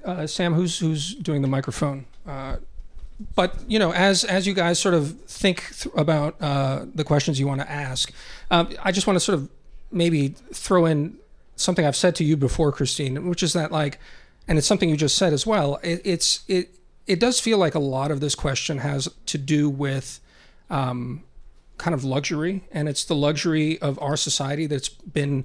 uh, 0.03 0.27
Sam, 0.27 0.53
who's 0.53 0.79
who's 0.79 1.15
doing 1.15 1.41
the 1.41 1.47
microphone? 1.47 2.05
Uh, 2.27 2.57
but 3.35 3.55
you 3.67 3.79
know, 3.79 3.93
as 3.93 4.23
as 4.23 4.47
you 4.47 4.53
guys 4.53 4.79
sort 4.79 4.95
of 4.95 5.21
think 5.21 5.63
th- 5.77 5.93
about 5.95 6.35
uh, 6.41 6.85
the 6.93 7.03
questions 7.03 7.39
you 7.39 7.47
want 7.47 7.61
to 7.61 7.71
ask, 7.71 8.11
um, 8.51 8.69
I 8.83 8.91
just 8.91 9.07
want 9.07 9.15
to 9.15 9.19
sort 9.19 9.37
of 9.37 9.49
maybe 9.91 10.29
throw 10.51 10.85
in 10.85 11.17
something 11.55 11.85
I've 11.85 11.95
said 11.95 12.15
to 12.15 12.23
you 12.23 12.35
before, 12.35 12.71
Christine, 12.71 13.27
which 13.27 13.43
is 13.43 13.53
that 13.53 13.71
like, 13.71 13.99
and 14.47 14.57
it's 14.57 14.67
something 14.67 14.89
you 14.89 14.97
just 14.97 15.17
said 15.17 15.33
as 15.33 15.45
well. 15.45 15.79
It, 15.83 16.01
it's 16.03 16.43
it 16.47 16.75
it 17.07 17.19
does 17.19 17.39
feel 17.39 17.57
like 17.57 17.75
a 17.75 17.79
lot 17.79 18.11
of 18.11 18.19
this 18.19 18.35
question 18.35 18.79
has 18.79 19.09
to 19.27 19.37
do 19.37 19.69
with. 19.69 20.19
Um, 20.69 21.23
kind 21.77 21.93
of 21.93 22.03
luxury, 22.03 22.63
and 22.71 22.87
it's 22.87 23.03
the 23.03 23.15
luxury 23.15 23.81
of 23.81 23.99
our 24.01 24.15
society 24.15 24.67
that's 24.67 24.89
been 24.89 25.43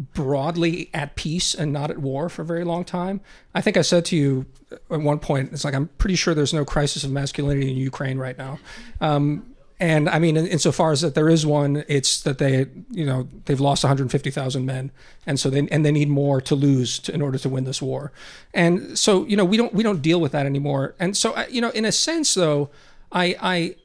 broadly 0.00 0.88
at 0.94 1.14
peace 1.14 1.54
and 1.54 1.72
not 1.72 1.90
at 1.90 1.98
war 1.98 2.28
for 2.28 2.42
a 2.42 2.44
very 2.44 2.64
long 2.64 2.84
time. 2.84 3.20
I 3.54 3.60
think 3.60 3.76
I 3.76 3.82
said 3.82 4.06
to 4.06 4.16
you 4.16 4.46
at 4.90 5.00
one 5.00 5.18
point, 5.18 5.52
it's 5.52 5.64
like 5.64 5.74
I'm 5.74 5.88
pretty 5.98 6.16
sure 6.16 6.34
there's 6.34 6.54
no 6.54 6.64
crisis 6.64 7.04
of 7.04 7.10
masculinity 7.10 7.70
in 7.70 7.76
Ukraine 7.76 8.18
right 8.18 8.38
now. 8.38 8.58
Um, 9.00 9.54
and 9.78 10.08
I 10.08 10.18
mean, 10.18 10.36
in, 10.36 10.46
insofar 10.46 10.92
as 10.92 11.00
that 11.00 11.14
there 11.14 11.28
is 11.28 11.46
one, 11.46 11.84
it's 11.88 12.20
that 12.22 12.38
they, 12.38 12.66
you 12.90 13.04
know, 13.04 13.28
they've 13.46 13.60
lost 13.60 13.82
150,000 13.82 14.66
men, 14.66 14.90
and 15.26 15.40
so 15.40 15.48
they 15.48 15.66
and 15.68 15.84
they 15.84 15.92
need 15.92 16.08
more 16.08 16.40
to 16.42 16.54
lose 16.54 16.98
to, 17.00 17.14
in 17.14 17.22
order 17.22 17.38
to 17.38 17.48
win 17.48 17.64
this 17.64 17.80
war. 17.80 18.12
And 18.52 18.98
so, 18.98 19.24
you 19.24 19.36
know, 19.36 19.44
we 19.44 19.56
don't 19.56 19.72
we 19.72 19.82
don't 19.82 20.02
deal 20.02 20.20
with 20.20 20.32
that 20.32 20.44
anymore. 20.44 20.94
And 20.98 21.16
so, 21.16 21.34
you 21.48 21.62
know, 21.62 21.70
in 21.70 21.86
a 21.86 21.92
sense, 21.92 22.34
though, 22.34 22.68
I 23.10 23.36
I 23.40 23.76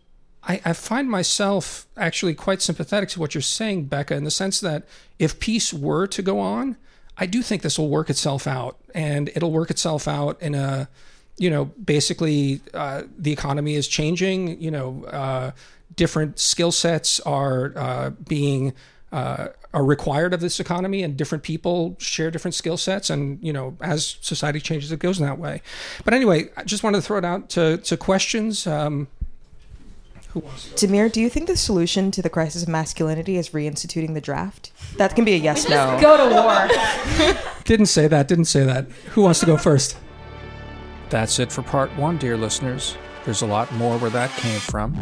I, 0.48 0.62
I 0.64 0.74
find 0.74 1.10
myself 1.10 1.88
actually 1.98 2.36
quite 2.36 2.62
sympathetic 2.62 3.10
to 3.10 3.20
what 3.20 3.34
you're 3.34 3.42
saying, 3.42 3.86
Becca, 3.86 4.16
in 4.16 4.24
the 4.24 4.32
sense 4.32 4.60
that 4.60 4.84
if 5.18 5.40
peace 5.40 5.74
were 5.74 6.08
to 6.08 6.22
go 6.22 6.40
on, 6.40 6.78
I 7.18 7.26
do 7.26 7.42
think 7.42 7.62
this 7.62 7.80
will 7.80 7.90
work 7.90 8.10
itself 8.10 8.46
out, 8.46 8.78
and 8.94 9.30
it'll 9.36 9.52
work 9.52 9.72
itself 9.72 10.08
out 10.08 10.42
in 10.42 10.54
a, 10.54 10.90
you 11.38 11.50
know, 11.50 11.66
basically 11.66 12.62
uh, 12.74 13.04
the 13.18 13.32
economy 13.32 13.76
is 13.76 13.88
changing. 13.88 14.62
You 14.62 14.72
know, 14.72 15.06
uh, 15.06 15.52
different 15.96 16.40
skill 16.40 16.72
sets 16.72 17.20
are 17.22 17.74
uh, 17.78 18.10
being 18.10 18.74
uh, 19.12 19.48
are 19.74 19.86
required 19.86 20.34
of 20.34 20.42
this 20.42 20.60
economy, 20.60 21.04
and 21.04 21.16
different 21.16 21.44
people 21.44 21.96
share 22.00 22.30
different 22.30 22.54
skill 22.54 22.78
sets. 22.78 23.10
And 23.10 23.42
you 23.42 23.54
know, 23.54 23.78
as 23.80 24.18
society 24.22 24.60
changes, 24.60 24.92
it 24.92 25.00
goes 25.00 25.20
in 25.20 25.26
that 25.26 25.40
way. 25.40 25.62
But 26.04 26.14
anyway, 26.14 26.50
I 26.58 26.64
just 26.64 26.84
wanted 26.84 26.98
to 26.98 27.02
throw 27.02 27.18
it 27.18 27.26
out 27.26 27.50
to 27.52 27.78
to 27.78 27.96
questions. 27.96 28.68
Um, 28.68 29.08
who 30.25 30.25
wants 30.25 30.25
to 30.25 30.25
go? 30.25 30.25
Damir, 30.42 31.12
do 31.12 31.22
you 31.22 31.30
think 31.30 31.48
the 31.48 31.58
solution 31.58 32.12
to 32.12 32.22
the 32.22 32.30
crisis 32.30 32.64
of 32.64 32.70
masculinity 32.70 33.38
is 33.38 33.50
reinstituting 33.50 34.14
the 34.14 34.22
draft? 34.22 34.72
That 34.98 35.16
can 35.16 35.26
be 35.26 35.34
a 35.34 35.38
yes 35.38 35.68
no. 35.70 35.98
Go 36.02 36.18
to 36.18 36.36
war. 36.36 37.44
Didn't 37.64 37.88
say 37.88 38.08
that. 38.08 38.28
Didn't 38.28 38.46
say 38.46 38.64
that. 38.64 38.88
Who 39.14 39.22
wants 39.22 39.40
to 39.42 39.46
go 39.46 39.58
first? 39.58 39.98
That's 41.10 41.40
it 41.40 41.52
for 41.52 41.62
part 41.62 41.96
one, 41.98 42.18
dear 42.18 42.38
listeners. 42.38 42.98
There's 43.24 43.42
a 43.42 43.48
lot 43.48 43.72
more 43.74 43.98
where 43.98 44.12
that 44.12 44.30
came 44.38 44.60
from. 44.60 44.96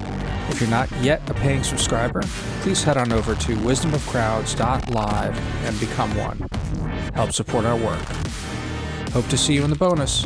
If 0.49 0.61
you're 0.61 0.69
not 0.69 0.89
yet 1.01 1.27
a 1.29 1.33
paying 1.33 1.63
subscriber, 1.63 2.21
please 2.61 2.81
head 2.81 2.95
on 2.95 3.11
over 3.11 3.35
to 3.35 3.55
wisdomofcrowds.live 3.57 5.37
and 5.65 5.79
become 5.79 6.15
one. 6.17 6.47
Help 7.13 7.33
support 7.33 7.65
our 7.65 7.75
work. 7.75 7.99
Hope 9.11 9.27
to 9.27 9.37
see 9.37 9.53
you 9.53 9.63
in 9.63 9.69
the 9.69 9.75
bonus. 9.75 10.25